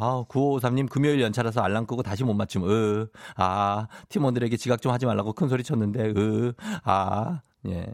아, 0.01 0.25
9553님 0.29 0.89
금요일 0.89 1.21
연차라서 1.21 1.61
알람 1.61 1.85
끄고 1.87 2.03
다시 2.03 2.25
못 2.25 2.33
맞춤. 2.33 2.65
으, 2.69 3.07
아, 3.37 3.87
팀원들에게 4.09 4.57
지각 4.57 4.81
좀 4.81 4.93
하지 4.93 5.05
말라고 5.05 5.35
큰 5.35 5.49
소리 5.49 5.63
쳤는데, 5.63 6.15
으, 6.17 6.55
아, 6.85 7.43
예. 7.69 7.87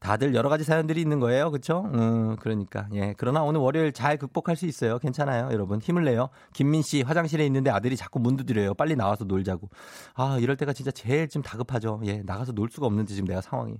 다들 0.00 0.34
여러 0.34 0.48
가지 0.48 0.64
사연들이 0.64 1.00
있는 1.02 1.18
거예요. 1.20 1.50
그렇죠? 1.50 1.90
음, 1.92 2.36
그러니까. 2.36 2.88
예. 2.94 3.14
그러나 3.18 3.42
오늘 3.42 3.60
월요일 3.60 3.92
잘 3.92 4.16
극복할 4.16 4.54
수 4.56 4.64
있어요. 4.64 4.98
괜찮아요. 4.98 5.48
여러분. 5.52 5.80
힘을 5.80 6.04
내요. 6.04 6.28
김민 6.52 6.82
씨 6.82 7.02
화장실에 7.02 7.44
있는데 7.46 7.70
아들이 7.70 7.96
자꾸 7.96 8.20
문 8.20 8.36
두드려요. 8.36 8.74
빨리 8.74 8.94
나와서 8.94 9.24
놀자고. 9.24 9.68
아, 10.14 10.38
이럴 10.40 10.56
때가 10.56 10.72
진짜 10.72 10.92
제일 10.92 11.28
좀 11.28 11.42
다급하죠. 11.42 12.00
예. 12.04 12.22
나가서 12.24 12.52
놀 12.52 12.70
수가 12.70 12.86
없는데 12.86 13.12
지금 13.12 13.26
내가 13.26 13.40
상황이. 13.40 13.74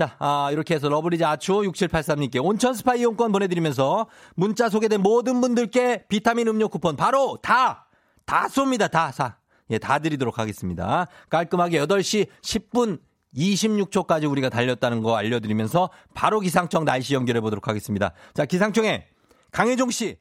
자, 0.00 0.16
아, 0.18 0.48
이렇게 0.50 0.74
해서 0.74 0.88
러블리즈 0.88 1.22
Ah-Choo 1.24 1.52
6783님께 1.52 2.42
온천 2.42 2.72
스파 2.72 2.94
이용권 2.94 3.32
보내드리면서 3.32 4.06
문자 4.34 4.70
소개된 4.70 5.02
모든 5.02 5.42
분들께 5.42 6.06
비타민 6.08 6.48
음료 6.48 6.70
쿠폰 6.70 6.96
바로 6.96 7.36
다, 7.42 7.86
다 8.24 8.46
쏩니다. 8.46 8.90
다 8.90 9.12
사. 9.12 9.36
예, 9.68 9.76
다 9.76 9.98
드리도록 9.98 10.38
하겠습니다. 10.38 11.06
깔끔하게 11.28 11.84
8시 11.84 12.28
10분 12.40 13.00
26초까지 13.36 14.30
우리가 14.30 14.48
달렸다는 14.48 15.02
거 15.02 15.18
알려드리면서 15.18 15.90
바로 16.14 16.40
기상청 16.40 16.86
날씨 16.86 17.12
연결해 17.12 17.42
보도록 17.42 17.68
하겠습니다. 17.68 18.14
자, 18.32 18.46
기상청에 18.46 19.06
강혜종 19.52 19.90
씨. 19.90 20.16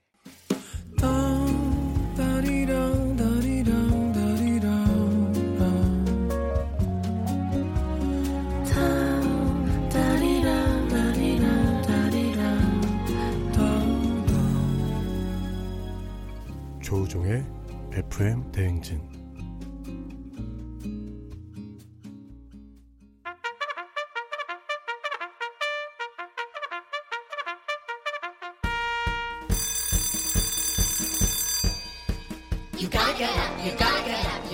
FM 18.11 18.51
대행진 18.51 18.99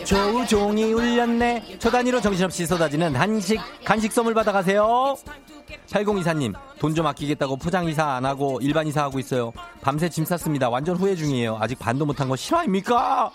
조종이 0.06 0.94
울렸네. 0.94 1.80
초 1.80 1.90
단위로 1.90 2.22
정신없이 2.22 2.68
쏟아지는 2.68 3.16
한식, 3.16 3.60
간식 3.84 4.12
선물 4.12 4.36
받아가세요. 4.36 5.16
8024님, 5.88 6.54
돈 6.80 6.96
좀 6.96 7.06
아끼겠다고 7.08 7.58
포장이사 7.58 8.06
안 8.06 8.26
하고 8.26 8.60
일반 8.62 8.88
이사 8.88 9.04
하고 9.04 9.20
있어요. 9.20 9.52
밤새 9.82 10.08
짐 10.10 10.24
쌌습니다. 10.24 10.70
완전 10.70 10.96
후회 10.96 11.16
중이에요. 11.16 11.58
아직 11.60 11.78
반도 11.78 12.06
못한 12.06 12.30
거 12.30 12.36
실화입니까? 12.36 13.32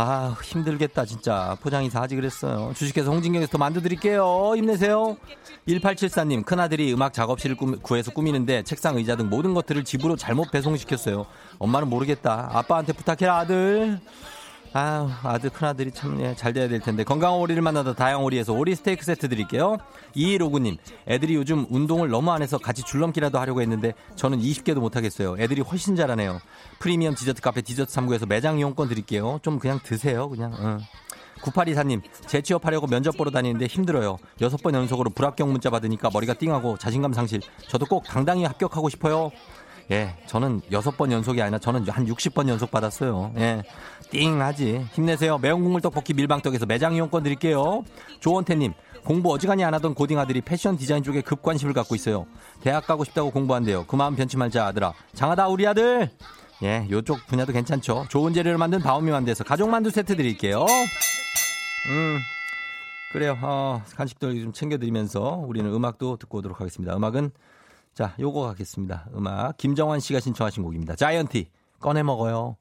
아, 0.00 0.36
힘들겠다, 0.44 1.04
진짜. 1.04 1.56
포장이사 1.60 2.00
하지 2.02 2.14
그랬어요. 2.14 2.72
주식회사 2.76 3.10
홍진경에서 3.10 3.50
더 3.50 3.58
만들어드릴게요. 3.58 4.54
힘내세요. 4.54 5.16
1874님, 5.66 6.44
큰아들이 6.44 6.92
음악 6.92 7.12
작업실을 7.12 7.56
꾸미, 7.56 7.78
구해서 7.78 8.12
꾸미는데 8.12 8.62
책상, 8.62 8.96
의자 8.96 9.16
등 9.16 9.28
모든 9.28 9.54
것들을 9.54 9.82
집으로 9.82 10.14
잘못 10.14 10.52
배송시켰어요. 10.52 11.26
엄마는 11.58 11.88
모르겠다. 11.88 12.48
아빠한테 12.52 12.92
부탁해라, 12.92 13.38
아들. 13.38 13.98
아유, 14.74 15.08
아들, 15.22 15.50
큰아들이 15.50 15.90
참, 15.90 16.20
예, 16.20 16.34
잘 16.34 16.52
돼야 16.52 16.68
될 16.68 16.80
텐데. 16.80 17.02
건강한 17.02 17.38
오리를 17.40 17.60
만나다 17.62 17.94
다양 17.94 18.22
오리에서 18.24 18.52
오리 18.52 18.74
스테이크 18.74 19.04
세트 19.04 19.28
드릴게요. 19.28 19.78
2159님, 20.14 20.76
애들이 21.06 21.34
요즘 21.36 21.66
운동을 21.70 22.08
너무 22.08 22.30
안 22.30 22.42
해서 22.42 22.58
같이 22.58 22.82
줄넘기라도 22.82 23.38
하려고 23.38 23.62
했는데 23.62 23.94
저는 24.16 24.40
20개도 24.40 24.80
못하겠어요. 24.80 25.36
애들이 25.38 25.62
훨씬 25.62 25.96
잘하네요. 25.96 26.40
프리미엄 26.78 27.14
디저트 27.14 27.40
카페 27.40 27.62
디저트 27.62 27.92
3구에서 27.92 28.28
매장 28.28 28.58
이용권 28.58 28.88
드릴게요. 28.88 29.38
좀 29.42 29.58
그냥 29.58 29.80
드세요, 29.82 30.28
그냥. 30.28 30.54
응. 30.58 30.78
9824님, 31.40 32.02
재취업하려고 32.26 32.86
면접 32.86 33.16
보러 33.16 33.30
다니는데 33.30 33.66
힘들어요. 33.66 34.18
여섯 34.40 34.62
번 34.62 34.74
연속으로 34.74 35.10
불합격 35.10 35.48
문자 35.48 35.70
받으니까 35.70 36.10
머리가 36.12 36.34
띵하고 36.34 36.76
자신감 36.78 37.12
상실. 37.12 37.40
저도 37.68 37.86
꼭 37.86 38.04
당당히 38.04 38.44
합격하고 38.44 38.88
싶어요. 38.88 39.30
예, 39.90 40.14
저는 40.26 40.60
여섯 40.70 40.96
번 40.96 41.10
연속이 41.10 41.40
아니라 41.40 41.58
저는 41.58 41.88
한 41.88 42.06
60번 42.06 42.48
연속 42.48 42.70
받았어요. 42.70 43.32
예, 43.38 43.62
띵하지. 44.10 44.88
힘내세요. 44.92 45.38
매운 45.38 45.62
국물 45.62 45.80
떡볶이 45.80 46.12
밀방떡에서 46.12 46.66
매장 46.66 46.94
이용권 46.94 47.22
드릴게요. 47.22 47.84
조원태님, 48.20 48.74
공부 49.04 49.32
어지간히 49.32 49.64
안 49.64 49.72
하던 49.74 49.94
고딩 49.94 50.18
아들이 50.18 50.42
패션 50.42 50.76
디자인 50.76 51.02
쪽에 51.02 51.22
급 51.22 51.42
관심을 51.42 51.72
갖고 51.72 51.94
있어요. 51.94 52.26
대학 52.60 52.86
가고 52.86 53.04
싶다고 53.04 53.30
공부한대요. 53.30 53.86
그 53.86 53.96
마음 53.96 54.14
변치 54.14 54.36
말자 54.36 54.66
아들아. 54.66 54.92
장하다 55.14 55.48
우리 55.48 55.66
아들. 55.66 56.10
예, 56.62 56.86
요쪽 56.90 57.26
분야도 57.26 57.52
괜찮죠. 57.52 58.06
좋은 58.10 58.34
재료를 58.34 58.58
만든 58.58 58.80
바오미 58.80 59.10
만두에서 59.10 59.44
가족 59.44 59.70
만두 59.70 59.90
세트 59.90 60.16
드릴게요. 60.16 60.66
음. 61.90 62.18
그래요. 63.12 63.38
어, 63.40 63.82
간식들 63.96 64.42
좀 64.42 64.52
챙겨드리면서 64.52 65.42
우리는 65.46 65.72
음악도 65.72 66.18
듣고 66.18 66.38
오도록 66.38 66.60
하겠습니다. 66.60 66.94
음악은 66.94 67.30
자, 67.98 68.14
요거 68.20 68.42
가겠습니다. 68.42 69.06
음악. 69.16 69.56
김정환 69.56 69.98
씨가 69.98 70.20
신청하신 70.20 70.62
곡입니다. 70.62 70.94
자이언티. 70.94 71.48
꺼내 71.80 72.04
먹어요. 72.04 72.56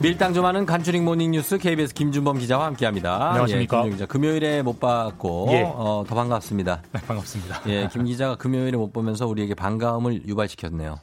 밀당 0.00 0.34
좀 0.34 0.44
하는 0.44 0.64
간추린 0.64 1.04
모닝뉴스 1.04 1.58
KBS 1.58 1.94
김준범 1.94 2.38
기자와 2.38 2.66
함께합니다. 2.66 3.30
안녕하십니까. 3.30 3.86
예, 3.86 3.90
기자. 3.90 4.06
금요일에 4.06 4.62
못 4.62 4.78
봤고 4.78 5.48
예. 5.50 5.62
어, 5.64 6.04
더 6.06 6.14
반갑습니다. 6.14 6.82
네, 6.92 7.00
반갑습니다. 7.00 7.62
예, 7.66 7.88
김 7.90 8.04
기자가 8.04 8.36
금요일에 8.36 8.76
못 8.76 8.92
보면서 8.92 9.26
우리에게 9.26 9.56
반가움을 9.56 10.28
유발시켰네요. 10.28 11.00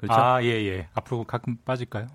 그렇죠? 0.00 0.18
아, 0.18 0.42
예, 0.42 0.48
예. 0.48 0.88
앞으로 0.94 1.24
가끔 1.24 1.56
빠질까요? 1.62 2.06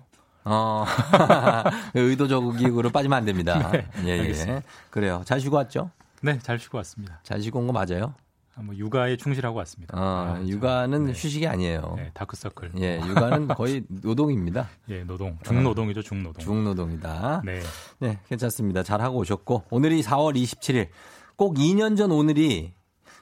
어, 0.44 0.84
의도적으로 1.94 2.90
빠지면 2.90 3.16
안 3.18 3.24
됩니다. 3.24 3.70
네, 3.70 3.86
예, 4.04 4.08
예. 4.08 4.20
알겠습니다. 4.20 4.62
그래요. 4.90 5.22
잘 5.24 5.40
쉬고 5.40 5.54
왔죠? 5.56 5.90
네, 6.20 6.36
잘 6.40 6.58
쉬고 6.58 6.78
왔습니다. 6.78 7.20
잘 7.22 7.40
쉬고 7.40 7.60
온 7.60 7.66
거 7.68 7.72
맞아요? 7.72 8.14
아, 8.56 8.62
뭐 8.62 8.74
육아에 8.74 9.16
충실하고 9.16 9.58
왔습니다. 9.58 9.96
어, 9.96 10.36
아, 10.36 10.42
육아는 10.44 11.04
네. 11.06 11.12
휴식이 11.12 11.46
아니에요. 11.46 11.94
네, 11.96 12.10
다크서클. 12.14 12.72
예, 12.80 12.98
육아는 13.06 13.48
거의 13.54 13.84
노동입니다. 13.88 14.68
예, 14.88 15.04
노동. 15.04 15.38
중노동이죠, 15.44 16.02
중노동. 16.02 16.42
중노동이다. 16.42 17.42
네. 17.44 17.60
네, 18.00 18.18
괜찮습니다. 18.28 18.82
잘 18.82 19.00
하고 19.02 19.18
오셨고 19.18 19.64
오늘이 19.70 20.02
4월 20.02 20.34
27일. 20.34 20.88
꼭 21.36 21.54
2년 21.56 21.96
전 21.96 22.10
오늘이 22.10 22.72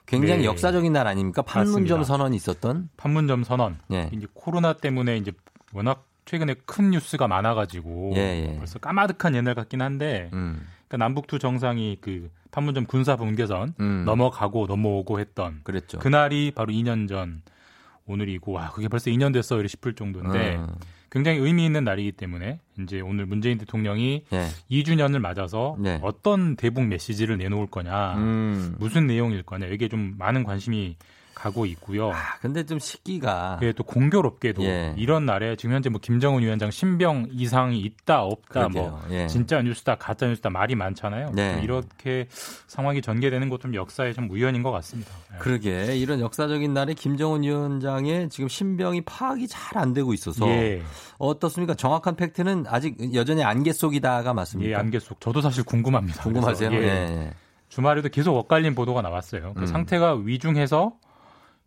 굉장히 0.06 0.42
네. 0.42 0.44
역사적인 0.46 0.92
날 0.92 1.06
아닙니까? 1.06 1.42
판문점 1.42 1.98
맞습니다. 2.00 2.04
선언이 2.04 2.36
있었던. 2.36 2.90
판문점 2.96 3.44
선언. 3.44 3.78
예. 3.92 4.10
이제 4.12 4.26
코로나 4.34 4.74
때문에 4.74 5.16
이제 5.16 5.32
워낙 5.72 6.06
최근에 6.24 6.54
큰 6.66 6.90
뉴스가 6.90 7.28
많아가지고 7.28 8.12
예, 8.16 8.48
예. 8.48 8.56
벌써 8.56 8.78
까마득한 8.78 9.34
옛날 9.34 9.54
같긴 9.54 9.82
한데 9.82 10.30
음. 10.32 10.66
그러니까 10.88 11.04
남북 11.04 11.26
두 11.26 11.38
정상이 11.38 11.98
그 12.00 12.30
판문점 12.50 12.86
군사 12.86 13.16
분계선 13.16 13.74
음. 13.80 14.04
넘어가고 14.06 14.66
넘어오고 14.66 15.20
했던 15.20 15.60
그랬죠. 15.64 15.98
그날이 15.98 16.50
바로 16.54 16.72
2년 16.72 17.08
전 17.08 17.42
오늘이고 18.06 18.52
와 18.52 18.70
그게 18.70 18.88
벌써 18.88 19.10
2년 19.10 19.32
됐어 19.32 19.56
이렇게 19.56 19.68
싶을 19.68 19.94
정도인데 19.94 20.56
음. 20.56 20.68
굉장히 21.14 21.38
의미 21.38 21.64
있는 21.64 21.84
날이기 21.84 22.12
때문에 22.12 22.58
이제 22.80 23.00
오늘 23.00 23.24
문재인 23.24 23.56
대통령이 23.56 24.24
네. 24.30 24.48
2주년을 24.68 25.20
맞아서 25.20 25.76
네. 25.78 26.00
어떤 26.02 26.56
대북 26.56 26.86
메시지를 26.86 27.38
내놓을 27.38 27.68
거냐, 27.68 28.14
음. 28.16 28.74
무슨 28.80 29.06
내용일 29.06 29.44
거냐 29.44 29.68
이게 29.68 29.86
좀 29.86 30.16
많은 30.18 30.42
관심이 30.42 30.96
가고 31.44 31.66
있고요. 31.66 32.10
아, 32.10 32.38
근데 32.40 32.64
좀 32.64 32.78
시기가 32.78 33.58
예, 33.62 33.72
또 33.72 33.84
공교롭게도 33.84 34.64
예. 34.64 34.94
이런 34.96 35.26
날에 35.26 35.56
지금 35.56 35.74
현재 35.74 35.90
뭐 35.90 36.00
김정은 36.02 36.42
위원장 36.42 36.70
신병 36.70 37.26
이상이 37.32 37.80
있다 37.80 38.22
없다 38.22 38.68
그러게요. 38.68 38.82
뭐 38.82 39.02
예. 39.10 39.26
진짜 39.26 39.60
뉴스다 39.60 39.96
가짜 39.96 40.26
뉴스다 40.26 40.48
말이 40.48 40.74
많잖아요. 40.74 41.32
네. 41.34 41.60
이렇게 41.62 42.26
상황이 42.66 43.02
전개되는 43.02 43.50
것좀 43.50 43.74
역사의 43.74 44.14
좀 44.14 44.30
우연인 44.30 44.62
것 44.62 44.70
같습니다. 44.70 45.10
예. 45.34 45.38
그러게 45.38 45.96
이런 45.96 46.20
역사적인 46.20 46.72
날에 46.72 46.94
김정은 46.94 47.42
위원장의 47.42 48.30
지금 48.30 48.48
신병이 48.48 49.02
파악이 49.02 49.46
잘 49.48 49.74
안 49.74 49.92
되고 49.92 50.14
있어서 50.14 50.48
예. 50.48 50.82
어떻습니까? 51.18 51.74
정확한 51.74 52.14
팩트는 52.16 52.64
아직 52.68 52.96
여전히 53.14 53.42
안개 53.42 53.72
속이다가 53.72 54.32
맞습니까? 54.34 54.70
예, 54.70 54.74
안개 54.76 55.00
속. 55.00 55.20
저도 55.20 55.40
사실 55.40 55.64
궁금합니다. 55.64 56.22
궁금하세요? 56.22 56.72
예. 56.72 56.76
예. 56.78 57.30
주말에도 57.68 58.08
계속 58.08 58.36
엇갈린 58.36 58.76
보도가 58.76 59.02
나왔어요. 59.02 59.52
그 59.54 59.62
음. 59.62 59.66
상태가 59.66 60.14
위중해서 60.14 60.92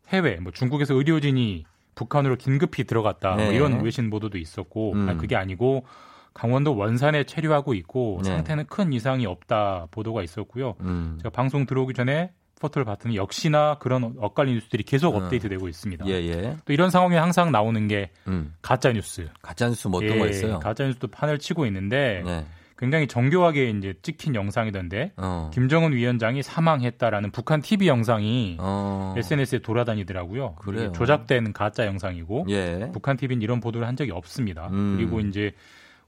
해외 0.09 0.35
뭐 0.35 0.51
중국에서 0.51 0.93
의료진이 0.93 1.65
북한으로 1.95 2.35
긴급히 2.35 2.83
들어갔다 2.83 3.29
뭐 3.29 3.37
네. 3.37 3.45
뭐 3.45 3.53
이런 3.53 3.81
외신 3.83 4.09
보도도 4.09 4.37
있었고 4.37 4.93
음. 4.93 5.09
아니, 5.09 5.17
그게 5.17 5.35
아니고 5.35 5.85
강원도 6.33 6.75
원산에 6.75 7.23
체류하고 7.23 7.73
있고 7.73 8.19
네. 8.23 8.29
상태는 8.29 8.67
큰 8.67 8.93
이상이 8.93 9.25
없다 9.25 9.87
보도가 9.89 10.21
있었고요. 10.21 10.75
음. 10.81 11.17
제가 11.19 11.31
방송 11.31 11.65
들어오기 11.65 11.95
전에 11.95 12.31
포털을 12.59 12.85
봤더니 12.85 13.15
역시나 13.15 13.77
그런 13.79 14.15
엇갈린 14.17 14.55
뉴스들이 14.55 14.83
계속 14.83 15.15
음. 15.15 15.23
업데이트되고 15.23 15.67
있습니다. 15.67 16.07
예, 16.07 16.13
예. 16.13 16.57
또 16.65 16.73
이런 16.73 16.89
상황에 16.89 17.17
항상 17.17 17.51
나오는 17.51 17.87
게 17.87 18.11
음. 18.27 18.53
가짜 18.61 18.91
뉴스. 18.91 19.27
가짜 19.41 19.67
뉴스 19.67 19.87
뭐 19.87 19.99
어떤 20.03 20.15
예, 20.15 20.19
거 20.19 20.27
있어요? 20.27 20.59
가짜 20.59 20.85
뉴스도 20.85 21.07
판을 21.07 21.39
치고 21.39 21.65
있는데 21.67 22.23
네. 22.25 22.45
굉장히 22.77 23.07
정교하게 23.07 23.69
이제 23.71 23.95
찍힌 24.01 24.35
영상이던데 24.35 25.13
어. 25.17 25.49
김정은 25.53 25.93
위원장이 25.93 26.43
사망했다라는 26.43 27.31
북한 27.31 27.61
TV 27.61 27.87
영상이 27.87 28.57
어. 28.59 29.15
SNS에 29.17 29.59
돌아다니더라고요. 29.59 30.55
그래요. 30.55 30.91
조작된 30.91 31.53
가짜 31.53 31.85
영상이고 31.85 32.45
예. 32.49 32.89
북한 32.93 33.17
TV는 33.17 33.41
이런 33.41 33.59
보도를 33.59 33.87
한 33.87 33.95
적이 33.95 34.11
없습니다. 34.11 34.67
음. 34.71 34.95
그리고 34.97 35.19
이제 35.19 35.53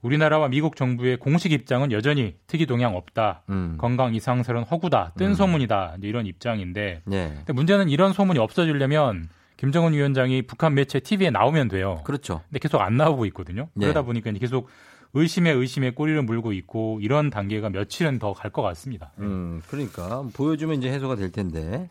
우리나라와 0.02 0.48
미국 0.48 0.76
정부의 0.76 1.18
공식 1.18 1.52
입장은 1.52 1.92
여전히 1.92 2.36
특이 2.46 2.66
동향 2.66 2.96
없다. 2.96 3.42
음. 3.50 3.76
건강 3.78 4.14
이상설은 4.14 4.62
허구다. 4.62 5.12
뜬 5.18 5.28
음. 5.28 5.34
소문이다. 5.34 5.96
이런 6.02 6.26
입장인데 6.26 7.02
예. 7.10 7.32
근데 7.36 7.52
문제는 7.52 7.88
이런 7.88 8.12
소문이 8.12 8.38
없어지려면 8.38 9.28
김정은 9.56 9.92
위원장이 9.92 10.42
북한 10.42 10.74
매체 10.74 11.00
TV에 11.00 11.30
나오면 11.30 11.68
돼요. 11.68 12.00
그렇죠. 12.04 12.40
근데 12.48 12.60
계속 12.60 12.80
안 12.80 12.96
나오고 12.96 13.26
있거든요. 13.26 13.68
예. 13.76 13.80
그러다 13.80 14.02
보니까 14.02 14.30
계속 14.32 14.70
의심에 15.12 15.50
의심에 15.50 15.90
꼬리를 15.90 16.22
물고 16.22 16.52
있고 16.52 16.98
이런 17.02 17.30
단계가 17.30 17.68
며칠은 17.70 18.18
더 18.18 18.32
갈 18.32 18.52
것 18.52 18.62
같습니다. 18.62 19.12
음, 19.18 19.60
그러니까 19.68 20.24
보여주면 20.34 20.78
이제 20.78 20.90
해소가 20.90 21.16
될 21.16 21.30
텐데. 21.32 21.88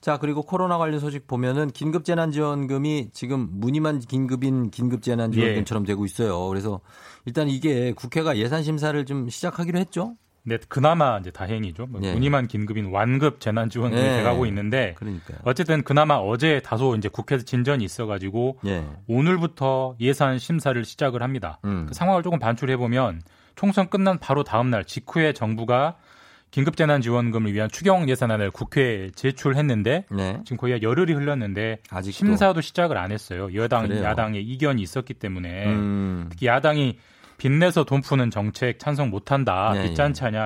자, 0.00 0.18
그리고 0.18 0.42
코로나 0.42 0.78
관련 0.78 0.98
소식 0.98 1.26
보면은 1.28 1.70
긴급 1.70 2.04
재난 2.04 2.32
지원금이 2.32 3.10
지금 3.12 3.48
무늬만 3.52 4.00
긴급인 4.00 4.70
긴급 4.70 5.02
재난 5.02 5.30
지원금처럼 5.30 5.84
예. 5.84 5.86
되고 5.86 6.04
있어요. 6.04 6.48
그래서 6.48 6.80
일단 7.24 7.48
이게 7.48 7.92
국회가 7.92 8.36
예산 8.36 8.62
심사를 8.64 9.04
좀 9.06 9.28
시작하기로 9.28 9.78
했죠. 9.78 10.16
네, 10.44 10.58
그나마 10.68 11.18
이제 11.18 11.30
다행이죠. 11.30 11.86
뭐 11.86 12.00
네. 12.00 12.12
무늬만 12.12 12.48
긴급인 12.48 12.86
완급 12.86 13.40
재난지원금이 13.40 14.02
네. 14.02 14.16
돼가고 14.18 14.44
있는데, 14.46 14.94
그러니까요. 14.96 15.38
어쨌든 15.44 15.82
그나마 15.82 16.16
어제 16.16 16.60
다소 16.60 16.96
이제 16.96 17.08
국회에서 17.08 17.44
진전이 17.44 17.84
있어가지고 17.84 18.58
네. 18.64 18.84
오늘부터 19.06 19.94
예산 20.00 20.38
심사를 20.38 20.84
시작을 20.84 21.22
합니다. 21.22 21.60
음. 21.64 21.86
그 21.88 21.94
상황을 21.94 22.22
조금 22.22 22.38
반출해 22.38 22.76
보면 22.76 23.22
총선 23.54 23.88
끝난 23.88 24.18
바로 24.18 24.42
다음 24.42 24.70
날 24.70 24.84
직후에 24.84 25.32
정부가 25.32 25.96
긴급재난지원금을 26.50 27.52
위한 27.54 27.70
추경 27.70 28.08
예산안을 28.08 28.50
국회에 28.50 29.10
제출했는데 29.14 30.04
네. 30.10 30.40
지금 30.44 30.58
거의 30.58 30.82
열흘이 30.82 31.12
흘렀는데 31.14 31.78
아직도. 31.88 32.12
심사도 32.12 32.60
시작을 32.60 32.98
안 32.98 33.10
했어요. 33.10 33.48
여당, 33.54 33.88
그래요. 33.88 34.04
야당의 34.04 34.42
이견이 34.42 34.82
있었기 34.82 35.14
때문에 35.14 35.66
음. 35.66 36.26
특히 36.30 36.46
야당이 36.46 36.98
빚내서 37.42 37.82
돈 37.82 38.02
푸는 38.02 38.30
정책 38.30 38.78
찬성 38.78 39.10
못한다. 39.10 39.72
네, 39.74 39.80
예. 39.80 39.86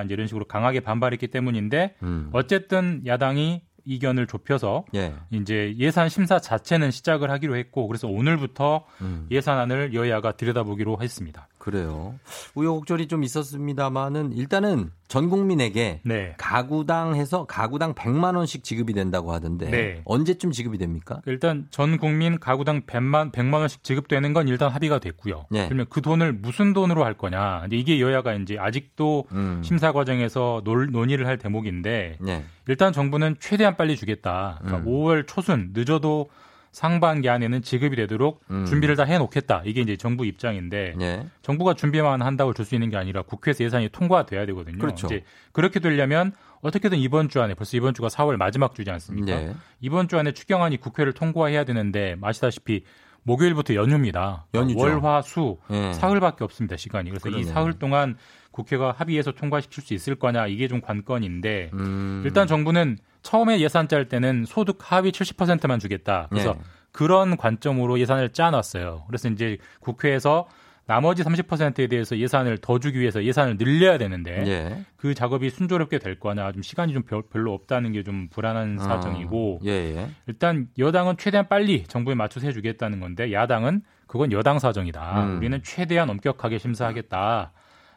이런 0.09 0.27
식으로 0.27 0.47
강하게 0.47 0.81
반발했기 0.81 1.29
때문인데 1.29 1.95
음. 2.03 2.31
어쨌든 2.33 3.03
야당이 3.05 3.61
이견을 3.85 4.27
좁혀서 4.27 4.87
예. 4.95 5.13
이제 5.31 5.75
예산 5.79 6.09
심사 6.09 6.39
자체는 6.39 6.91
시작을 6.91 7.31
하기로 7.31 7.55
했고 7.57 7.87
그래서 7.87 8.09
오늘부터 8.09 8.87
음. 9.03 9.27
예산안을 9.31 9.93
여야가 9.93 10.33
들여다보기로 10.33 10.99
했습니다. 11.03 11.49
그래요. 11.67 12.14
우여곡절이 12.55 13.09
좀 13.09 13.25
있었습니다만은 13.25 14.35
일단은 14.35 14.93
전 15.09 15.29
국민에게 15.29 15.99
네. 16.05 16.35
가구당 16.39 17.17
해서 17.17 17.45
가구당 17.47 17.95
100만 17.95 18.37
원씩 18.37 18.62
지급이 18.62 18.93
된다고 18.93 19.33
하던데 19.33 19.69
네. 19.69 20.01
언제쯤 20.05 20.53
지급이 20.53 20.79
됩니까? 20.79 21.23
일단 21.27 21.67
전 21.73 21.99
국민 21.99 22.39
가구당 22.39 22.83
100만 22.83 23.33
100만 23.33 23.55
원씩 23.55 23.83
지급되는 23.83 24.33
건 24.33 24.47
일단 24.47 24.71
합의가 24.71 25.01
됐고요. 25.01 25.47
네. 25.51 25.64
그러면 25.67 25.87
그 25.91 26.01
돈을 26.01 26.35
무슨 26.35 26.73
돈으로 26.73 27.05
할 27.05 27.14
거냐? 27.14 27.62
근데 27.62 27.77
이게 27.77 28.01
여야가 28.01 28.35
이제 28.35 28.57
아직도 28.57 29.25
음. 29.33 29.61
심사 29.64 29.91
과정에서 29.91 30.62
논, 30.64 30.93
논의를 30.93 31.27
할 31.27 31.37
대목인데 31.37 32.19
네. 32.21 32.45
일단 32.69 32.93
정부는 32.93 33.39
최대한 33.41 33.77
빨리 33.77 33.97
주겠다. 33.97 34.61
그러니까 34.62 34.89
음. 34.89 34.95
5월 34.95 35.27
초순 35.27 35.71
늦어도 35.75 36.31
상반기 36.77 37.31
안에는 37.31 37.62
지급이 37.62 37.97
되도록 37.97 38.43
음. 38.51 38.66
준비를 38.66 38.97
다 38.97 39.05
해놓겠다. 39.05 39.62
이게 39.64 39.81
이제 39.81 39.97
정부 39.97 40.27
입장인데 40.27 40.93
네. 40.99 41.27
정부가 41.41 41.72
준비만 41.72 42.20
한다고 42.20 42.53
줄 42.53 42.66
수 42.66 42.74
있는 42.74 42.91
게 42.91 42.99
아니라 42.99 43.22
국회에서 43.22 43.64
예산이 43.64 43.89
통과돼야 43.89 44.45
되거든요. 44.45 44.77
그렇죠. 44.77 45.07
이제 45.07 45.24
그렇게 45.53 45.81
되려면 45.81 46.33
어떻게든 46.61 46.99
이번 46.99 47.31
주 47.31 47.41
안에 47.41 47.55
벌써 47.55 47.79
이번 47.79 47.95
주가 47.95 48.09
4월 48.09 48.37
마지막 48.37 48.74
주지 48.74 48.91
않습니까? 48.91 49.37
네. 49.41 49.55
이번 49.81 50.09
주 50.09 50.18
안에 50.18 50.33
추경안이 50.33 50.77
국회를 50.77 51.14
통과해야 51.14 51.64
되는데 51.64 52.16
아시다시피 52.20 52.85
목요일부터 53.22 53.74
연휴입니다. 53.74 54.45
연휴죠. 54.53 54.79
월화수 54.79 55.57
네. 55.70 55.95
사흘밖에 55.95 56.45
없습니다 56.45 56.77
시간이. 56.77 57.09
그래서 57.09 57.22
그러네. 57.31 57.41
이 57.41 57.45
사흘 57.45 57.72
동안 57.79 58.18
국회가 58.51 58.93
합의해서 58.93 59.33
통과시킬 59.33 59.83
수 59.83 59.95
있을 59.95 60.16
거냐 60.16 60.47
이게 60.47 60.68
좀 60.68 60.83
관건인데 60.83 61.70
음. 61.72 62.20
일단 62.27 62.47
정부는 62.47 62.99
처음에 63.27 63.59
예산 63.59 63.89
짤 63.89 64.09
때는 64.09 64.45
소득 64.47 64.79
하위 64.81 65.11
70%만 65.11 65.81
주겠다. 65.81 66.29
그래서 66.31 66.53
네. 66.53 66.61
그런 66.93 67.37
관점으로 67.37 67.99
예산을 67.99 68.31
짜놨어요. 68.33 69.03
그래서 69.09 69.29
이제 69.29 69.59
국회에서 69.81 70.47
나머지 70.87 71.24
30%에 71.24 71.89
대해서 71.89 72.16
예산을 72.16 72.59
더 72.59 72.79
주기 72.79 73.01
위해서 73.01 73.24
예산을 73.24 73.57
늘려야 73.59 73.99
되는데 73.99 74.45
예. 74.47 74.85
그 74.97 75.12
작업이 75.14 75.51
순조롭게 75.51 75.99
될 75.99 76.20
거나 76.20 76.53
좀 76.53 76.62
시간이 76.62 76.93
좀 76.93 77.03
별로 77.03 77.53
없다는 77.53 77.93
게 77.93 78.05
좀 78.05 78.29
불안한 78.29 78.79
아, 78.79 78.85
사정이고 78.85 79.59
예, 79.64 79.70
예. 79.70 80.09
일단 80.29 80.68
여당은 80.79 81.16
최대한 81.18 81.49
빨리 81.49 81.83
정부에 81.83 82.14
맞춰서 82.14 82.47
해주겠다는 82.47 83.01
건데 83.01 83.33
야당은 83.33 83.83
그건 84.07 84.31
여당 84.31 84.61
사정이다. 84.61 85.24
음. 85.24 85.39
우리는 85.39 85.61
최대한 85.64 86.09
엄격하게 86.09 86.59
심사하겠다. 86.59 87.51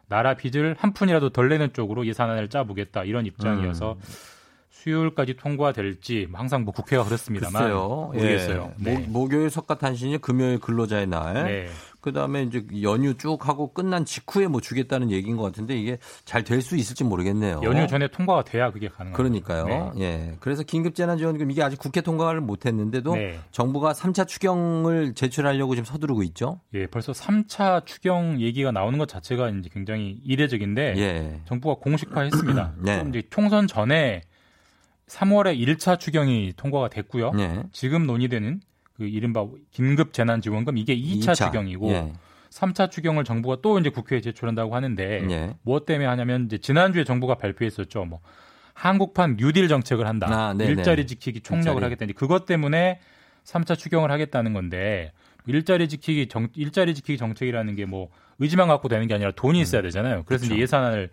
나라 0.08 0.34
빚을 0.34 0.76
한 0.80 0.94
푼이라도 0.94 1.30
덜 1.30 1.50
내는 1.50 1.72
쪽으로 1.72 2.08
예산안을 2.08 2.50
짜보겠다 2.50 3.04
이런 3.04 3.28
입장이어서 3.28 3.94
음. 3.94 4.00
수요일까지 4.84 5.36
통과될지 5.36 6.28
항상 6.34 6.64
뭐 6.64 6.74
국회가 6.74 7.04
그렇습니다만 7.04 7.62
글쎄요. 7.64 8.12
모르겠어요. 8.14 8.74
예. 8.80 8.84
네. 8.84 9.06
목, 9.10 9.32
요일 9.34 9.50
석가탄신일, 9.50 10.20
금요일 10.20 10.60
근로자의 10.60 11.08
날. 11.08 11.34
네. 11.46 11.68
그다음에 12.02 12.44
이제 12.44 12.66
연휴 12.82 13.14
쭉 13.18 13.46
하고 13.50 13.74
끝난 13.74 14.06
직후에 14.06 14.48
뭐 14.48 14.62
주겠다는 14.62 15.12
얘기인 15.12 15.36
것 15.36 15.44
같은데 15.44 15.76
이게 15.78 15.98
잘 16.24 16.46
될 16.46 16.62
수 16.62 16.78
있을지 16.78 17.04
모르겠네요. 17.04 17.60
연휴 17.64 17.88
전에 17.88 18.08
통과가 18.08 18.44
돼야 18.46 18.72
그게 18.72 18.88
가능합니다. 18.88 19.18
그러니까요. 19.18 19.92
네. 19.96 20.02
예. 20.02 20.36
그래서 20.40 20.64
긴급재난지원금 20.64 21.52
이게 21.52 21.62
아직 21.62 21.78
국회 21.78 22.00
통과를 22.00 22.40
못 22.40 22.66
했는데도 22.66 23.16
네. 23.16 23.38
정부가 23.52 23.92
3차 23.92 24.28
추경을 24.28 25.14
제출하려고 25.14 25.76
지금 25.76 25.84
서두르고 25.86 26.24
있죠. 26.24 26.62
예, 26.74 26.88
벌써 26.88 27.12
3차 27.12 27.86
추경 27.86 28.40
얘기가 28.40 28.72
나오는 28.72 28.98
것 28.98 29.10
자체가 29.10 29.50
이제 29.50 29.70
굉장히 29.74 30.22
이례적인데 30.24 30.94
예. 30.98 31.42
정부가 31.46 31.76
공식화했습니다. 31.82 32.76
네. 32.82 33.04
이제 33.10 33.24
총선 33.30 33.68
전에 33.68 34.22
3월에 35.10 35.58
1차 35.60 36.00
추경이 36.00 36.54
통과가 36.56 36.90
됐고요. 36.90 37.32
네. 37.32 37.64
지금 37.72 38.06
논의되는 38.06 38.62
그 38.94 39.06
이른바 39.06 39.46
긴급 39.72 40.14
재난 40.14 40.42
지원금 40.42 40.78
이게 40.78 40.96
2차, 40.96 41.32
2차. 41.32 41.36
추경이고 41.48 41.90
예. 41.92 42.14
3차 42.52 42.92
추경을 42.92 43.24
정부가 43.24 43.58
또 43.62 43.80
이제 43.80 43.90
국회에 43.90 44.22
제출한다고 44.22 44.76
하는데 44.76 45.28
예. 45.30 45.54
무엇 45.64 45.86
때문에 45.86 46.08
하냐면 46.08 46.46
이제 46.46 46.58
지난주에 46.58 47.04
정부가 47.04 47.36
발표했었죠. 47.36 48.06
뭐 48.06 48.20
한국판 48.74 49.36
뉴딜 49.38 49.68
정책을 49.68 50.08
한다. 50.08 50.28
아, 50.30 50.56
일자리 50.64 51.06
지키기 51.08 51.42
총력을 51.42 51.82
일자리. 51.82 51.94
하겠다. 51.94 52.14
그것 52.18 52.46
때문에 52.46 53.00
3차 53.46 53.78
추경을 53.78 54.12
하겠다는 54.12 54.54
건데 54.54 55.12
일자리 55.48 55.88
지키기 55.90 56.28
정 56.28 56.48
일자리 56.56 56.94
지키기 56.94 57.18
정책이라는 57.18 57.76
게 57.76 57.86
뭐 57.86 58.10
의지만 58.42 58.68
갖고 58.70 58.88
되는 58.88 59.06
게 59.08 59.14
아니라 59.14 59.32
돈이 59.32 59.60
있어야 59.60 59.82
음. 59.82 59.84
되잖아요. 59.84 60.24
그래서 60.26 60.44
그렇죠. 60.44 60.54
이제 60.56 60.62
예산을 60.62 61.10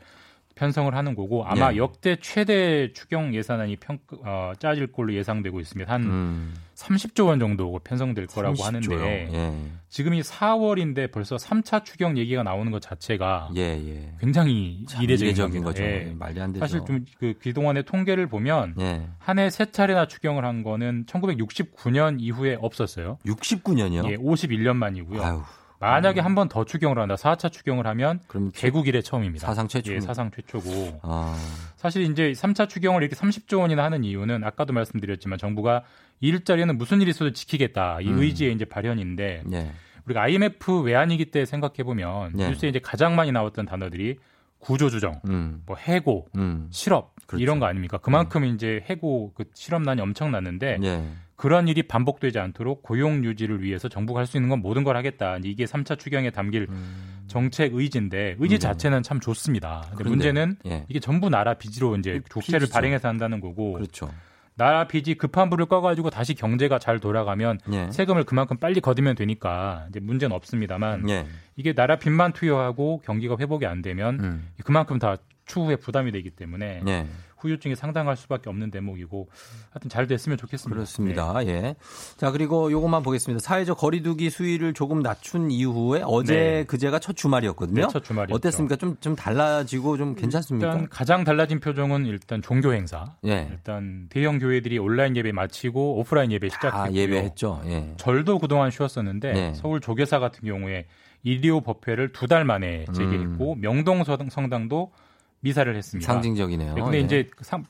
편성을 0.56 0.92
하는 0.94 1.14
거고 1.14 1.44
아마 1.44 1.72
예. 1.72 1.76
역대 1.76 2.16
최대 2.16 2.90
추경 2.94 3.34
예산안이 3.34 3.76
평, 3.76 3.98
어, 4.24 4.52
짜질 4.58 4.88
걸로 4.88 5.12
예상되고 5.12 5.60
있습니다. 5.60 5.92
한 5.92 6.02
음. 6.02 6.54
30조 6.74 7.26
원 7.26 7.38
정도 7.38 7.78
편성될 7.78 8.26
거라고 8.26 8.56
30조요. 8.56 8.98
하는데 8.98 9.28
예. 9.32 9.54
지금이 9.90 10.22
4월인데 10.22 11.12
벌써 11.12 11.36
3차 11.36 11.84
추경 11.84 12.16
얘기가 12.16 12.42
나오는 12.42 12.72
것 12.72 12.80
자체가 12.80 13.50
예, 13.56 13.60
예. 13.60 14.12
굉장히 14.18 14.86
이례적인, 14.98 15.26
이례적인 15.26 15.62
거죠. 15.62 15.82
예. 15.82 16.14
말이 16.18 16.40
안 16.40 16.54
되죠. 16.54 16.60
사실 16.64 16.80
좀그 16.86 17.34
그동안의 17.40 17.84
통계를 17.84 18.26
보면 18.26 18.76
예. 18.80 19.06
한해 19.18 19.50
세 19.50 19.66
차례나 19.66 20.08
추경을 20.08 20.46
한 20.46 20.62
거는 20.62 21.04
1969년 21.04 22.16
이후에 22.18 22.56
없었어요. 22.60 23.18
69년이요? 23.26 24.10
예, 24.10 24.16
51년 24.16 24.76
만이고요. 24.76 25.22
아유. 25.22 25.42
만약에 25.78 26.20
음. 26.20 26.24
한번 26.24 26.48
더 26.48 26.64
추경을 26.64 26.98
한다, 26.98 27.14
4차 27.14 27.52
추경을 27.52 27.86
하면 27.86 28.20
그럼 28.26 28.50
개국 28.54 28.88
이래 28.88 29.02
처음입니다. 29.02 29.46
사상 29.46 29.68
최초. 29.68 29.92
예, 29.92 30.00
사상 30.00 30.30
최초고. 30.30 31.00
아. 31.02 31.36
사실 31.76 32.02
이제 32.10 32.32
3차 32.32 32.68
추경을 32.68 33.02
이렇게 33.02 33.16
30조 33.16 33.60
원이나 33.60 33.84
하는 33.84 34.04
이유는 34.04 34.44
아까도 34.44 34.72
말씀드렸지만 34.72 35.38
정부가 35.38 35.84
일자리는 36.20 36.76
무슨 36.78 37.00
일이 37.02 37.10
있어도 37.10 37.32
지키겠다 37.32 38.00
이 38.00 38.08
음. 38.08 38.18
의지의 38.18 38.54
이제 38.54 38.64
발현인데 38.64 39.42
예. 39.52 39.72
우리가 40.06 40.22
IMF 40.22 40.80
외환위기 40.80 41.26
때 41.26 41.44
생각해 41.44 41.82
보면 41.84 42.38
예. 42.38 42.48
뉴스에 42.48 42.68
이제 42.68 42.78
가장 42.78 43.16
많이 43.16 43.32
나왔던 43.32 43.66
단어들이 43.66 44.18
구조조정, 44.58 45.20
음. 45.28 45.62
뭐 45.66 45.76
해고, 45.76 46.26
음. 46.36 46.68
실업 46.70 47.14
그렇죠. 47.26 47.42
이런 47.42 47.60
거 47.60 47.66
아닙니까? 47.66 47.98
그만큼 47.98 48.42
음. 48.42 48.54
이제 48.54 48.82
해고 48.88 49.32
그 49.34 49.44
실업난이 49.54 50.00
엄청났는데 50.00 50.78
예. 50.82 51.04
그런 51.36 51.68
일이 51.68 51.82
반복되지 51.82 52.38
않도록 52.38 52.82
고용 52.82 53.24
유지를 53.24 53.62
위해서 53.62 53.88
정부가 53.88 54.20
할 54.20 54.26
수 54.26 54.36
있는 54.36 54.48
건 54.48 54.60
모든 54.60 54.82
걸 54.84 54.96
하겠다. 54.96 55.38
이게 55.44 55.64
3차 55.66 55.98
추경에 55.98 56.30
담길 56.30 56.66
음. 56.68 57.22
정책 57.28 57.74
의지인데 57.74 58.36
의지 58.38 58.56
음. 58.56 58.58
자체는 58.58 59.02
참 59.02 59.20
좋습니다. 59.20 59.84
근데 59.94 60.10
문제는 60.10 60.56
예. 60.66 60.84
이게 60.88 60.98
전부 60.98 61.28
나라 61.28 61.54
빚으로 61.54 61.96
이제 61.96 62.20
그 62.24 62.28
족쇄를 62.30 62.68
발행해서 62.72 63.06
한다는 63.08 63.40
거고 63.40 63.74
그렇죠. 63.74 64.10
나라 64.56 64.88
빚이 64.88 65.14
급한 65.16 65.50
불을 65.50 65.66
꺼가지고 65.66 66.08
다시 66.10 66.34
경제가 66.34 66.78
잘 66.78 66.98
돌아가면 66.98 67.58
예. 67.72 67.90
세금을 67.92 68.24
그만큼 68.24 68.56
빨리 68.56 68.80
거두면 68.80 69.14
되니까 69.14 69.86
이제 69.90 70.00
문제는 70.00 70.34
없습니다만 70.34 71.08
예. 71.10 71.26
이게 71.56 71.72
나라 71.74 71.96
빚만 71.96 72.32
투여하고 72.32 73.02
경기가 73.04 73.36
회복이 73.38 73.66
안 73.66 73.82
되면 73.82 74.18
음. 74.20 74.48
그만큼 74.64 74.98
다 74.98 75.16
추후에 75.44 75.76
부담이 75.76 76.10
되기 76.12 76.30
때문에 76.30 76.82
예. 76.88 77.06
후유증이 77.38 77.76
상당할 77.76 78.16
수밖에 78.16 78.48
없는 78.48 78.70
대목이고 78.70 79.28
하여튼 79.70 79.90
잘 79.90 80.06
됐으면 80.06 80.38
좋겠습니다. 80.38 80.74
그렇습니다. 80.74 81.32
네. 81.40 81.46
예. 81.48 81.76
자, 82.16 82.30
그리고 82.30 82.70
요것만 82.72 83.02
보겠습니다. 83.02 83.40
사회적 83.40 83.78
거리두기 83.78 84.30
수위를 84.30 84.72
조금 84.74 85.00
낮춘 85.02 85.50
이후에 85.50 86.02
어제 86.04 86.34
네. 86.34 86.64
그제가 86.64 86.98
첫 86.98 87.16
주말이었거든요. 87.16 87.82
네, 87.82 87.88
첫 87.92 88.04
주말이었죠. 88.04 88.34
어땠습니까? 88.34 88.76
좀, 88.76 88.96
좀 89.00 89.14
달라지고 89.16 89.96
좀 89.96 90.14
괜찮습니까? 90.14 90.66
일단 90.72 90.88
가장 90.88 91.24
달라진 91.24 91.60
표정은 91.60 92.06
일단 92.06 92.40
종교 92.42 92.72
행사. 92.72 93.14
예. 93.26 93.48
일단 93.50 94.06
대형 94.10 94.38
교회들이 94.38 94.78
온라인 94.78 95.16
예배 95.16 95.32
마치고 95.32 95.98
오프라인 95.98 96.32
예배 96.32 96.48
시작했고요. 96.48 96.82
아, 96.82 96.90
예배했죠. 96.92 97.62
예. 97.66 97.94
절도 97.98 98.38
그동안 98.38 98.70
쉬었었는데 98.70 99.32
예. 99.36 99.52
서울 99.54 99.80
조계사 99.80 100.18
같은 100.18 100.46
경우에 100.48 100.86
일리오 101.22 101.60
법회를 101.60 102.12
두 102.12 102.26
달 102.26 102.44
만에 102.44 102.84
재개했고 102.94 103.54
음. 103.54 103.60
명동 103.60 104.04
성당도 104.04 104.92
미사를 105.40 105.74
했습니다. 105.74 106.12
상징적이네요. 106.12 106.74
네, 106.74 106.80
근데 106.80 106.98
네. 106.98 107.04
이제 107.04 107.30
상, 107.40 107.64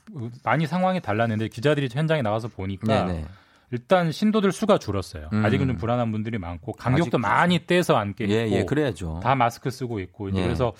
많이 0.44 0.66
상황이 0.66 1.00
달랐는데 1.00 1.48
기자들이 1.48 1.88
현장에 1.92 2.22
나가서 2.22 2.48
보니까 2.48 3.06
네네. 3.06 3.20
네. 3.20 3.26
일단 3.72 4.12
신도들 4.12 4.52
수가 4.52 4.78
줄었어요. 4.78 5.28
음. 5.32 5.44
아직은 5.44 5.66
좀 5.66 5.76
불안한 5.76 6.12
분들이 6.12 6.38
많고 6.38 6.72
간격도 6.72 7.18
많이 7.18 7.66
떼서 7.66 7.96
앉게 7.96 8.24
있고 8.24 8.34
예, 8.34 8.48
예, 8.50 8.64
그래야죠. 8.64 9.20
다 9.22 9.34
마스크 9.34 9.70
쓰고 9.70 9.98
있고 10.00 10.32
예. 10.34 10.42
그래서 10.42 10.72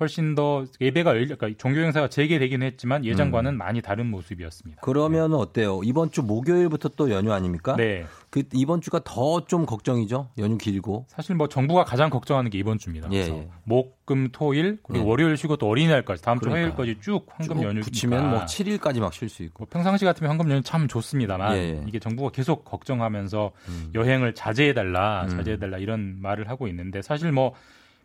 훨씬 0.00 0.34
더 0.34 0.64
예배가 0.80 1.12
그러니까 1.12 1.48
종교 1.56 1.78
행사가 1.80 2.08
재개되긴 2.08 2.62
했지만 2.64 3.04
예전과는 3.04 3.52
음. 3.54 3.58
많이 3.58 3.80
다른 3.80 4.06
모습이었습니다. 4.10 4.80
그러면 4.82 5.30
네. 5.30 5.36
어때요? 5.36 5.80
이번 5.84 6.10
주 6.10 6.22
목요일부터 6.22 6.90
또 6.96 7.10
연휴 7.10 7.32
아닙니까? 7.32 7.76
네. 7.76 8.04
그 8.30 8.42
이번 8.52 8.80
주가 8.80 9.00
더 9.04 9.44
좀 9.46 9.66
걱정이죠. 9.66 10.30
연휴 10.38 10.58
길고. 10.58 11.04
사실 11.08 11.36
뭐 11.36 11.48
정부가 11.48 11.84
가장 11.84 12.10
걱정하는 12.10 12.50
게 12.50 12.58
이번 12.58 12.78
주입니다. 12.78 13.08
예, 13.12 13.18
예. 13.18 13.48
목, 13.62 14.04
금, 14.04 14.28
토일 14.32 14.78
그리고 14.82 15.04
예. 15.04 15.08
월요일 15.08 15.36
쉬고 15.36 15.56
또 15.56 15.68
어린이날까지 15.68 16.22
다음 16.22 16.40
주 16.40 16.50
화요일까지 16.50 16.96
쭉 17.00 17.26
황금 17.28 17.62
연휴 17.62 17.80
붙이면 17.80 18.30
뭐 18.30 18.44
7일까지 18.46 19.00
막 19.00 19.12
쉴 19.14 19.28
수 19.28 19.42
있고. 19.44 19.64
뭐 19.64 19.68
평상시 19.70 20.04
같으면 20.04 20.30
황금 20.30 20.50
연휴 20.50 20.62
참 20.62 20.88
좋습니다만 20.88 21.56
예, 21.56 21.58
예. 21.58 21.84
이게 21.86 21.98
정부가 22.00 22.30
계속 22.30 22.64
걱정하면서 22.64 23.52
음. 23.68 23.90
여행을 23.94 24.34
자제해 24.34 24.74
달라, 24.74 25.22
음. 25.24 25.28
자제해 25.28 25.58
달라 25.58 25.78
이런 25.78 26.16
말을 26.20 26.48
하고 26.48 26.66
있는데 26.68 27.00
사실 27.02 27.30
뭐 27.30 27.54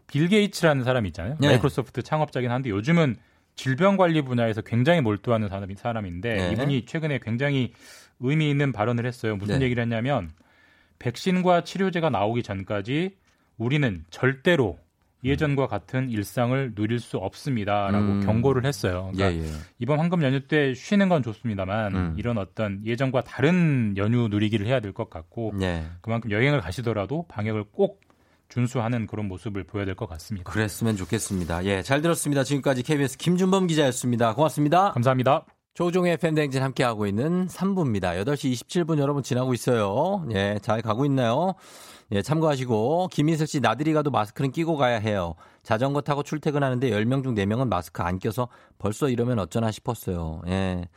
빌 0.10 0.28
게이츠라는 0.28 0.84
사람이 0.84 1.10
있잖아요. 1.10 1.38
네. 1.40 1.48
마이크로소프트 1.48 2.02
창업자긴 2.02 2.52
한데 2.52 2.70
요즘은 2.72 3.16
질병 3.56 3.98
관리 3.98 4.22
분야에서 4.22 4.62
굉장히 4.62 5.02
몰두하는 5.02 5.50
사람인데 5.78 6.36
네. 6.36 6.52
이분이 6.52 6.86
최근에 6.86 7.20
굉장히 7.22 7.74
의미 8.20 8.50
있는 8.50 8.72
발언을 8.72 9.06
했어요. 9.06 9.36
무슨 9.36 9.60
네. 9.60 9.66
얘기를 9.66 9.82
했냐면 9.82 10.32
백신과 11.00 11.64
치료제가 11.64 12.10
나오기 12.10 12.44
전까지 12.44 13.18
우리는 13.58 14.04
절대로 14.10 14.78
예전과 15.24 15.68
같은 15.68 16.10
일상을 16.10 16.76
누릴 16.76 17.00
수 17.00 17.18
없습니다라고 17.18 18.06
음. 18.06 18.26
경고를 18.26 18.66
했어요. 18.66 19.12
그러니까 19.14 19.44
예, 19.44 19.46
예. 19.46 19.54
이번 19.78 20.00
황금 20.00 20.24
연휴 20.24 20.48
때 20.48 20.74
쉬는 20.74 21.10
건 21.10 21.22
좋습니다만 21.24 21.96
음. 21.96 22.16
이런 22.18 22.38
어떤 22.38 22.86
예전과 22.86 23.22
다른 23.22 23.96
연휴 23.98 24.30
누리기를 24.30 24.66
해야 24.66 24.80
될 24.80 24.94
것 24.94 25.10
같고 25.10 25.54
예. 25.62 25.84
그만큼 26.02 26.32
여행을 26.32 26.62
가시더라도 26.62 27.26
방역을 27.28 27.66
꼭 27.74 28.00
준수하는 28.50 29.08
그런 29.08 29.28
모습을 29.28 29.64
보여야 29.64 29.86
될 29.86 29.96
것 29.96 30.08
같습니다. 30.10 30.50
그랬으면 30.52 30.96
좋겠습니다. 30.98 31.66
예, 31.66 31.82
잘 31.84 32.02
들었습니다. 32.02 32.44
지금까지 32.44 32.84
KBS 32.84 33.18
김준범 33.18 33.68
기자였습니다. 33.68 34.34
고맙습니다. 34.36 34.92
감사합니다. 34.92 35.46
조종의 35.76 36.18
팬댕진 36.18 36.62
함께하고 36.62 37.06
있는 37.06 37.48
3부입니다. 37.48 38.22
8시 38.26 38.52
27분 38.54 39.00
여러분 39.00 39.24
지나고 39.24 39.54
있어요. 39.54 40.26
예, 40.34 40.60
잘 40.62 40.82
가고 40.82 41.06
있나요? 41.06 41.54
예, 42.12 42.22
참고하시고 42.24 43.10
김희슬 43.12 43.46
씨 43.46 43.60
나들이 43.60 43.94
가도 43.94 44.10
마스크는 44.10 44.52
끼고 44.52 44.78
가야 44.78 44.98
해요. 45.00 45.36
자전거 45.62 46.02
타고 46.02 46.24
출퇴근하는데 46.24 46.90
10명 46.90 47.24
중 47.24 47.36
4명은 47.36 47.68
마스크 47.68 48.02
안 48.02 48.18
껴서 48.18 48.48
벌써 48.80 49.10
이러면 49.10 49.38
어쩌나 49.38 49.70
싶었어요. 49.72 50.42
예. 50.48 50.88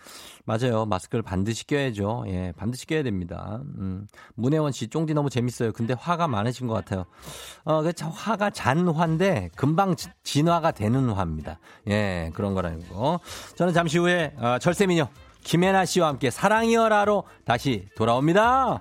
맞아요. 0.44 0.86
마스크를 0.86 1.22
반드시 1.22 1.66
껴야죠. 1.66 2.24
예, 2.28 2.52
반드시 2.56 2.86
껴야 2.86 3.02
됩니다. 3.02 3.60
음. 3.78 4.06
문혜원 4.34 4.72
씨, 4.72 4.88
쫑디 4.88 5.12
너무 5.12 5.28
재밌어요. 5.28 5.72
근데 5.72 5.94
화가 5.94 6.28
많으신 6.28 6.66
것 6.66 6.74
같아요. 6.74 7.04
어, 7.64 7.82
그 7.82 7.92
화가 8.00 8.50
잔 8.50 8.88
화인데 8.88 9.50
금방 9.54 9.94
진화가 10.22 10.70
되는 10.70 11.10
화입니다. 11.10 11.58
예, 11.88 12.30
그런 12.34 12.54
거라는 12.54 12.88
거. 12.88 13.20
저는 13.56 13.74
잠시 13.74 13.98
후에 13.98 14.34
어, 14.38 14.58
절세미녀 14.58 15.08
김혜나 15.44 15.84
씨와 15.84 16.08
함께 16.08 16.30
사랑이여라로 16.30 17.24
다시 17.44 17.86
돌아옵니다. 17.96 18.80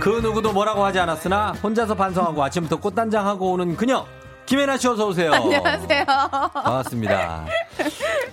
그 0.00 0.08
누구도 0.22 0.52
뭐라고 0.52 0.84
하지 0.84 0.98
않았으나 0.98 1.52
혼자서 1.62 1.94
반성하고 1.94 2.42
아침부터 2.42 2.80
꽃단장하고 2.80 3.52
오는 3.52 3.76
그녀 3.76 4.06
김혜나 4.46 4.76
씨 4.78 4.88
어서 4.88 5.06
오세요. 5.06 5.32
안녕하세요. 5.32 6.04
반갑습니다. 6.04 7.44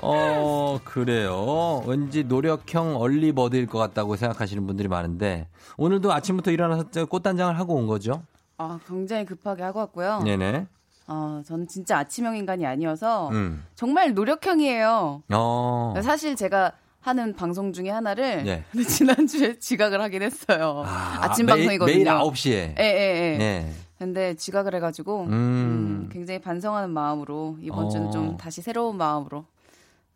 어 0.01 0.79
그래요. 0.83 1.83
왠지 1.85 2.23
노력형 2.23 2.95
얼리버드일 2.99 3.67
것 3.67 3.77
같다고 3.77 4.15
생각하시는 4.15 4.65
분들이 4.65 4.87
많은데 4.87 5.47
오늘도 5.77 6.11
아침부터 6.11 6.51
일어나서 6.51 7.05
꽃단장을 7.09 7.59
하고 7.59 7.75
온 7.75 7.87
거죠? 7.87 8.23
아 8.57 8.79
굉장히 8.87 9.25
급하게 9.25 9.63
하고 9.63 9.79
왔고요. 9.79 10.21
네네. 10.23 10.67
어, 11.09 11.41
저는 11.45 11.67
진짜 11.67 11.99
아침형 11.99 12.35
인간이 12.35 12.65
아니어서 12.65 13.29
음. 13.29 13.63
정말 13.75 14.13
노력형이에요. 14.13 15.23
어. 15.31 15.93
사실 16.03 16.35
제가 16.35 16.73
하는 17.07 17.33
방송 17.35 17.71
중에 17.73 17.89
하나를 17.89 18.43
네. 18.73 18.83
지난주에 18.83 19.57
지각을 19.59 20.01
하긴 20.01 20.21
했어요. 20.23 20.83
아, 20.85 21.31
침 21.33 21.45
방송이거든요. 21.45 21.95
매일 21.95 22.05
9시에. 22.05 22.51
예, 22.51 22.75
예, 22.79 23.33
예. 23.33 23.37
네. 23.37 23.73
근데 23.97 24.35
지각을 24.35 24.75
해가지고 24.75 25.23
음. 25.23 25.31
음, 25.31 26.09
굉장히 26.11 26.39
반성하는 26.39 26.89
마음으로 26.91 27.57
이번 27.61 27.85
어. 27.85 27.89
주는 27.89 28.11
좀 28.11 28.37
다시 28.37 28.61
새로운 28.61 28.97
마음으로 28.97 29.45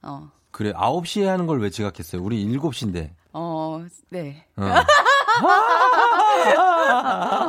어. 0.04 0.30
그래 0.52 0.72
9시에 0.74 1.26
하는 1.26 1.48
걸 1.48 1.60
왜 1.62 1.70
지각했어요? 1.70 2.22
우리 2.22 2.46
7시인데. 2.46 3.10
어, 3.34 3.84
네. 4.10 4.46
어. 4.58 4.66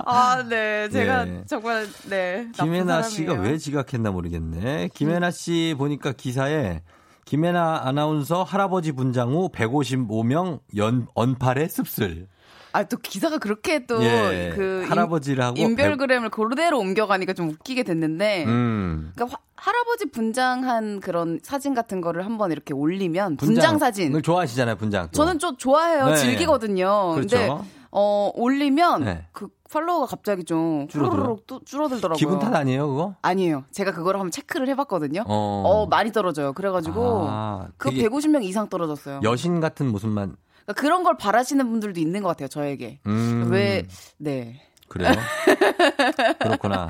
아, 0.06 0.44
네. 0.48 0.88
제가 0.88 1.24
네. 1.24 1.42
정말 1.46 1.86
네. 2.08 2.48
김혜나 2.54 3.02
씨가 3.02 3.34
왜 3.34 3.58
지각했나 3.58 4.10
모르겠네. 4.10 4.88
김혜나 4.94 5.30
씨 5.30 5.74
보니까 5.76 6.12
기사에 6.12 6.80
김혜나 7.24 7.82
아나운서 7.84 8.42
할아버지 8.42 8.92
분장 8.92 9.32
후 9.32 9.50
155명 9.50 10.60
연, 10.76 11.06
언팔의 11.14 11.68
습슬. 11.68 12.28
아, 12.72 12.84
또 12.84 12.96
기사가 12.96 13.38
그렇게 13.38 13.84
또, 13.86 14.02
예, 14.02 14.52
그. 14.54 14.84
할아버지를 14.88 15.44
하고. 15.44 15.58
인별그램을 15.58 16.30
배... 16.30 16.36
그대로 16.36 16.78
옮겨가니까 16.78 17.34
좀 17.34 17.50
웃기게 17.50 17.82
됐는데. 17.82 18.44
음. 18.46 19.12
그러니까 19.14 19.38
할아버지 19.56 20.10
분장한 20.10 21.00
그런 21.00 21.38
사진 21.42 21.74
같은 21.74 22.00
거를 22.00 22.24
한번 22.24 22.50
이렇게 22.50 22.74
올리면 22.74 23.36
분장, 23.36 23.54
분장 23.54 23.78
사진. 23.78 24.22
좋아하시잖아요, 24.22 24.76
분장. 24.76 25.06
또. 25.06 25.12
저는 25.12 25.38
좀 25.38 25.56
좋아해요. 25.56 26.06
네. 26.06 26.16
즐기거든요. 26.16 27.12
그렇죠. 27.14 27.36
근데 27.36 27.58
어 27.92 28.30
올리면 28.34 29.04
네. 29.04 29.26
그 29.32 29.48
팔로워가 29.72 30.06
갑자기 30.06 30.44
좀 30.44 30.86
줄어들어 30.88 31.38
줄어들더라고요. 31.64 32.18
기분 32.18 32.38
탓 32.38 32.54
아니에요, 32.54 32.88
그거? 32.88 33.14
아니에요. 33.22 33.64
제가 33.72 33.92
그거를 33.92 34.20
한번 34.20 34.30
체크를 34.30 34.68
해봤거든요. 34.68 35.24
어, 35.26 35.62
어 35.64 35.86
많이 35.86 36.12
떨어져요. 36.12 36.52
그래가지고 36.52 37.26
아, 37.28 37.68
그 37.78 37.90
150명 37.90 38.44
이상 38.44 38.68
떨어졌어요. 38.68 39.20
여신 39.22 39.60
같은 39.60 39.90
모습만. 39.90 40.36
그러니까 40.64 40.80
그런 40.80 41.02
걸 41.02 41.16
바라시는 41.16 41.68
분들도 41.70 41.98
있는 42.00 42.22
것 42.22 42.28
같아요. 42.28 42.48
저에게. 42.48 43.00
음. 43.06 43.48
왜 43.50 43.86
네. 44.18 44.60
그래요? 44.88 45.10
그렇구나. 46.38 46.88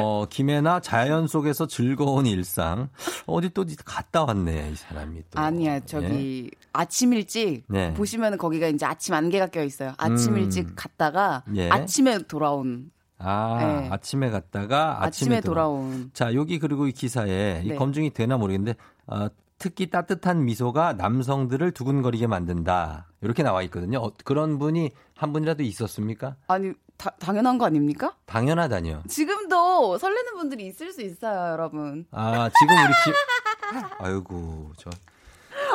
어, 0.00 0.26
김혜나 0.28 0.80
자연 0.80 1.26
속에서 1.26 1.66
즐거운 1.66 2.26
일상. 2.26 2.88
어디 3.26 3.50
또 3.50 3.64
갔다 3.84 4.24
왔네, 4.24 4.70
이 4.72 4.74
사람이 4.74 5.22
또. 5.30 5.40
아니야, 5.40 5.80
저기 5.80 6.50
예? 6.52 6.58
아침 6.72 7.12
일찍 7.12 7.64
네. 7.68 7.92
보시면 7.94 8.38
거기가 8.38 8.68
이제 8.68 8.86
아침 8.86 9.14
안개가 9.14 9.48
껴 9.48 9.62
있어요. 9.62 9.92
아침 9.98 10.34
음. 10.34 10.38
일찍 10.38 10.74
갔다가 10.74 11.44
예. 11.54 11.68
아침에 11.70 12.18
돌아온 12.26 12.90
아, 13.18 13.58
네. 13.60 13.88
아침에 13.90 14.30
갔다가 14.30 15.02
아침에, 15.02 15.36
아침에 15.36 15.40
돌아온. 15.40 16.10
자, 16.12 16.34
여기 16.34 16.58
그리고 16.58 16.86
이 16.86 16.92
기사에 16.92 17.62
네. 17.62 17.62
이 17.64 17.76
검증이 17.76 18.10
되나 18.10 18.36
모르겠는데 18.36 18.76
어, 19.06 19.28
특히 19.58 19.90
따뜻한 19.90 20.44
미소가 20.44 20.94
남성들을 20.94 21.70
두근거리게 21.70 22.26
만든다. 22.26 23.06
이렇게 23.20 23.44
나와 23.44 23.62
있거든요. 23.62 23.98
어, 24.00 24.12
그런 24.24 24.58
분이 24.58 24.90
한 25.14 25.32
분이라도 25.32 25.62
있었습니까? 25.62 26.34
아니, 26.48 26.72
다, 27.02 27.10
당연한 27.18 27.58
거 27.58 27.64
아닙니까? 27.64 28.14
당연하다니요. 28.26 29.02
지금도 29.08 29.98
설레는 29.98 30.34
분들이 30.36 30.68
있을 30.68 30.92
수 30.92 31.02
있어요, 31.02 31.50
여러분. 31.50 32.06
아, 32.12 32.48
지금 32.48 32.76
우리 32.76 32.92
기... 33.04 33.98
아이고, 33.98 34.70
저 34.76 34.88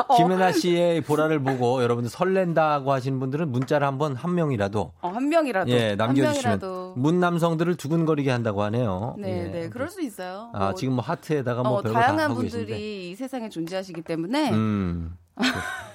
어. 0.07 0.15
김연아 0.15 0.53
씨의 0.53 1.01
보라를 1.01 1.39
보고 1.39 1.83
여러분들 1.83 2.09
설렌다고 2.09 2.93
하시는 2.93 3.19
분들은 3.19 3.51
문자를 3.51 3.85
한번 3.85 4.15
한 4.15 4.35
명이라도 4.35 4.93
어, 5.01 5.09
한 5.09 5.27
명이라도 5.27 5.69
예 5.69 5.95
남겨주시면 5.95 6.93
문 6.95 7.19
남성들을 7.19 7.75
두근거리게 7.75 8.31
한다고 8.31 8.63
하네요. 8.63 9.15
네, 9.17 9.45
예. 9.45 9.51
네, 9.51 9.69
그럴 9.69 9.89
수 9.89 10.01
있어요. 10.01 10.51
아 10.53 10.59
뭐, 10.59 10.75
지금 10.75 10.93
뭐 10.93 11.03
하트에다가 11.03 11.63
뭐 11.63 11.79
어, 11.79 11.81
별거 11.81 11.99
다양한 11.99 12.17
다 12.17 12.23
하고 12.23 12.35
분들이 12.35 12.65
계신데. 12.65 12.79
이 12.79 13.15
세상에 13.15 13.49
존재하시기 13.49 14.01
때문에 14.01 14.51
음, 14.51 15.17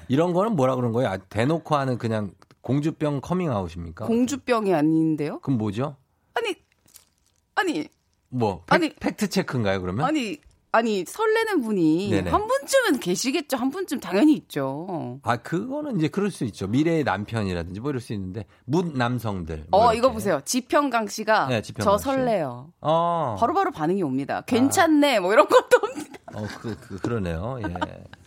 이런 0.08 0.32
거는 0.32 0.56
뭐라 0.56 0.74
그런 0.74 0.92
거예요? 0.92 1.10
아, 1.10 1.16
대놓고 1.16 1.76
하는 1.76 1.96
그냥 1.98 2.32
공주병 2.62 3.20
커밍아웃입니까? 3.20 4.06
공주병이 4.06 4.72
아닌데요? 4.72 5.40
그럼 5.40 5.58
뭐죠? 5.58 5.96
아니 6.34 6.54
아니 7.54 7.88
뭐 8.28 8.62
팩, 8.66 8.74
아니 8.74 8.88
fact 8.94 9.28
check인가요 9.28 9.80
그러면? 9.80 10.06
아니 10.06 10.38
아니 10.74 11.04
설레는 11.04 11.60
분이 11.60 12.08
네네. 12.10 12.30
한 12.30 12.46
분쯤은 12.46 13.00
계시겠죠. 13.00 13.58
한 13.58 13.68
분쯤 13.70 14.00
당연히 14.00 14.32
있죠. 14.34 15.20
아 15.22 15.36
그거는 15.36 15.98
이제 15.98 16.08
그럴 16.08 16.30
수 16.30 16.44
있죠. 16.44 16.66
미래의 16.66 17.04
남편이라든지 17.04 17.80
뭐 17.80 17.90
이럴 17.90 18.00
수 18.00 18.14
있는데 18.14 18.46
문 18.64 18.94
남성들. 18.94 19.66
뭐 19.70 19.80
어 19.80 19.84
이렇게. 19.92 19.98
이거 19.98 20.12
보세요. 20.12 20.40
지평강 20.44 21.08
씨가 21.08 21.48
네, 21.48 21.60
지평강 21.60 21.84
저 21.92 21.98
설레요. 21.98 22.72
어. 22.80 23.36
바로 23.38 23.52
바로 23.52 23.70
반응이 23.70 24.02
옵니다. 24.02 24.40
괜찮네. 24.46 25.18
아. 25.18 25.20
뭐 25.20 25.32
이런 25.34 25.46
것도 25.46 25.78
옵니다. 25.82 26.12
어그 26.34 26.76
그, 26.80 26.98
그러네요. 27.00 27.58
예. 27.64 27.74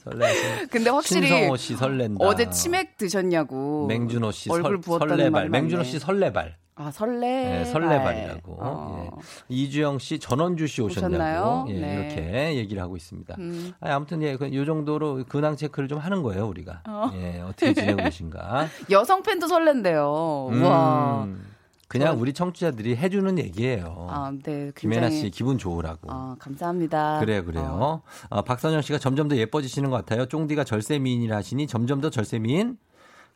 설레. 0.05 0.65
근데 0.71 0.89
확실히 0.89 1.27
신성호 1.27 1.57
씨 1.57 1.75
설렌다. 1.75 2.25
어제 2.25 2.49
치맥 2.49 2.97
드셨냐고. 2.97 3.87
맹준호 3.87 4.31
씨 4.31 4.49
얼굴 4.51 4.79
설, 4.83 5.09
설레발. 5.09 5.49
맹준호 5.49 5.83
씨 5.83 5.99
설레발. 5.99 6.55
아 6.77 6.91
설레 6.91 7.19
네, 7.21 7.65
설레발이라고 7.65 8.57
어. 8.59 9.09
예. 9.17 9.23
이주영 9.47 9.97
씨 9.97 10.19
전원주 10.19 10.67
씨 10.67 10.81
오셨냐고 10.81 11.69
예, 11.69 11.79
네. 11.79 11.93
이렇게 11.95 12.55
얘기를 12.57 12.83
하고 12.83 12.97
있습니다. 12.97 13.33
음. 13.39 13.71
아, 13.79 13.93
아무튼 13.95 14.21
예, 14.23 14.35
그, 14.35 14.53
요 14.53 14.65
정도로 14.65 15.23
근황 15.29 15.55
체크를 15.55 15.87
좀 15.87 15.99
하는 15.99 16.21
거예요 16.21 16.45
우리가. 16.47 16.81
어. 16.85 17.11
예, 17.15 17.39
어떻게 17.39 17.73
지내고 17.73 17.95
계신가. 18.03 18.67
여성 18.91 19.23
팬도 19.23 19.47
설렌대요. 19.47 20.49
음. 20.51 20.63
와. 20.63 21.27
그냥 21.87 22.19
우리 22.19 22.33
청취자들이 22.33 22.95
해주는 22.95 23.37
얘기예요. 23.37 24.07
아, 24.09 24.31
네. 24.43 24.71
김혜나 24.75 25.09
씨 25.11 25.29
기분 25.29 25.57
좋으라고. 25.57 26.11
아, 26.11 26.35
감사합니다. 26.39 27.19
그래요, 27.19 27.45
그래요. 27.45 27.63
어. 27.63 28.01
어, 28.29 28.41
박선영 28.41 28.81
씨가 28.81 28.97
점점 28.99 29.27
더 29.27 29.35
예뻐지시는 29.37 29.89
것 29.91 29.97
같아요. 29.97 30.25
쫑디가 30.25 30.63
절세 30.63 30.97
미인이라 30.99 31.35
하시니 31.37 31.67
점점 31.67 32.01
더 32.01 32.09
절세 32.09 32.39
미인. 32.39 32.77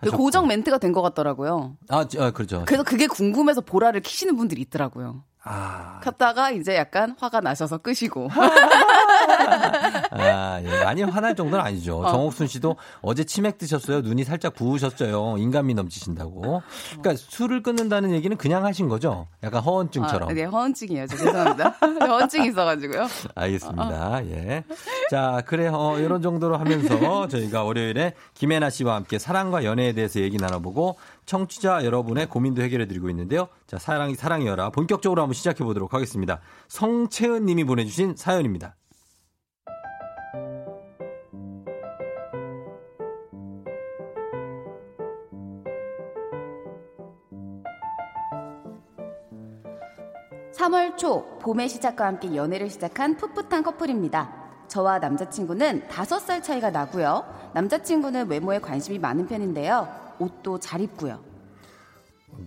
그 0.02 0.12
고정 0.12 0.48
멘트가 0.48 0.78
된 0.78 0.94
것 0.94 1.02
같더라고요. 1.02 1.76
아, 1.90 2.06
아, 2.18 2.32
그렇죠. 2.32 2.64
그래서 2.66 2.84
그게 2.84 3.06
궁금해서 3.06 3.62
보라를 3.62 4.02
키시는 4.02 4.36
분들이 4.38 4.62
있더라고요. 4.62 5.24
아. 5.44 6.00
갔다가 6.04 6.52
이제 6.52 6.76
약간 6.76 7.16
화가 7.18 7.40
나셔서 7.40 7.78
끄시고. 7.78 8.30
아, 10.12 10.62
예. 10.62 10.84
많이 10.84 11.02
화날 11.04 11.36
정도는 11.36 11.64
아니죠. 11.64 12.02
어. 12.02 12.12
정옥순 12.12 12.48
씨도 12.48 12.76
어제 13.02 13.24
치맥 13.24 13.58
드셨어요. 13.58 14.02
눈이 14.02 14.26
살짝 14.26 14.54
부으셨어요. 14.56 15.38
인간미 15.38 15.76
넘치신다고. 15.76 16.62
그러니까 17.00 17.16
술을 17.16 17.64
끊는다는 17.64 18.12
얘기는 18.12 18.36
그냥 18.36 18.66
하신 18.66 18.90
거죠. 18.90 19.28
약간 19.44 19.62
허언증처럼. 19.62 20.30
아, 20.30 20.34
네, 20.34 20.44
허언증이에요. 20.44 21.08
죄송합니다. 21.08 21.70
허언증이 22.06 22.48
있어가지고요. 22.50 23.08
알겠습니다. 23.36 24.18
어. 24.18 24.22
예. 24.26 24.64
자, 25.10 25.42
그래, 25.46 25.70
어, 25.72 25.98
이런 26.00 26.22
정도로 26.22 26.58
하면서 26.58 27.28
저희가 27.30 27.64
월요일에 27.64 28.14
김혜나 28.34 28.70
씨와 28.70 28.96
함께 28.96 29.18
사랑과 29.18 29.64
연애에 29.64 29.94
대해서 29.94 30.20
얘기 30.20 30.38
나눠보고 30.38 30.98
청취자 31.30 31.86
여러분의 31.86 32.28
고민도 32.28 32.64
해결해 32.64 32.88
드리고 32.88 33.08
있는데요. 33.12 33.50
자, 33.68 33.78
사랑이 33.78 34.16
사랑이여라. 34.16 34.72
본격적으로 34.72 35.22
한번 35.22 35.36
시작해 35.36 35.64
보도록 35.64 35.94
하겠습니다. 35.94 36.40
성채은 36.70 37.46
님이 37.46 37.66
보내주신 37.66 38.16
사연입니다. 38.16 38.76
(3월) 50.56 50.98
초 50.98 51.38
봄의 51.42 51.70
시작과 51.70 52.08
함께 52.08 52.36
연애를 52.36 52.72
시작한 52.72 53.16
풋풋한 53.18 53.62
커플입니다. 53.62 54.34
저와 54.68 54.98
남자친구는 54.98 55.88
5살 55.90 56.42
차이가 56.42 56.72
나고요. 56.72 57.24
남자친구는 57.54 58.30
외모에 58.30 58.58
관심이 58.58 58.98
많은 58.98 59.28
편인데요. 59.28 60.09
옷도 60.20 60.60
잘 60.60 60.82
입고요. 60.82 61.20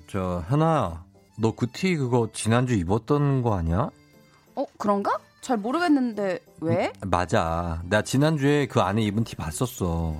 저 0.07 0.45
현아, 0.49 1.05
너그티 1.39 1.97
그거 1.97 2.29
지난주 2.33 2.75
입었던 2.75 3.43
거 3.43 3.55
아니야? 3.57 3.91
어 4.55 4.64
그런가? 4.79 5.18
잘 5.41 5.57
모르겠는데 5.57 6.39
왜? 6.61 6.93
음, 7.03 7.11
맞아. 7.11 7.83
나 7.87 8.03
지난주에 8.03 8.66
그 8.66 8.81
안에 8.81 9.03
입은 9.03 9.25
티 9.25 9.35
봤었어. 9.35 10.14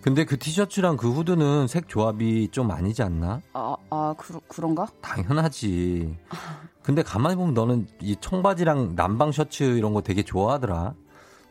근데 0.00 0.24
그 0.24 0.38
티셔츠랑 0.38 0.96
그 0.96 1.10
후드는 1.10 1.66
색 1.66 1.86
조합이 1.88 2.48
좀 2.50 2.70
아니지 2.70 3.02
않나? 3.02 3.42
아, 3.52 3.76
아 3.90 4.14
그, 4.16 4.40
그런가? 4.48 4.86
당연하지. 5.02 6.16
근데 6.82 7.02
가만히 7.02 7.36
보면 7.36 7.52
너는 7.52 7.86
이 8.00 8.16
청바지랑 8.18 8.94
남방 8.96 9.30
셔츠 9.30 9.62
이런 9.62 9.92
거 9.92 10.00
되게 10.00 10.22
좋아하더라. 10.22 10.94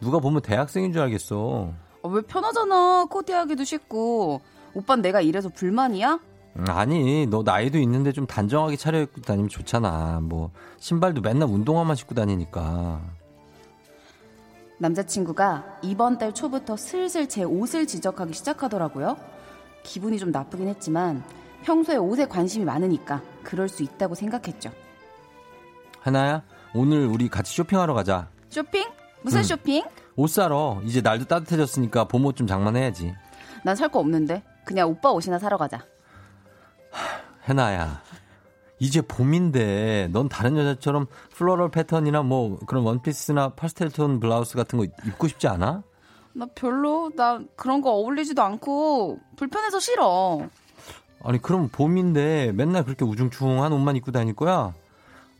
누가 0.01 0.17
보면 0.17 0.41
대학생인 0.41 0.91
줄 0.91 1.03
알겠어. 1.03 1.71
아, 2.01 2.07
왜 2.07 2.21
편하잖아. 2.21 3.05
코디하기도 3.09 3.63
쉽고. 3.65 4.41
오빤 4.73 5.01
내가 5.01 5.21
이래서 5.21 5.49
불만이야? 5.49 6.19
음, 6.57 6.65
아니, 6.67 7.25
너 7.27 7.43
나이도 7.43 7.77
있는데 7.79 8.11
좀 8.11 8.25
단정하게 8.25 8.75
차려입고 8.75 9.21
다니면 9.21 9.49
좋잖아. 9.49 10.19
뭐, 10.21 10.51
신발도 10.79 11.21
맨날 11.21 11.47
운동화만 11.49 11.95
신고 11.95 12.15
다니니까. 12.15 13.01
남자친구가 14.79 15.79
이번 15.81 16.17
달 16.17 16.33
초부터 16.33 16.77
슬슬 16.77 17.27
제 17.27 17.43
옷을 17.43 17.85
지적하기 17.85 18.33
시작하더라고요. 18.33 19.17
기분이 19.83 20.17
좀 20.17 20.31
나쁘긴 20.31 20.67
했지만 20.69 21.23
평소에 21.63 21.97
옷에 21.97 22.25
관심이 22.27 22.63
많으니까 22.65 23.21
그럴 23.43 23.67
수 23.67 23.83
있다고 23.83 24.15
생각했죠. 24.15 24.71
하나야, 25.99 26.43
오늘 26.73 27.05
우리 27.07 27.27
같이 27.27 27.53
쇼핑하러 27.55 27.93
가자. 27.93 28.29
쇼핑? 28.47 28.85
무슨 29.21 29.39
응. 29.39 29.43
쇼핑? 29.43 29.83
옷 30.15 30.29
사러. 30.29 30.79
이제 30.85 31.01
날도 31.01 31.25
따뜻해졌으니까 31.25 32.05
봄옷 32.05 32.37
좀 32.37 32.47
장만해야지. 32.47 33.13
난 33.65 33.75
살 33.75 33.89
거 33.89 33.99
없는데. 33.99 34.43
그냥 34.69 34.87
오빠 34.87 35.09
옷이나 35.09 35.39
사러 35.39 35.57
가자. 35.57 35.83
하나야. 37.47 38.03
이제 38.77 39.01
봄인데 39.01 40.09
넌 40.11 40.29
다른 40.29 40.55
여자처럼 40.57 41.07
floral 41.33 41.71
패턴이나 41.71 42.21
뭐 42.21 42.59
그런 42.67 42.83
원피스나 42.83 43.55
파스텔 43.55 43.89
톤 43.89 44.19
블라우스 44.19 44.55
같은 44.55 44.77
거 44.77 44.85
입고 44.85 45.27
싶지 45.27 45.47
않아? 45.47 45.81
나 46.33 46.45
별로 46.53 47.09
나 47.15 47.39
그런 47.55 47.81
거 47.81 47.89
어울리지도 47.93 48.43
않고 48.43 49.17
불편해서 49.37 49.79
싫어. 49.79 50.41
아니 51.23 51.41
그럼 51.41 51.69
봄인데 51.69 52.51
맨날 52.51 52.85
그렇게 52.85 53.03
우중충한 53.05 53.73
옷만 53.73 53.95
입고 53.95 54.11
다닐 54.11 54.35
거야? 54.35 54.75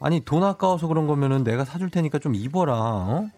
아니 0.02 0.22
돈 0.22 0.44
아까워서 0.44 0.88
그런 0.88 1.06
거면은 1.06 1.44
내가 1.44 1.66
사줄 1.66 1.92
테니까 1.92 2.18
좀 2.18 2.34
입어라. 2.34 2.74
어? 2.76 3.30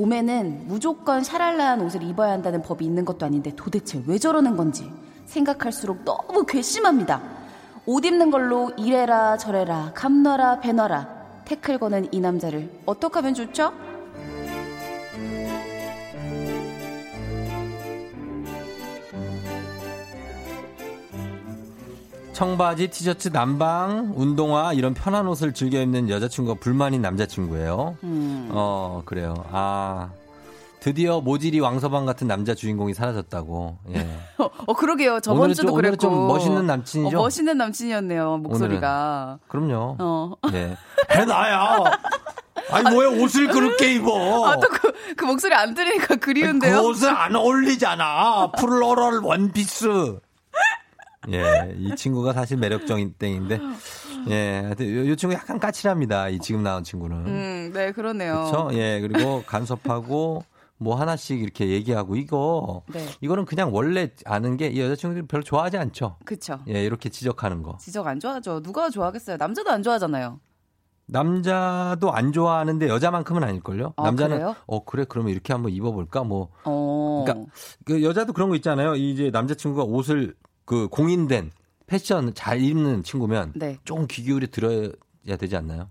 봄에는 0.00 0.62
무조건 0.66 1.22
샤랄라한 1.22 1.82
옷을 1.82 2.02
입어야 2.02 2.32
한다는 2.32 2.62
법이 2.62 2.86
있는 2.86 3.04
것도 3.04 3.26
아닌데 3.26 3.52
도대체 3.54 4.02
왜 4.06 4.16
저러는 4.16 4.56
건지 4.56 4.90
생각할수록 5.26 6.06
너무 6.06 6.46
괘씸합니다. 6.46 7.20
옷 7.84 8.06
입는 8.06 8.30
걸로 8.30 8.70
이래라 8.78 9.36
저래라 9.36 9.92
감놔라 9.94 10.60
배놔라 10.60 11.42
태클 11.44 11.78
거는 11.78 12.08
이 12.14 12.20
남자를 12.20 12.70
어떻게 12.86 13.16
하면 13.16 13.34
좋죠? 13.34 13.74
청바지, 22.40 22.88
티셔츠, 22.88 23.28
남방, 23.28 24.14
운동화 24.16 24.72
이런 24.72 24.94
편한 24.94 25.28
옷을 25.28 25.52
즐겨 25.52 25.78
입는 25.82 26.08
여자친구가 26.08 26.58
불만인 26.58 27.02
남자친구예요. 27.02 27.98
음. 28.02 28.48
어 28.50 29.02
그래요. 29.04 29.34
아 29.52 30.08
드디어 30.80 31.20
모질이 31.20 31.60
왕서방 31.60 32.06
같은 32.06 32.26
남자 32.26 32.54
주인공이 32.54 32.94
사라졌다고. 32.94 33.76
예. 33.94 34.08
어, 34.42 34.48
어 34.68 34.72
그러게요. 34.72 35.20
저번 35.20 35.52
주도 35.52 35.68
좀, 35.68 35.76
그랬고. 35.76 35.96
좀 35.98 36.28
멋있는 36.28 36.66
남친이죠. 36.66 37.18
어, 37.18 37.22
멋있는 37.24 37.58
남친이었네요. 37.58 38.38
목소리가. 38.38 39.38
오늘은. 39.52 39.68
그럼요. 39.68 39.96
어. 39.98 40.32
네. 40.50 40.78
해나야. 41.10 41.76
아니 42.70 42.90
뭐야 42.90 43.20
옷을 43.22 43.48
그렇게 43.48 43.96
입어. 43.96 44.48
아 44.48 44.56
또그 44.56 44.92
그 45.14 45.24
목소리 45.26 45.52
안 45.52 45.74
들으니까 45.74 46.16
그리운데요. 46.16 46.80
그 46.80 46.88
옷을 46.88 47.10
안 47.10 47.36
어울리잖아. 47.36 48.52
플로럴 48.52 49.18
원피스. 49.18 50.20
예, 51.30 51.74
이 51.78 51.94
친구가 51.96 52.32
사실 52.32 52.56
매력적인 52.56 53.14
땡인데, 53.18 53.60
예, 54.30 54.74
이 54.78 55.16
친구 55.16 55.34
약간 55.34 55.58
까칠합니다. 55.58 56.28
이 56.30 56.38
지금 56.38 56.62
나온 56.62 56.82
친구는. 56.82 57.16
음, 57.26 57.70
네, 57.74 57.92
그러네요. 57.92 58.48
그렇죠. 58.50 58.70
예, 58.78 59.00
그리고 59.00 59.42
간섭하고 59.46 60.44
뭐 60.78 60.94
하나씩 60.96 61.42
이렇게 61.42 61.68
얘기하고 61.68 62.16
이거, 62.16 62.82
네. 62.90 63.06
이거는 63.20 63.44
그냥 63.44 63.70
원래 63.74 64.10
아는 64.24 64.56
게 64.56 64.68
이 64.70 64.80
여자친구들이 64.80 65.26
별로 65.26 65.42
좋아하지 65.42 65.76
않죠. 65.76 66.16
그렇죠. 66.24 66.60
예, 66.68 66.82
이렇게 66.82 67.10
지적하는 67.10 67.62
거. 67.62 67.76
지적 67.78 68.06
안 68.06 68.18
좋아하죠. 68.18 68.62
누가 68.62 68.88
좋아하겠어요. 68.88 69.36
남자도 69.36 69.70
안 69.70 69.82
좋아하잖아요. 69.82 70.40
남자도 71.06 72.12
안 72.12 72.32
좋아하는데 72.32 72.88
여자만큼은 72.88 73.42
아닐걸요? 73.42 73.94
아, 73.96 74.02
남자는 74.04 74.36
그래요? 74.38 74.54
어 74.66 74.84
그래 74.84 75.04
그러면 75.08 75.32
이렇게 75.32 75.52
한번 75.52 75.72
입어볼까 75.72 76.22
뭐. 76.22 76.50
어. 76.64 77.24
그러니까 77.26 77.50
그 77.84 78.02
여자도 78.04 78.32
그런 78.32 78.48
거 78.48 78.54
있잖아요. 78.56 78.94
이제 78.94 79.30
남자친구가 79.30 79.82
옷을 79.82 80.34
그 80.70 80.86
공인된 80.86 81.50
패션 81.88 82.32
잘 82.32 82.60
입는 82.60 83.02
친구면 83.02 83.54
네. 83.56 83.78
조금 83.82 84.06
귀 84.08 84.22
기울여 84.22 84.46
들어야 84.52 84.88
되지 85.36 85.56
않나요? 85.56 85.88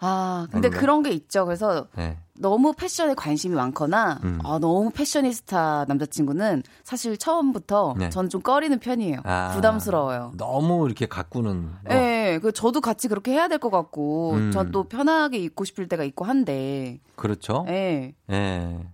아, 0.00 0.48
근데 0.50 0.66
아닌가? 0.66 0.80
그런 0.80 1.02
게 1.04 1.10
있죠. 1.12 1.44
그래서 1.44 1.86
네. 1.94 2.18
너무 2.34 2.72
패션에 2.72 3.14
관심이 3.14 3.54
많거나 3.54 4.18
음. 4.24 4.40
아, 4.42 4.58
너무 4.58 4.90
패셔니스타 4.90 5.84
남자친구는 5.86 6.64
사실 6.82 7.16
처음부터 7.16 7.94
네. 7.96 8.10
저는 8.10 8.28
좀 8.28 8.42
꺼리는 8.42 8.76
편이에요. 8.80 9.20
아, 9.22 9.52
부담스러워요. 9.54 10.32
너무 10.36 10.84
이렇게 10.86 11.06
가꾸는. 11.06 11.70
예, 11.88 11.94
네, 11.94 12.38
그 12.40 12.50
저도 12.50 12.80
같이 12.80 13.06
그렇게 13.06 13.30
해야 13.34 13.46
될 13.46 13.60
것 13.60 13.70
같고 13.70 14.32
음. 14.32 14.50
전또 14.50 14.88
편하게 14.88 15.38
입고 15.38 15.64
싶을 15.64 15.86
때가 15.86 16.02
있고 16.02 16.24
한데. 16.24 16.98
그렇죠. 17.14 17.64
예. 17.68 18.14
네. 18.26 18.34
예. 18.34 18.86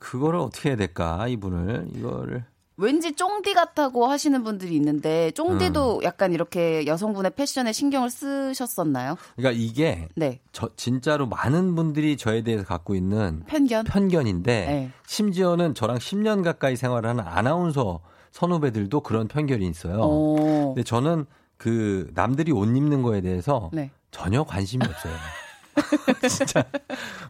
그거를 0.00 0.40
어떻게 0.40 0.70
해야 0.70 0.76
될까 0.76 1.28
이분을 1.28 1.90
이거를. 1.94 2.44
왠지 2.78 3.12
쫑디 3.12 3.54
같다고 3.54 4.06
하시는 4.06 4.42
분들이 4.44 4.74
있는데 4.76 5.32
쫑디도 5.32 5.98
음. 5.98 6.02
약간 6.04 6.32
이렇게 6.32 6.86
여성분의 6.86 7.32
패션에 7.34 7.72
신경을 7.72 8.08
쓰셨었나요? 8.08 9.16
그러니까 9.36 9.60
이게 9.60 10.08
네. 10.14 10.38
저 10.52 10.70
진짜로 10.76 11.26
많은 11.26 11.74
분들이 11.74 12.16
저에 12.16 12.42
대해서 12.42 12.64
갖고 12.64 12.94
있는 12.94 13.42
편견 13.46 13.84
편견인데 13.84 14.66
네. 14.66 14.90
심지어는 15.06 15.74
저랑 15.74 15.98
10년 15.98 16.44
가까이 16.44 16.76
생활을 16.76 17.10
하는 17.10 17.24
아나운서 17.26 18.00
선후배들도 18.30 19.00
그런 19.00 19.26
편견이 19.26 19.66
있어요. 19.68 20.00
오. 20.00 20.72
근데 20.74 20.84
저는 20.84 21.26
그 21.56 22.08
남들이 22.14 22.52
옷 22.52 22.64
입는 22.66 23.02
거에 23.02 23.20
대해서 23.20 23.70
네. 23.72 23.90
전혀 24.12 24.44
관심이 24.44 24.84
없어요. 24.86 25.12
진짜 26.28 26.64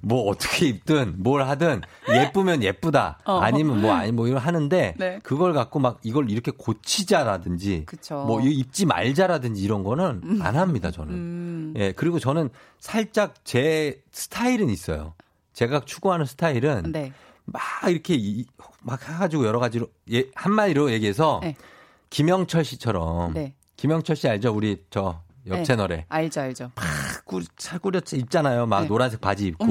뭐 0.01 0.29
어떻게 0.29 0.67
입든 0.67 1.15
뭘 1.19 1.43
하든 1.43 1.83
예쁘면 2.09 2.63
예쁘다 2.63 3.19
어. 3.25 3.39
아니면 3.39 3.81
뭐 3.81 3.93
아니 3.93 4.13
뭐 4.13 4.27
이런 4.27 4.41
하는데 4.41 4.95
네. 4.97 5.19
그걸 5.23 5.53
갖고 5.53 5.79
막 5.79 5.99
이걸 6.03 6.31
이렇게 6.31 6.51
고치자라든지 6.51 7.85
그쵸. 7.87 8.25
뭐 8.27 8.41
입지 8.41 8.87
말자라든지 8.87 9.63
이런 9.63 9.83
거는 9.83 10.21
음. 10.25 10.43
안 10.43 10.57
합니다 10.57 10.91
저는 10.91 11.15
음. 11.15 11.75
예 11.77 11.93
그리고 11.93 12.19
저는 12.19 12.51
살짝 12.79 13.35
제 13.45 14.03
스타일은 14.13 14.71
있어요 14.71 15.15
제가 15.53 15.81
추구하는 15.85 16.25
스타일은 16.25 16.93
네. 16.93 17.13
막 17.45 17.63
이렇게 17.89 18.15
이, 18.15 18.45
막 18.83 19.09
해가지고 19.09 19.47
여러 19.47 19.59
가지로 19.59 19.87
예, 20.13 20.25
한마디로 20.35 20.93
얘기해서 20.93 21.41
네. 21.43 21.57
김영철 22.11 22.65
씨처럼 22.65 23.35
네. 23.35 23.55
김영철 23.77 24.17
씨 24.17 24.29
알죠 24.29 24.53
우리 24.53 24.85
저 24.91 25.23
옆 25.47 25.57
네. 25.57 25.63
채널에. 25.63 26.05
알죠, 26.09 26.41
알죠. 26.41 26.71
막 26.75 26.85
꾸리, 27.25 27.47
차꾸려 27.57 28.01
입잖아요. 28.13 28.67
막 28.67 28.83
네. 28.83 28.89
노란색 28.89 29.21
바지 29.21 29.47
입고. 29.47 29.67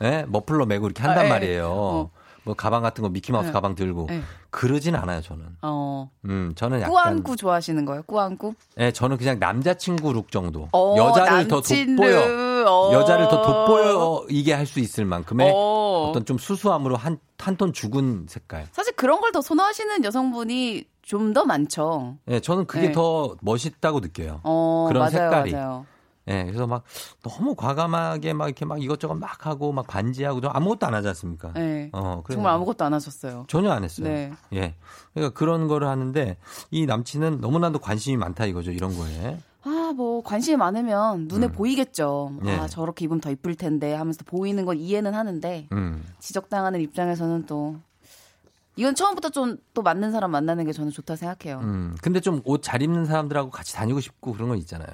네? 0.00 0.24
머플러 0.28 0.66
메고 0.66 0.86
이렇게 0.86 1.02
한단 1.02 1.24
아, 1.24 1.26
예. 1.26 1.28
말이에요. 1.30 1.66
어. 1.70 2.10
뭐 2.44 2.54
가방 2.54 2.82
같은 2.82 3.02
거 3.02 3.10
미키마우스 3.10 3.48
네. 3.48 3.52
가방 3.52 3.74
들고 3.74 4.06
네. 4.08 4.22
그러진 4.48 4.94
않아요 4.94 5.20
저는. 5.20 5.44
어. 5.60 6.10
음 6.24 6.52
저는 6.56 6.78
약간 6.80 6.90
꾸안꾸 6.92 7.36
좋아하시는 7.36 7.84
거예요? 7.84 8.02
꾸안꾸? 8.04 8.54
네 8.76 8.90
저는 8.90 9.18
그냥 9.18 9.38
남자친구 9.38 10.12
룩 10.14 10.30
정도. 10.30 10.68
어, 10.72 10.94
여자를 10.96 11.46
더 11.48 11.60
돋보여. 11.60 12.64
어. 12.66 12.92
여자를 12.94 13.28
더 13.28 13.42
돋보이게 13.42 14.54
할 14.54 14.66
수 14.66 14.80
있을 14.80 15.04
만큼의 15.04 15.52
어. 15.54 16.12
떤 16.14 16.24
좀 16.24 16.38
수수함으로 16.38 16.96
한 16.96 17.18
한 17.38 17.56
톤 17.56 17.72
죽은 17.72 18.26
색깔. 18.28 18.66
사실 18.72 18.94
그런 18.96 19.20
걸 19.20 19.30
더 19.32 19.42
선호하시는 19.42 20.04
여성분이 20.04 20.84
좀 21.08 21.32
더 21.32 21.44
많죠. 21.46 22.18
네 22.26 22.38
저는 22.38 22.66
그게 22.66 22.88
네. 22.88 22.92
더 22.92 23.34
멋있다고 23.40 24.00
느껴요. 24.00 24.40
어, 24.44 24.84
그런 24.88 25.00
맞아요, 25.00 25.10
색깔이. 25.10 25.52
맞아요. 25.52 25.86
예, 26.28 26.34
네, 26.34 26.44
그래서 26.44 26.66
막 26.66 26.82
너무 27.22 27.54
과감하게 27.54 28.34
막 28.34 28.46
이렇게 28.46 28.66
막 28.66 28.82
이것저것 28.82 29.14
막 29.14 29.46
하고 29.46 29.72
막 29.72 29.86
반지하고 29.86 30.42
좀 30.42 30.50
아무것도 30.52 30.86
안 30.86 30.92
하지 30.92 31.08
않습니까? 31.08 31.52
네. 31.54 31.88
어, 31.94 32.22
정말 32.30 32.52
아무것도 32.52 32.84
안 32.84 32.92
하셨어요. 32.92 33.46
전혀 33.48 33.70
안 33.70 33.84
했어요. 33.84 34.06
네. 34.06 34.32
예. 34.52 34.74
그러니까 35.14 35.32
그런 35.32 35.66
거를 35.68 35.88
하는데 35.88 36.36
이 36.70 36.84
남친은 36.84 37.40
너무나도 37.40 37.78
관심이 37.78 38.18
많다 38.18 38.44
이거죠, 38.44 38.72
이런 38.72 38.94
거에. 38.94 39.38
아, 39.64 39.92
뭐 39.96 40.22
관심이 40.22 40.58
많으면 40.58 41.28
눈에 41.28 41.46
음. 41.46 41.52
보이겠죠. 41.52 42.32
네. 42.42 42.54
아, 42.58 42.66
저렇게 42.66 43.06
입으면 43.06 43.22
더 43.22 43.30
이쁠 43.30 43.54
텐데 43.54 43.94
하면서 43.94 44.20
보이는 44.26 44.66
건 44.66 44.76
이해는 44.76 45.14
하는데 45.14 45.68
음. 45.72 46.04
지적당하는 46.18 46.82
입장에서는 46.82 47.46
또 47.46 47.76
이건 48.78 48.94
처음부터 48.94 49.30
좀 49.30 49.58
또 49.74 49.82
맞는 49.82 50.10
사람 50.12 50.30
만나는 50.30 50.64
게 50.66 50.72
저는 50.72 50.90
좋다 50.90 51.16
생각해요. 51.16 51.60
음. 51.62 51.96
근데 52.02 52.20
좀 52.20 52.42
옷 52.44 52.62
잘 52.62 52.82
입는 52.82 53.06
사람들하고 53.06 53.50
같이 53.50 53.74
다니고 53.74 54.00
싶고 54.00 54.32
그런 54.32 54.48
건 54.48 54.58
있잖아요. 54.58 54.88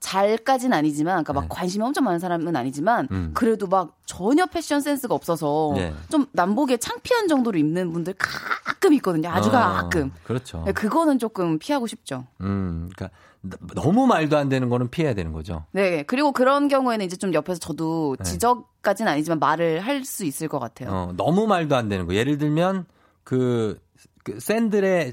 잘까진 0.00 0.72
아니지만, 0.72 1.22
그러니까 1.22 1.32
막 1.32 1.40
네. 1.42 1.46
관심이 1.48 1.84
엄청 1.84 2.02
많은 2.04 2.18
사람은 2.18 2.56
아니지만, 2.56 3.06
음. 3.12 3.30
그래도 3.34 3.68
막 3.68 3.96
전혀 4.04 4.46
패션 4.46 4.80
센스가 4.80 5.14
없어서 5.14 5.72
네. 5.76 5.94
좀 6.10 6.26
남보기에 6.32 6.78
창피한 6.78 7.28
정도로 7.28 7.56
입는 7.58 7.92
분들 7.92 8.14
가끔 8.18 8.94
있거든요. 8.94 9.28
아주 9.28 9.48
어, 9.50 9.52
가끔. 9.52 10.10
그렇죠. 10.24 10.64
네, 10.66 10.72
그거는 10.72 11.20
조금 11.20 11.58
피하고 11.60 11.86
싶죠. 11.86 12.26
음, 12.40 12.90
그러니까 12.96 13.16
너무 13.74 14.06
말도 14.08 14.36
안 14.36 14.48
되는 14.48 14.68
거는 14.68 14.90
피해야 14.90 15.14
되는 15.14 15.32
거죠. 15.32 15.66
네, 15.70 16.02
그리고 16.02 16.32
그런 16.32 16.66
경우에는 16.66 17.06
이제 17.06 17.16
좀 17.16 17.32
옆에서 17.32 17.60
저도 17.60 18.16
네. 18.18 18.24
지적까지는 18.24 19.12
아니지만 19.12 19.38
말을 19.38 19.80
할 19.80 20.04
수 20.04 20.24
있을 20.24 20.48
것 20.48 20.58
같아요. 20.58 20.90
어, 20.90 21.12
너무 21.16 21.46
말도 21.46 21.76
안 21.76 21.88
되는 21.88 22.06
거. 22.06 22.14
예를 22.14 22.38
들면 22.38 22.86
그, 23.24 23.80
그 24.24 24.38
샌들의 24.40 25.12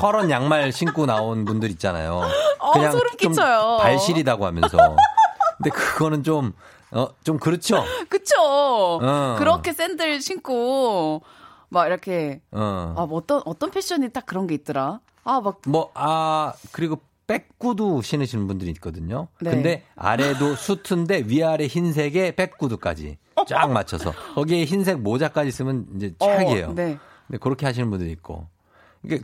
퍼런 0.00 0.30
양말 0.30 0.72
신고 0.72 1.06
나온 1.06 1.44
분들 1.44 1.70
있잖아요. 1.72 2.22
어, 2.58 2.72
그냥 2.72 2.92
소름 2.92 3.16
끼쳐요. 3.16 3.78
발실이다고 3.80 4.46
하면서. 4.46 4.96
근데 5.58 5.70
그거는 5.70 6.22
좀, 6.22 6.52
어, 6.90 7.08
좀 7.24 7.38
그렇죠? 7.38 7.84
그쵸. 8.08 8.34
어. 8.40 9.36
그렇게 9.38 9.72
샌들 9.72 10.20
신고, 10.20 11.22
막 11.68 11.86
이렇게, 11.86 12.40
어. 12.52 12.94
아, 12.96 13.06
뭐 13.06 13.18
어떤, 13.18 13.42
어떤 13.44 13.70
패션이 13.70 14.10
딱 14.10 14.26
그런 14.26 14.46
게 14.46 14.54
있더라? 14.54 15.00
아, 15.24 15.40
막. 15.40 15.60
뭐, 15.66 15.90
아, 15.94 16.52
그리고 16.72 17.00
백구두 17.26 18.00
신으시는 18.02 18.48
분들이 18.48 18.70
있거든요. 18.72 19.28
네. 19.40 19.50
근데 19.50 19.84
아래도 19.94 20.56
수트인데 20.56 21.24
위아래 21.26 21.66
흰색에 21.66 22.34
백구두까지 22.34 23.18
쫙 23.46 23.70
맞춰서 23.70 24.12
거기에 24.34 24.64
흰색 24.64 25.00
모자까지 25.00 25.50
쓰면 25.50 25.86
이제 25.96 26.14
최악이에요. 26.18 26.66
어, 26.68 26.74
네. 26.74 26.98
근데 27.26 27.38
그렇게 27.38 27.66
하시는 27.66 27.88
분들이 27.90 28.10
있고. 28.12 28.46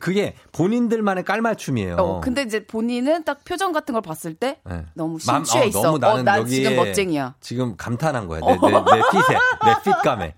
그게 0.01 0.35
본인들만의 0.53 1.25
깔맞춤이에요. 1.25 1.97
어, 1.97 2.21
근데 2.21 2.43
이제 2.43 2.65
본인은 2.65 3.25
딱 3.25 3.45
표정 3.45 3.73
같은 3.73 3.93
걸 3.93 4.01
봤을 4.01 4.33
때 4.35 4.59
네. 4.65 4.87
너무 4.95 5.19
심취해 5.19 5.65
어, 5.65 5.67
있어. 5.67 5.83
너무 5.83 5.99
나는 5.99 6.21
어, 6.21 6.23
난 6.23 6.47
지금 6.47 6.77
멋쟁이야. 6.77 7.35
지금 7.41 7.77
감탄한 7.77 8.27
거야. 8.27 8.41
내, 8.41 8.53
내, 8.53 8.57
내 8.57 8.71
핏에, 8.71 9.39
내 9.65 9.83
핏감에. 9.85 10.35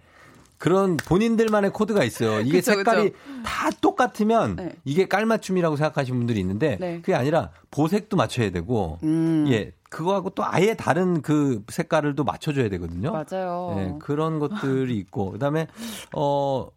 그런 0.58 0.96
본인들만의 0.96 1.70
코드가 1.70 2.02
있어요. 2.02 2.40
이게 2.40 2.58
그쵸, 2.58 2.74
색깔이 2.74 3.10
그쵸. 3.10 3.42
다 3.44 3.70
똑같으면 3.80 4.56
네. 4.56 4.72
이게 4.84 5.06
깔맞춤이라고 5.06 5.76
생각하시는 5.76 6.18
분들이 6.18 6.40
있는데 6.40 6.76
네. 6.80 6.96
그게 6.96 7.14
아니라 7.14 7.50
보색도 7.70 8.16
맞춰야 8.16 8.50
되고 8.50 8.98
음. 9.04 9.46
예 9.50 9.70
그거하고 9.88 10.30
또 10.30 10.44
아예 10.44 10.74
다른 10.74 11.22
그 11.22 11.62
색깔을 11.68 12.14
또 12.14 12.24
맞춰줘야 12.24 12.68
되거든요. 12.68 13.12
맞아요. 13.12 13.76
예, 13.78 13.94
그런 13.98 14.38
것들이 14.38 14.96
있고 14.98 15.32
그다음에 15.32 15.66
어 16.14 16.68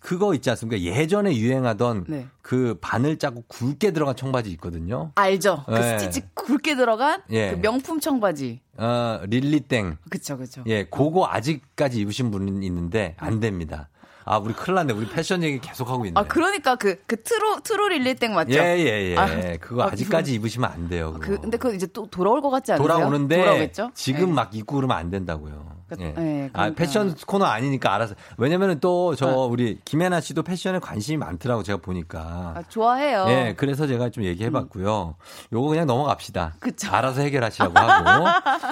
그거 0.00 0.34
있지 0.34 0.48
않습니까? 0.50 0.80
예전에 0.82 1.36
유행하던 1.36 2.06
네. 2.08 2.26
그 2.42 2.78
바늘 2.80 3.18
자국 3.18 3.46
굵게 3.48 3.90
들어간 3.92 4.16
청바지 4.16 4.50
있거든요. 4.52 5.12
알죠? 5.14 5.64
그 5.66 5.72
네. 5.72 5.98
스티치 5.98 6.28
굵게 6.34 6.74
들어간 6.74 7.22
예. 7.30 7.50
그 7.50 7.60
명품 7.60 8.00
청바지. 8.00 8.60
어, 8.78 9.20
릴리땡. 9.26 9.98
그쵸, 10.08 10.38
그쵸. 10.38 10.62
예, 10.66 10.84
그거 10.84 11.26
아직까지 11.28 12.00
입으신 12.00 12.30
분은 12.30 12.62
있는데 12.62 13.14
안 13.18 13.40
됩니다. 13.40 13.88
아, 14.30 14.38
우리 14.38 14.54
큰일 14.54 14.76
났네. 14.76 14.92
우리 14.92 15.08
패션 15.08 15.42
얘기 15.42 15.58
계속 15.58 15.90
하고 15.90 16.06
있네. 16.06 16.20
아, 16.20 16.22
그러니까 16.22 16.76
그, 16.76 17.02
그 17.04 17.20
트로, 17.20 17.58
트로 17.64 17.88
릴리땡 17.88 18.32
맞죠? 18.32 18.52
예, 18.52 18.78
예, 18.78 19.10
예. 19.10 19.16
아, 19.16 19.56
그거 19.60 19.82
아, 19.82 19.92
직까지 19.92 20.34
입으시면 20.34 20.70
안 20.70 20.88
돼요. 20.88 21.14
그거. 21.14 21.26
그, 21.26 21.40
근데 21.40 21.58
그거 21.58 21.74
이제 21.74 21.88
또 21.88 22.06
돌아올 22.06 22.40
것 22.40 22.48
같지 22.48 22.70
않으세요? 22.70 22.86
돌아오는데. 22.86 23.38
돌아오겠죠? 23.38 23.90
지금 23.92 24.26
네. 24.28 24.32
막 24.34 24.54
입고 24.54 24.76
그러면 24.76 24.98
안 24.98 25.10
된다고요. 25.10 25.69
그, 25.90 26.02
예. 26.02 26.12
네, 26.12 26.50
아, 26.52 26.70
패션 26.70 27.14
코너 27.26 27.44
아니니까 27.44 27.92
알아서. 27.94 28.14
왜냐면은 28.38 28.80
또저 28.80 29.28
아. 29.28 29.46
우리 29.46 29.78
김혜나 29.84 30.20
씨도 30.20 30.42
패션에 30.42 30.78
관심이 30.78 31.16
많더라고 31.18 31.62
제가 31.62 31.80
보니까. 31.80 32.54
아, 32.56 32.62
좋아해요. 32.68 33.26
예, 33.28 33.54
그래서 33.56 33.86
제가 33.86 34.10
좀 34.10 34.24
얘기해 34.24 34.50
봤고요. 34.50 35.16
음. 35.18 35.24
요거 35.52 35.68
그냥 35.68 35.86
넘어갑시다. 35.86 36.54
그쵸. 36.60 36.90
알아서 36.92 37.22
해결하시라고 37.22 37.78
하고. 37.78 38.26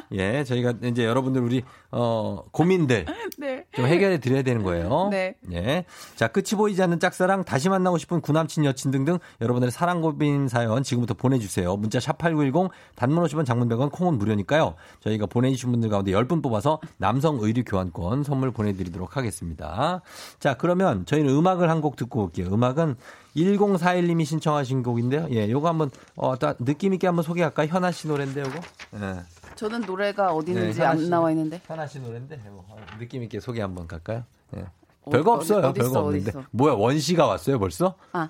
예, 0.12 0.44
저희가 0.44 0.74
이제 0.84 1.04
여러분들 1.04 1.42
우리 1.42 1.62
어, 1.90 2.42
고민들 2.50 3.06
네. 3.38 3.64
좀 3.74 3.86
해결해 3.86 4.18
드려야 4.18 4.42
되는 4.42 4.62
거예요. 4.62 5.08
네. 5.10 5.36
예. 5.52 5.84
자, 6.16 6.28
끝이 6.28 6.50
보이지 6.56 6.82
않는 6.82 7.00
짝사랑, 7.00 7.44
다시 7.44 7.68
만나고 7.68 7.98
싶은 7.98 8.20
구남친 8.20 8.64
여친 8.64 8.90
등등 8.90 9.18
여러분들의 9.40 9.72
사랑 9.72 10.00
고민 10.00 10.48
사연 10.48 10.82
지금부터 10.82 11.14
보내 11.14 11.38
주세요. 11.38 11.76
문자 11.76 11.98
샵 12.00 12.18
8910 12.18 12.70
단문 12.94 13.24
50원 13.24 13.46
장문 13.46 13.68
100원 13.68 13.90
콩은 13.90 14.18
무료니까요. 14.18 14.74
저희가 15.00 15.26
보내 15.26 15.50
주신 15.50 15.70
분들 15.70 15.88
가운데 15.88 16.12
10분 16.12 16.42
뽑아서 16.42 16.80
남성 17.08 17.38
의류 17.40 17.64
교환권 17.64 18.22
선물 18.22 18.50
보내드리도록 18.50 19.16
하겠습니다. 19.16 20.02
자, 20.38 20.54
그러면 20.58 21.06
저희는 21.06 21.30
음악을 21.34 21.70
한 21.70 21.78
곡 21.80 21.96
듣고 21.96 22.24
올게요. 22.24 22.48
음악은 22.52 22.96
1041님이 23.36 24.26
신청하신 24.26 24.82
곡인데요. 24.82 25.28
예, 25.30 25.48
요거 25.48 25.68
한번, 25.68 25.90
어, 26.16 26.34
느낌있게 26.58 27.06
한번 27.06 27.22
소개할까요? 27.22 27.68
현아 27.68 27.92
씨 27.92 28.08
노래인데, 28.08 28.40
요거? 28.42 28.60
예. 29.00 29.20
저는 29.54 29.82
노래가 29.82 30.32
어디 30.34 30.50
있는지 30.50 30.80
네, 30.80 30.84
안 30.84 31.08
나와 31.08 31.30
있는데. 31.30 31.62
현아 31.66 31.86
씨 31.86 32.00
노래인데, 32.00 32.36
뭐, 32.50 32.64
느낌 32.98 33.22
있게 33.22 33.38
소개 33.40 33.62
한번 33.62 33.86
갈까요? 33.86 34.24
예. 34.56 34.62
어, 35.04 35.10
별거 35.10 35.32
없어요. 35.34 35.66
어디, 35.68 35.80
별거 35.80 36.00
없는데. 36.00 36.32
뭐야, 36.50 36.74
원 36.74 36.98
씨가 36.98 37.26
왔어요, 37.26 37.58
벌써? 37.60 37.94
아, 38.12 38.28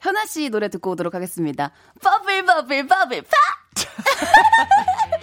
현아 0.00 0.24
씨 0.26 0.48
노래 0.50 0.68
듣고 0.68 0.92
오도록 0.92 1.14
하겠습니다. 1.14 1.70
버블, 2.02 2.44
버블, 2.46 2.86
버블, 2.88 3.22
파! 3.22 3.28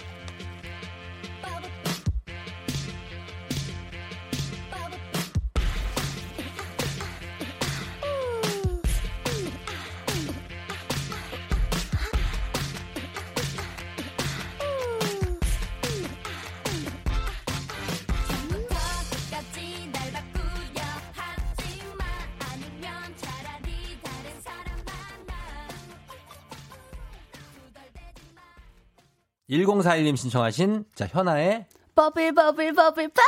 1041님 29.64 30.16
신청하신 30.16 30.84
자 30.94 31.06
현아의 31.06 31.66
버블 31.94 32.34
버블 32.34 32.72
버블 32.72 33.08
팝 33.08 33.22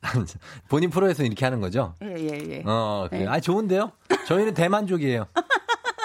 본인 0.68 0.90
프로에서 0.90 1.24
이렇게 1.24 1.44
하는 1.44 1.60
거죠? 1.60 1.94
예, 2.02 2.14
예, 2.16 2.40
예. 2.48 2.62
어, 2.64 3.08
예. 3.12 3.26
아, 3.26 3.40
좋은데요? 3.40 3.92
저희는 4.26 4.54
대만족이에요. 4.54 5.26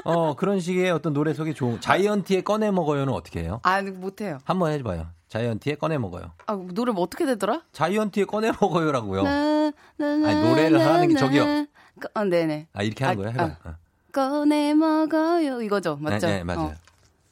어, 0.04 0.36
그런 0.36 0.60
식의 0.60 0.92
어떤 0.92 1.14
노래 1.14 1.34
속에 1.34 1.54
좋은, 1.54 1.80
자이언티의 1.80 2.44
꺼내 2.44 2.72
먹어요는 2.72 3.14
어떻게 3.14 3.42
해요? 3.42 3.62
아, 3.64 3.82
못해요. 3.82 4.40
한번 4.44 4.72
해봐요. 4.72 5.08
자이언티의 5.30 5.78
꺼내 5.78 5.98
먹어요. 5.98 6.32
아, 6.46 6.60
노래 6.74 6.92
뭐 6.92 7.04
어떻게 7.04 7.26
되더라? 7.26 7.62
자이언티의 7.72 8.26
꺼내 8.28 8.52
먹어요라고요. 8.60 9.24
나, 9.24 9.72
나, 9.98 10.08
아니, 10.08 10.50
노래를 10.50 10.78
나, 10.78 10.96
하는 10.96 11.08
게 11.08 11.16
저기요. 11.16 11.66
어, 12.16 12.24
네네. 12.26 12.68
아, 12.74 12.84
이렇게 12.84 13.06
하는 13.06 13.20
아, 13.20 13.32
거예요? 13.32 13.48
해봐. 13.48 13.58
아. 13.64 13.78
꺼내 14.12 14.74
먹어요. 14.74 15.62
이거죠. 15.62 15.98
맞죠? 16.00 16.28
네, 16.28 16.38
네 16.38 16.44
맞아요. 16.44 16.68
어. 16.68 16.74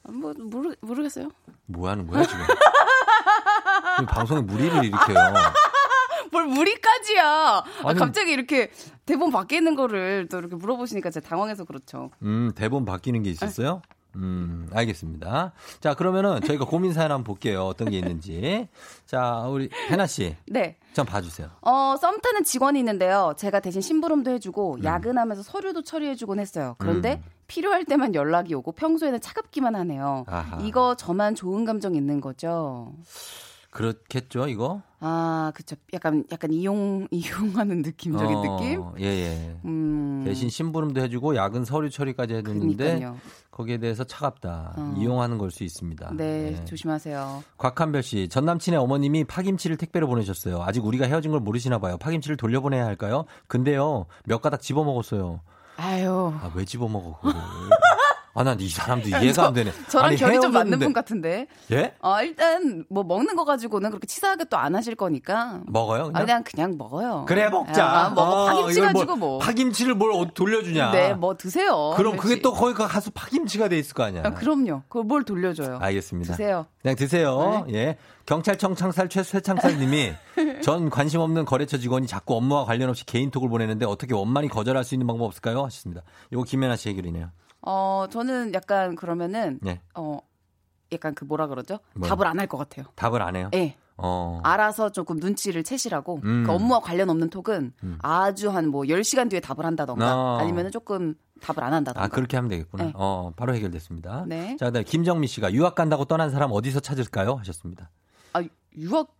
뭐 0.08 0.32
모르 0.38 0.74
모르겠어요. 0.80 1.28
뭐 1.66 1.88
하는 1.88 2.06
거야 2.06 2.24
지금? 2.24 2.44
방송에 4.06 4.40
무리를 4.40 4.84
일으켜요. 4.84 5.34
뭘 6.32 6.46
무리까지야? 6.46 7.24
아, 7.84 7.94
갑자기 7.94 8.32
이렇게 8.32 8.70
대본 9.04 9.30
바뀌는 9.30 9.74
거를 9.76 10.28
또 10.30 10.38
이렇게 10.38 10.56
물어보시니까 10.56 11.10
제가 11.10 11.28
당황해서 11.28 11.64
그렇죠. 11.64 12.10
음 12.22 12.52
대본 12.54 12.84
바뀌는 12.84 13.22
게 13.22 13.30
있었어요? 13.30 13.82
음, 14.16 14.68
알겠습니다. 14.72 15.52
자, 15.80 15.94
그러면은 15.94 16.40
저희가 16.42 16.64
고민 16.64 16.92
사연 16.92 17.10
한번 17.10 17.24
볼게요. 17.24 17.64
어떤 17.64 17.90
게 17.90 17.98
있는지. 17.98 18.68
자, 19.06 19.46
우리 19.48 19.70
해나 19.90 20.06
씨. 20.06 20.36
네. 20.46 20.76
좀 20.92 21.06
봐주세요. 21.06 21.48
어, 21.62 21.96
썸 21.98 22.20
타는 22.20 22.44
직원이 22.44 22.78
있는데요. 22.78 23.34
제가 23.38 23.60
대신 23.60 23.80
심부름도 23.80 24.30
해주고 24.32 24.76
음. 24.76 24.84
야근하면서 24.84 25.42
서류도 25.42 25.82
처리해주곤 25.82 26.40
했어요. 26.40 26.74
그런데 26.78 27.22
음. 27.24 27.30
필요할 27.46 27.84
때만 27.84 28.14
연락이 28.14 28.54
오고 28.54 28.72
평소에는 28.72 29.20
차갑기만 29.20 29.74
하네요. 29.74 30.24
아하. 30.26 30.58
이거 30.62 30.94
저만 30.94 31.34
좋은 31.34 31.64
감정 31.64 31.94
있는 31.94 32.20
거죠? 32.20 32.92
그렇겠죠, 33.70 34.48
이거? 34.48 34.82
아, 35.04 35.50
그쵸. 35.54 35.74
약간, 35.92 36.24
약간 36.30 36.52
이용, 36.52 37.08
이용하는 37.10 37.82
느낌적인 37.82 38.36
어, 38.36 38.42
느낌? 38.42 38.82
예, 39.00 39.04
예. 39.04 39.56
음. 39.64 40.22
대신 40.24 40.48
심부름도 40.48 41.00
해주고, 41.00 41.34
야근 41.34 41.64
서류 41.64 41.90
처리까지 41.90 42.34
해줬는데, 42.34 43.10
거기에 43.50 43.78
대해서 43.78 44.04
차갑다. 44.04 44.74
어. 44.78 44.94
이용하는 44.96 45.38
걸 45.38 45.50
수 45.50 45.64
있습니다. 45.64 46.12
네, 46.16 46.52
네, 46.52 46.64
조심하세요. 46.64 47.42
곽한별 47.58 48.02
씨, 48.02 48.28
전 48.28 48.44
남친의 48.46 48.78
어머님이 48.78 49.24
파김치를 49.24 49.76
택배로 49.76 50.06
보내셨어요. 50.06 50.62
아직 50.62 50.84
우리가 50.86 51.06
헤어진 51.06 51.32
걸 51.32 51.40
모르시나 51.40 51.78
봐요. 51.78 51.98
파김치를 51.98 52.36
돌려보내야 52.36 52.86
할까요? 52.86 53.24
근데요, 53.48 54.06
몇 54.24 54.40
가닥 54.40 54.62
집어 54.62 54.84
먹었어요. 54.84 55.40
아유. 55.76 56.32
아, 56.40 56.50
왜 56.54 56.64
집어 56.64 56.86
먹어, 56.88 57.18
그걸. 57.20 57.34
아, 58.34 58.42
난 58.44 58.58
이 58.60 58.68
사람도 58.68 59.08
이해가 59.08 59.32
저, 59.32 59.42
안 59.42 59.52
되네. 59.54 59.72
저랑 59.88 60.06
아니, 60.08 60.16
결이 60.16 60.40
좀 60.40 60.52
맞는 60.52 60.78
분 60.78 60.92
같은데. 60.92 61.46
예? 61.70 61.94
어, 62.00 62.22
일단 62.22 62.84
뭐 62.88 63.02
먹는 63.04 63.36
거 63.36 63.44
가지고는 63.44 63.90
그렇게 63.90 64.06
치사하게 64.06 64.44
또 64.46 64.56
안 64.56 64.74
하실 64.74 64.94
거니까. 64.94 65.60
먹어요? 65.66 66.04
그냥? 66.04 66.16
아, 66.16 66.24
그냥 66.24 66.44
그냥 66.44 66.78
먹어요. 66.78 67.24
그래 67.28 67.48
먹자. 67.50 67.84
아, 67.84 68.10
먹어. 68.10 68.48
아, 68.48 68.54
파김치 68.54 68.80
어, 68.80 68.84
가지고 68.84 69.16
뭐. 69.16 69.38
파김치를 69.38 69.94
뭘 69.94 70.30
돌려주냐? 70.32 70.92
네, 70.92 71.14
뭐 71.14 71.36
드세요. 71.36 71.92
그럼 71.96 72.12
그렇지. 72.16 72.18
그게 72.18 72.40
또 72.42 72.52
거기 72.52 72.74
가서 72.74 73.10
파김치가 73.12 73.68
돼 73.68 73.78
있을 73.78 73.94
거 73.94 74.04
아니야? 74.04 74.22
아, 74.24 74.30
그럼요. 74.30 74.82
그걸 74.88 75.04
뭘 75.04 75.24
돌려줘요? 75.24 75.78
알겠습니다. 75.80 76.32
드세요. 76.32 76.66
그냥 76.80 76.96
드세요. 76.96 77.64
네. 77.68 77.74
예. 77.74 77.96
경찰청 78.24 78.76
창살 78.76 79.08
최최창살 79.08 79.78
님이 79.80 80.12
전 80.62 80.88
관심 80.90 81.20
없는 81.20 81.44
거래처 81.44 81.76
직원이 81.78 82.06
자꾸 82.06 82.36
업무와 82.36 82.64
관련 82.64 82.88
없이 82.88 83.04
개인톡을 83.04 83.48
보내는데 83.48 83.84
어떻게 83.84 84.14
원만히 84.14 84.48
거절할 84.48 84.84
수 84.84 84.94
있는 84.94 85.06
방법 85.08 85.24
없을까요? 85.26 85.64
하셨습니다. 85.64 86.02
이거 86.30 86.44
김연아 86.44 86.76
씨 86.76 86.88
해결이네요. 86.90 87.30
어, 87.62 88.06
저는 88.10 88.52
약간 88.54 88.94
그러면은 88.96 89.58
네. 89.62 89.80
어, 89.94 90.18
약간 90.92 91.14
그 91.14 91.24
뭐라 91.24 91.46
그러죠? 91.46 91.78
뭐 91.94 92.08
답을 92.08 92.26
안 92.26 92.38
할 92.38 92.46
것 92.48 92.58
같아요. 92.58 92.86
답을 92.96 93.22
안 93.22 93.36
해요? 93.36 93.48
네. 93.52 93.76
어. 93.96 94.40
알아서 94.42 94.90
조금 94.90 95.16
눈치를 95.18 95.62
채시라고. 95.64 96.20
음. 96.24 96.44
그 96.46 96.52
업무와 96.52 96.80
관련 96.80 97.08
없는 97.10 97.30
톡은 97.30 97.72
음. 97.84 97.98
아주 98.02 98.50
한 98.50 98.66
뭐 98.66 98.82
10시간 98.82 99.30
뒤에 99.30 99.40
답을 99.40 99.64
한다던가 99.64 100.14
어. 100.16 100.38
아니면 100.38 100.66
은 100.66 100.70
조금 100.72 101.14
답을 101.40 101.62
안 101.62 101.72
한다던가. 101.72 102.04
아, 102.04 102.08
그렇게 102.08 102.36
하면 102.36 102.48
되겠구나. 102.48 102.84
네. 102.84 102.92
어, 102.94 103.32
바로 103.36 103.54
해결됐습니다. 103.54 104.24
네. 104.26 104.56
자, 104.58 104.66
그다음에 104.66 104.84
김정미 104.84 105.26
씨가 105.28 105.52
유학 105.52 105.74
간다고 105.74 106.04
떠난 106.04 106.30
사람 106.30 106.50
어디서 106.52 106.80
찾을까요? 106.80 107.34
하셨습니다. 107.36 107.90
아, 108.32 108.42
유학 108.76 109.14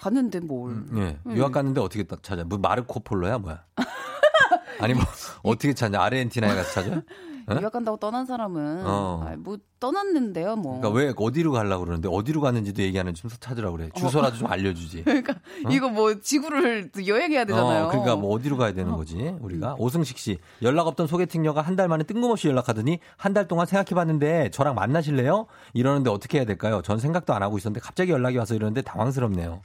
갔는데 0.00 0.40
뭘. 0.40 0.70
음, 0.72 0.88
예. 0.96 1.18
네. 1.24 1.36
유학 1.36 1.52
갔는데 1.52 1.80
어떻게 1.80 2.04
찾아? 2.22 2.44
뭐 2.44 2.58
마르코 2.58 3.00
폴로야, 3.00 3.38
뭐야? 3.38 3.64
아니 4.80 4.94
뭐 4.94 5.02
어떻게 5.42 5.74
찾냐? 5.74 6.00
아르헨티나에 6.00 6.54
가서 6.54 6.70
찾아? 6.72 7.02
어? 7.48 7.56
유학 7.60 7.72
간다고 7.72 7.96
떠난 7.96 8.24
사람은 8.26 8.82
어. 8.86 9.24
아, 9.26 9.34
뭐 9.38 9.56
떠났는데요, 9.80 10.56
뭐. 10.56 10.78
그러니까 10.78 11.00
왜 11.00 11.12
어디로 11.16 11.50
가려고 11.52 11.84
그러는데 11.84 12.08
어디로 12.10 12.40
갔는지도 12.40 12.82
얘기 12.82 12.96
하는 12.96 13.14
좀 13.14 13.30
찾으라고 13.40 13.76
그래. 13.76 13.88
주소라도 13.94 14.34
어. 14.36 14.38
좀 14.38 14.46
알려주지. 14.50 15.02
그러니까 15.04 15.32
어? 15.32 15.68
이거 15.70 15.88
뭐 15.88 16.20
지구를 16.20 16.90
여행해야 17.06 17.44
되잖아요. 17.44 17.86
어, 17.86 17.88
그러니까 17.88 18.16
뭐 18.16 18.34
어디로 18.34 18.56
가야 18.56 18.72
되는 18.72 18.92
어. 18.92 18.96
거지 18.96 19.34
우리가. 19.40 19.72
음. 19.72 19.76
오승식 19.80 20.18
씨 20.18 20.38
연락 20.62 20.86
없던 20.86 21.06
소개팅녀가 21.06 21.60
한 21.62 21.76
달 21.76 21.88
만에 21.88 22.04
뜬금없이 22.04 22.48
연락하더니 22.48 22.98
한 23.16 23.32
달 23.32 23.48
동안 23.48 23.66
생각해봤는데 23.66 24.50
저랑 24.50 24.74
만나실래요? 24.74 25.46
이러는데 25.72 26.10
어떻게 26.10 26.38
해야 26.38 26.44
될까요? 26.44 26.82
전 26.82 26.98
생각도 26.98 27.32
안 27.34 27.42
하고 27.42 27.56
있었는데 27.58 27.80
갑자기 27.80 28.10
연락이 28.12 28.36
와서 28.36 28.54
이러는데 28.54 28.82
당황스럽네요. 28.82 29.62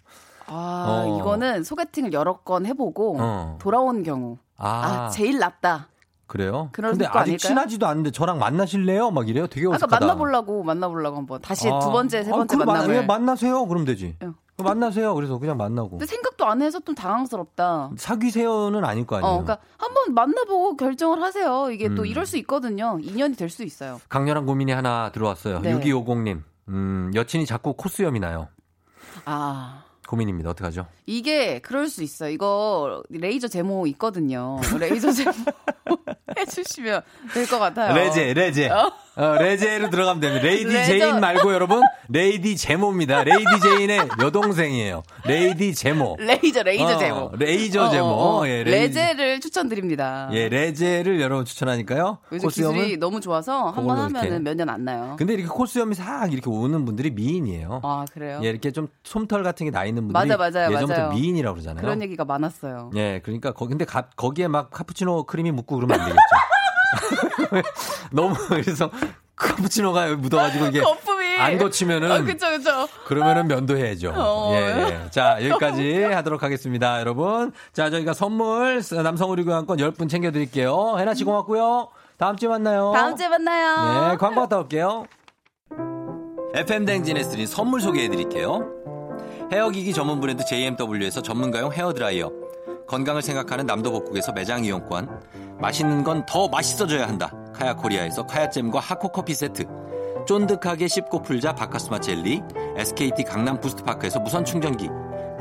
아, 0.49 1.03
어. 1.05 1.19
이거는 1.19 1.63
소개팅을 1.65 2.13
여러 2.13 2.37
건 2.37 2.65
해보고 2.65 3.17
어. 3.19 3.57
돌아온 3.61 4.03
경우. 4.03 4.37
아. 4.57 4.69
아, 5.05 5.09
제일 5.09 5.37
낫다. 5.39 5.89
그래요? 6.27 6.69
근데 6.73 7.05
아직 7.05 7.17
아닐까요? 7.17 7.37
친하지도 7.37 7.87
않는데 7.87 8.11
저랑 8.11 8.37
만나실래요? 8.39 9.11
막 9.11 9.27
이래요? 9.29 9.47
되게 9.47 9.65
어색하다. 9.67 9.95
아까 9.95 10.05
만나보려고 10.05 10.63
만나보려고 10.63 11.17
한번 11.17 11.41
다시 11.41 11.69
아. 11.69 11.79
두 11.79 11.89
번째 11.91 12.23
세 12.23 12.29
번째 12.31 12.55
아, 12.55 12.65
만나면 12.65 13.07
만, 13.07 13.23
만나세요? 13.25 13.65
그럼 13.65 13.85
되지. 13.85 14.15
응. 14.23 14.33
만나세요. 14.59 15.13
그래서 15.13 15.37
그냥 15.37 15.55
만나고. 15.55 15.91
근데 15.91 16.05
생각도 16.07 16.45
안 16.45 16.61
해서 16.63 16.79
좀 16.79 16.95
당황스럽다. 16.95 17.91
사귀세요는 17.95 18.83
아닐 18.83 19.05
거 19.05 19.17
아니에요. 19.17 19.31
어, 19.31 19.43
그러니까 19.43 19.59
한번 19.77 20.13
만나보고 20.15 20.75
결정을 20.77 21.21
하세요. 21.21 21.69
이게 21.71 21.87
음. 21.87 21.95
또 21.95 22.05
이럴 22.05 22.25
수 22.25 22.37
있거든요. 22.37 22.97
인연이 23.01 23.35
될 23.35 23.49
수 23.49 23.63
있어요. 23.63 24.01
강렬한 24.09 24.45
고민이 24.47 24.71
하나 24.71 25.11
들어왔어요. 25.11 25.59
네. 25.59 25.73
6250님. 25.75 26.41
음, 26.69 27.11
여친이 27.15 27.45
자꾸 27.45 27.73
코수염이 27.73 28.19
나요. 28.19 28.47
아. 29.25 29.83
고민입니다. 30.07 30.49
어떡하죠? 30.49 30.87
이게 31.05 31.59
그럴 31.59 31.89
수 31.89 32.01
있어요. 32.03 32.29
이거 32.31 33.03
레이저 33.09 33.47
제모 33.47 33.85
있거든요. 33.87 34.59
레이저 34.79 35.11
제모 35.11 35.33
해주시면 36.37 37.01
될 37.33 37.47
것 37.47 37.59
같아요. 37.59 37.93
레제, 37.95 38.33
레제. 38.33 38.69
어? 38.69 38.91
어, 39.17 39.35
레제로 39.39 39.89
들어가면 39.89 40.19
됩니다. 40.21 40.45
레이디 40.45 40.65
레저. 40.73 40.85
제인 40.85 41.19
말고 41.19 41.51
여러분, 41.51 41.81
레이디 42.07 42.55
제모입니다. 42.55 43.23
레이디 43.23 43.59
제인의 43.61 44.07
여동생이에요. 44.21 45.01
레이디 45.25 45.73
제모. 45.73 46.17
레이저, 46.19 46.61
레이저 46.61 46.85
어, 46.85 46.97
제모. 46.97 47.31
레이저 47.37 47.81
어, 47.81 47.85
어 47.85 47.89
제모. 47.89 48.05
어, 48.07 48.47
예, 48.47 48.63
레제를 48.63 49.39
추천드립니다. 49.39 50.29
예, 50.33 50.49
레제를 50.49 51.19
여러분 51.19 51.45
추천하니까요. 51.45 52.19
요즘 52.31 52.49
기술이 52.49 52.97
너무 52.97 53.19
좋아서 53.19 53.69
한 53.71 53.87
번 53.87 53.97
하면 53.97 54.43
몇년 54.43 54.69
안 54.69 54.85
나요. 54.85 55.15
근데 55.17 55.33
이렇게 55.33 55.47
코수염이 55.49 55.95
싹 55.95 56.31
이렇게 56.31 56.49
오는 56.49 56.85
분들이 56.85 57.09
미인이에요. 57.09 57.79
아, 57.83 58.05
그래요? 58.13 58.39
예, 58.43 58.49
이렇게 58.49 58.71
좀 58.71 58.87
솜털 59.03 59.43
같은 59.43 59.65
게 59.65 59.71
나 59.71 59.83
있는 59.85 60.07
분들이 60.07 60.27
맞아, 60.27 60.37
맞아요, 60.37 60.71
예전부터 60.73 60.99
맞아요. 61.01 61.11
미인이라고 61.13 61.55
그러잖아요. 61.55 61.81
그런 61.81 62.01
얘기가 62.01 62.23
많았어요. 62.25 62.91
예, 62.95 63.19
그러니까 63.23 63.51
거, 63.51 63.67
근데 63.67 63.83
가, 63.85 64.03
거기에 64.15 64.47
막 64.47 64.69
카푸치노 64.71 65.23
크림이 65.25 65.51
묻고 65.51 65.75
그러면 65.75 65.99
안 65.99 66.05
되겠죠. 66.05 66.19
너무 68.11 68.35
그래서 68.47 68.89
카푸치노가 69.35 70.15
묻어가지고 70.15 70.65
이게 70.67 70.81
거품이. 70.81 71.37
안 71.37 71.57
고치면은 71.59 72.11
어, 72.11 72.23
그쵸, 72.23 72.47
그쵸. 72.49 72.87
그러면은 73.05 73.47
면도해야죠. 73.47 74.13
어. 74.15 74.51
예, 74.53 74.57
예. 75.05 75.09
자 75.11 75.37
여기까지 75.47 76.03
하도록 76.03 76.41
하겠습니다, 76.41 76.99
여러분. 76.99 77.51
자 77.73 77.89
저희가 77.91 78.13
선물 78.13 78.81
남성 79.03 79.29
의료교환권 79.29 79.77
10분 79.77 80.09
챙겨드릴게요. 80.09 80.95
해나 80.97 81.13
씨 81.13 81.23
고맙고요. 81.23 81.89
다음 82.17 82.35
주에 82.35 82.49
만나요. 82.49 82.91
다음 82.95 83.15
주에 83.15 83.27
만나요. 83.29 84.09
네, 84.11 84.17
광고 84.17 84.41
갔다 84.41 84.57
올게요. 84.57 85.05
FM 86.55 86.85
댕진에 86.85 87.21
쓰린 87.21 87.45
선물 87.45 87.81
소개해드릴게요. 87.81 88.67
헤어기기 89.51 89.93
전문 89.93 90.19
브랜드 90.19 90.43
JMW에서 90.45 91.21
전문가용 91.21 91.71
헤어드라이어. 91.71 92.31
건강을 92.87 93.21
생각하는 93.21 93.65
남도복국에서 93.67 94.31
매장 94.31 94.65
이용권. 94.65 95.21
맛있는 95.59 96.03
건 96.03 96.25
더 96.25 96.47
맛있어져야 96.47 97.07
한다. 97.07 97.31
카야코리아에서 97.53 98.25
카야잼과 98.25 98.79
하코커피 98.79 99.33
세트. 99.33 99.65
쫀득하게 100.27 100.87
씹고 100.87 101.21
풀자 101.21 101.55
바카스마 101.55 101.99
젤리. 101.99 102.43
SKT 102.75 103.23
강남 103.23 103.59
부스트파크에서 103.59 104.19
무선 104.19 104.45
충전기. 104.45 104.89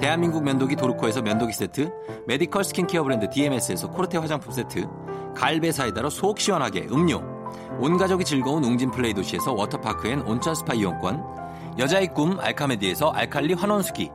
대한민국 0.01 0.43
면도기 0.45 0.77
도르코에서 0.77 1.23
면도기 1.23 1.53
세트. 1.53 1.91
medical 2.27 2.65
skincare 2.65 3.03
브랜드 3.03 3.29
DMS에서 3.29 3.91
코르테 3.91 4.19
화장품 4.19 4.53
세트. 4.53 4.87
갈베 5.35 5.73
사이다로 5.73 6.09
속 6.11 6.39
시원하게 6.39 6.87
음료. 6.91 7.23
온 7.79 7.99
가족이 7.99 8.25
즐거운 8.25 8.65
웅진 8.65 8.91
플레이 8.91 9.13
도시에서 9.13 9.53
워터파크 9.53 10.09
and 10.09 10.21
온천 10.23 10.55
스파 10.55 10.75
이용권. 10.75 11.23
여자의 11.79 12.09
꿈 12.15 12.39
알카메디에서 12.41 13.11
알칼리 13.11 13.55
환원수기. 13.55 14.11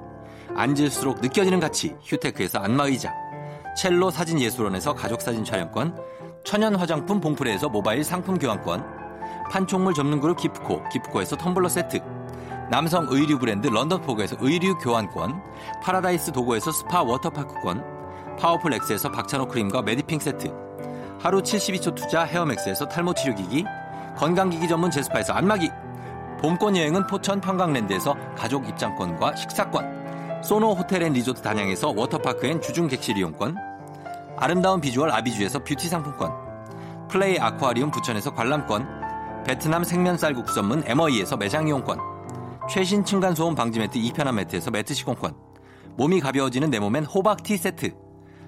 앉을수록 0.56 1.22
느껴지는 1.22 1.60
가치 1.60 1.96
휴테크에서 2.04 2.60
안마의자. 2.60 3.14
첼로 3.76 4.12
사진예술원에서 4.12 4.94
가족사진 4.94 5.44
촬영권, 5.44 5.98
천연 6.44 6.76
화장품 6.76 7.22
봉프레에서 7.22 7.70
모바일 7.70 8.04
상품 8.04 8.38
교환권, 8.38 8.84
판촉물 9.52 9.94
전문 9.94 10.20
그룹 10.20 10.38
기프코, 10.38 10.84
기프코에서 10.90 11.36
텀블러 11.38 11.70
세트, 11.70 12.02
남성 12.70 13.08
의류 13.10 13.38
브랜드 13.38 13.68
런던포그에서 13.68 14.38
의류 14.40 14.78
교환권, 14.78 15.42
파라다이스 15.84 16.32
도고에서 16.32 16.72
스파 16.72 17.04
워터파크권, 17.04 18.38
파워풀 18.40 18.74
엑스에서 18.74 19.12
박찬호 19.12 19.48
크림과 19.48 19.82
메디핑 19.82 20.20
세트, 20.20 20.54
하루 21.20 21.42
72초 21.42 21.96
투자 21.96 22.24
헤어맥스에서 22.24 22.88
탈모 22.88 23.14
치료기기, 23.14 23.66
건강기기 24.18 24.68
전문 24.68 24.90
제스파에서 24.90 25.34
안마기, 25.34 25.70
봄권 26.42 26.76
여행은 26.76 27.08
포천 27.08 27.40
평강랜드에서 27.40 28.16
가족 28.36 28.68
입장권과 28.68 29.36
식사권, 29.36 30.01
소노 30.44 30.74
호텔 30.74 31.04
and 31.04 31.14
리조트 31.14 31.42
단양에서 31.42 31.94
워터파크 31.96 32.48
and 32.48 32.62
주중 32.62 32.88
객실 32.88 33.18
이용권, 33.18 33.56
아름다운 34.38 34.82
비주얼 34.82 35.12
아비주에서 35.12 35.64
뷰티 35.64 35.88
상품권, 35.88 36.32
플레이 37.08 37.38
아쿠아리움 37.38 37.92
부천에서 37.92 38.34
관람권, 38.34 38.88
베트남 39.46 39.84
생면 39.84 40.18
쌀 40.18 40.34
국수 40.34 40.56
전문 40.56 40.84
MOE에서 40.86 41.38
매장 41.38 41.68
이용권, 41.68 42.00
최신 42.70 43.06
층간소음 43.06 43.54
방지 43.54 43.80
매트 43.80 43.98
이편한 43.98 44.36
매트에서 44.36 44.72
매트 44.72 44.94
시공권, 44.94 45.36
몸이 45.98 46.20
가벼워지는 46.20 46.72
내 46.72 46.80
몸엔 46.80 47.06
호박 47.06 47.44
티 47.44 47.58
세트, 47.58 47.94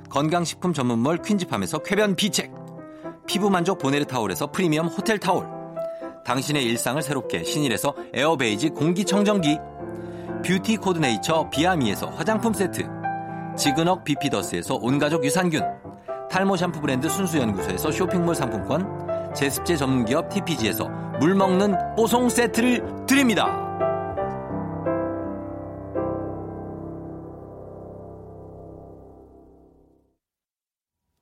건강식품 0.10 0.74
전문몰 0.74 1.20
퀸즈팜에서 1.20 1.80
쾌변 1.80 2.16
비책, 2.16 2.52
피부 3.28 3.50
만족 3.50 3.78
보네르 3.78 4.06
타올에서 4.06 4.52
프리미엄 4.52 4.88
호텔 4.88 5.20
타올, 5.20 5.48
당신의 6.26 6.64
일상을 6.64 7.02
새롭게 7.02 7.44
신일에서 7.44 7.94
에어베이지 8.14 8.70
공기청정기, 8.70 9.60
뷰티 10.46 10.78
코드네이처 10.78 11.50
비아미에서 11.50 12.08
화장품 12.10 12.54
세트 12.54 12.88
지그넉 13.58 14.04
비피더스에서 14.04 14.76
온가족 14.76 15.24
유산균 15.24 15.64
탈모 16.30 16.58
샴푸 16.58 16.82
브랜드 16.82 17.08
순수연구소에서 17.08 17.92
쇼핑몰 17.92 18.36
상품권 18.36 19.34
제습제 19.34 19.78
전문기업 19.78 20.30
TPG에서 20.30 20.90
물먹는 21.20 21.96
뽀송 21.96 22.30
세트를 22.30 23.06
드립니다. 23.08 23.64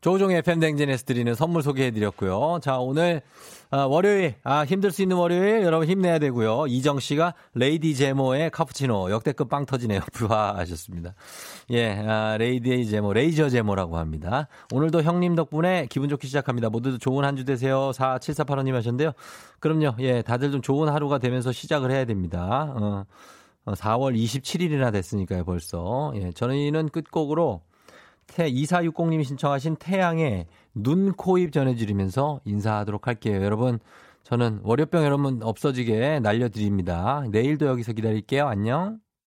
조정식의 0.01 0.41
펀펀투데이에서 0.41 1.05
드리는 1.05 1.33
선물 1.35 1.61
소개해드렸고요. 1.61 2.59
자, 2.63 2.79
오늘, 2.79 3.21
아, 3.73 3.85
월요일, 3.85 4.35
아, 4.43 4.65
힘들 4.65 4.91
수 4.91 5.01
있는 5.01 5.15
월요일, 5.15 5.63
여러분 5.63 5.87
힘내야 5.87 6.19
되고요. 6.19 6.67
이정 6.67 6.99
씨가 6.99 7.33
레이디 7.53 7.95
제모의 7.95 8.49
카푸치노, 8.51 9.09
역대급 9.11 9.47
빵 9.47 9.65
터지네요. 9.65 10.01
푸하 10.11 10.57
하셨습니다. 10.57 11.13
예, 11.69 11.93
아, 12.05 12.35
레이디 12.37 12.85
제모, 12.85 13.13
레이저 13.13 13.47
제모라고 13.47 13.97
합니다. 13.97 14.49
오늘도 14.73 15.03
형님 15.03 15.35
덕분에 15.35 15.87
기분 15.89 16.09
좋게 16.09 16.27
시작합니다. 16.27 16.69
모두도 16.69 16.97
좋은 16.97 17.23
한 17.23 17.31
주 17.37 17.45
되세요. 17.45 17.91
4748호님 17.95 18.73
하셨는데요. 18.73 19.13
그럼요, 19.61 19.95
예, 19.99 20.21
다들 20.21 20.51
좀 20.51 20.61
좋은 20.61 20.89
하루가 20.89 21.17
되면서 21.17 21.53
시작을 21.53 21.91
해야 21.91 22.03
됩니다. 22.03 22.73
어, 22.75 23.05
4월 23.65 24.07
어, 24.07 24.15
27일이나 24.17 24.91
됐으니까요, 24.91 25.45
벌써. 25.45 26.11
예, 26.15 26.33
저희는 26.33 26.89
끝곡으로 26.89 27.61
태, 28.27 28.51
2460님이 28.51 29.23
신청하신 29.23 29.77
태양의 29.77 30.47
눈, 30.73 31.13
코, 31.13 31.37
입 31.37 31.51
전해드리면서 31.51 32.41
인사하도록 32.45 33.07
할게요. 33.07 33.43
여러분, 33.43 33.79
저는 34.23 34.61
월요병 34.63 35.03
여러분 35.03 35.43
없어지게 35.43 36.19
날려드립니다. 36.21 37.25
내일도 37.31 37.65
여기서 37.67 37.93
기다릴게요. 37.93 38.47
안녕. 38.47 38.99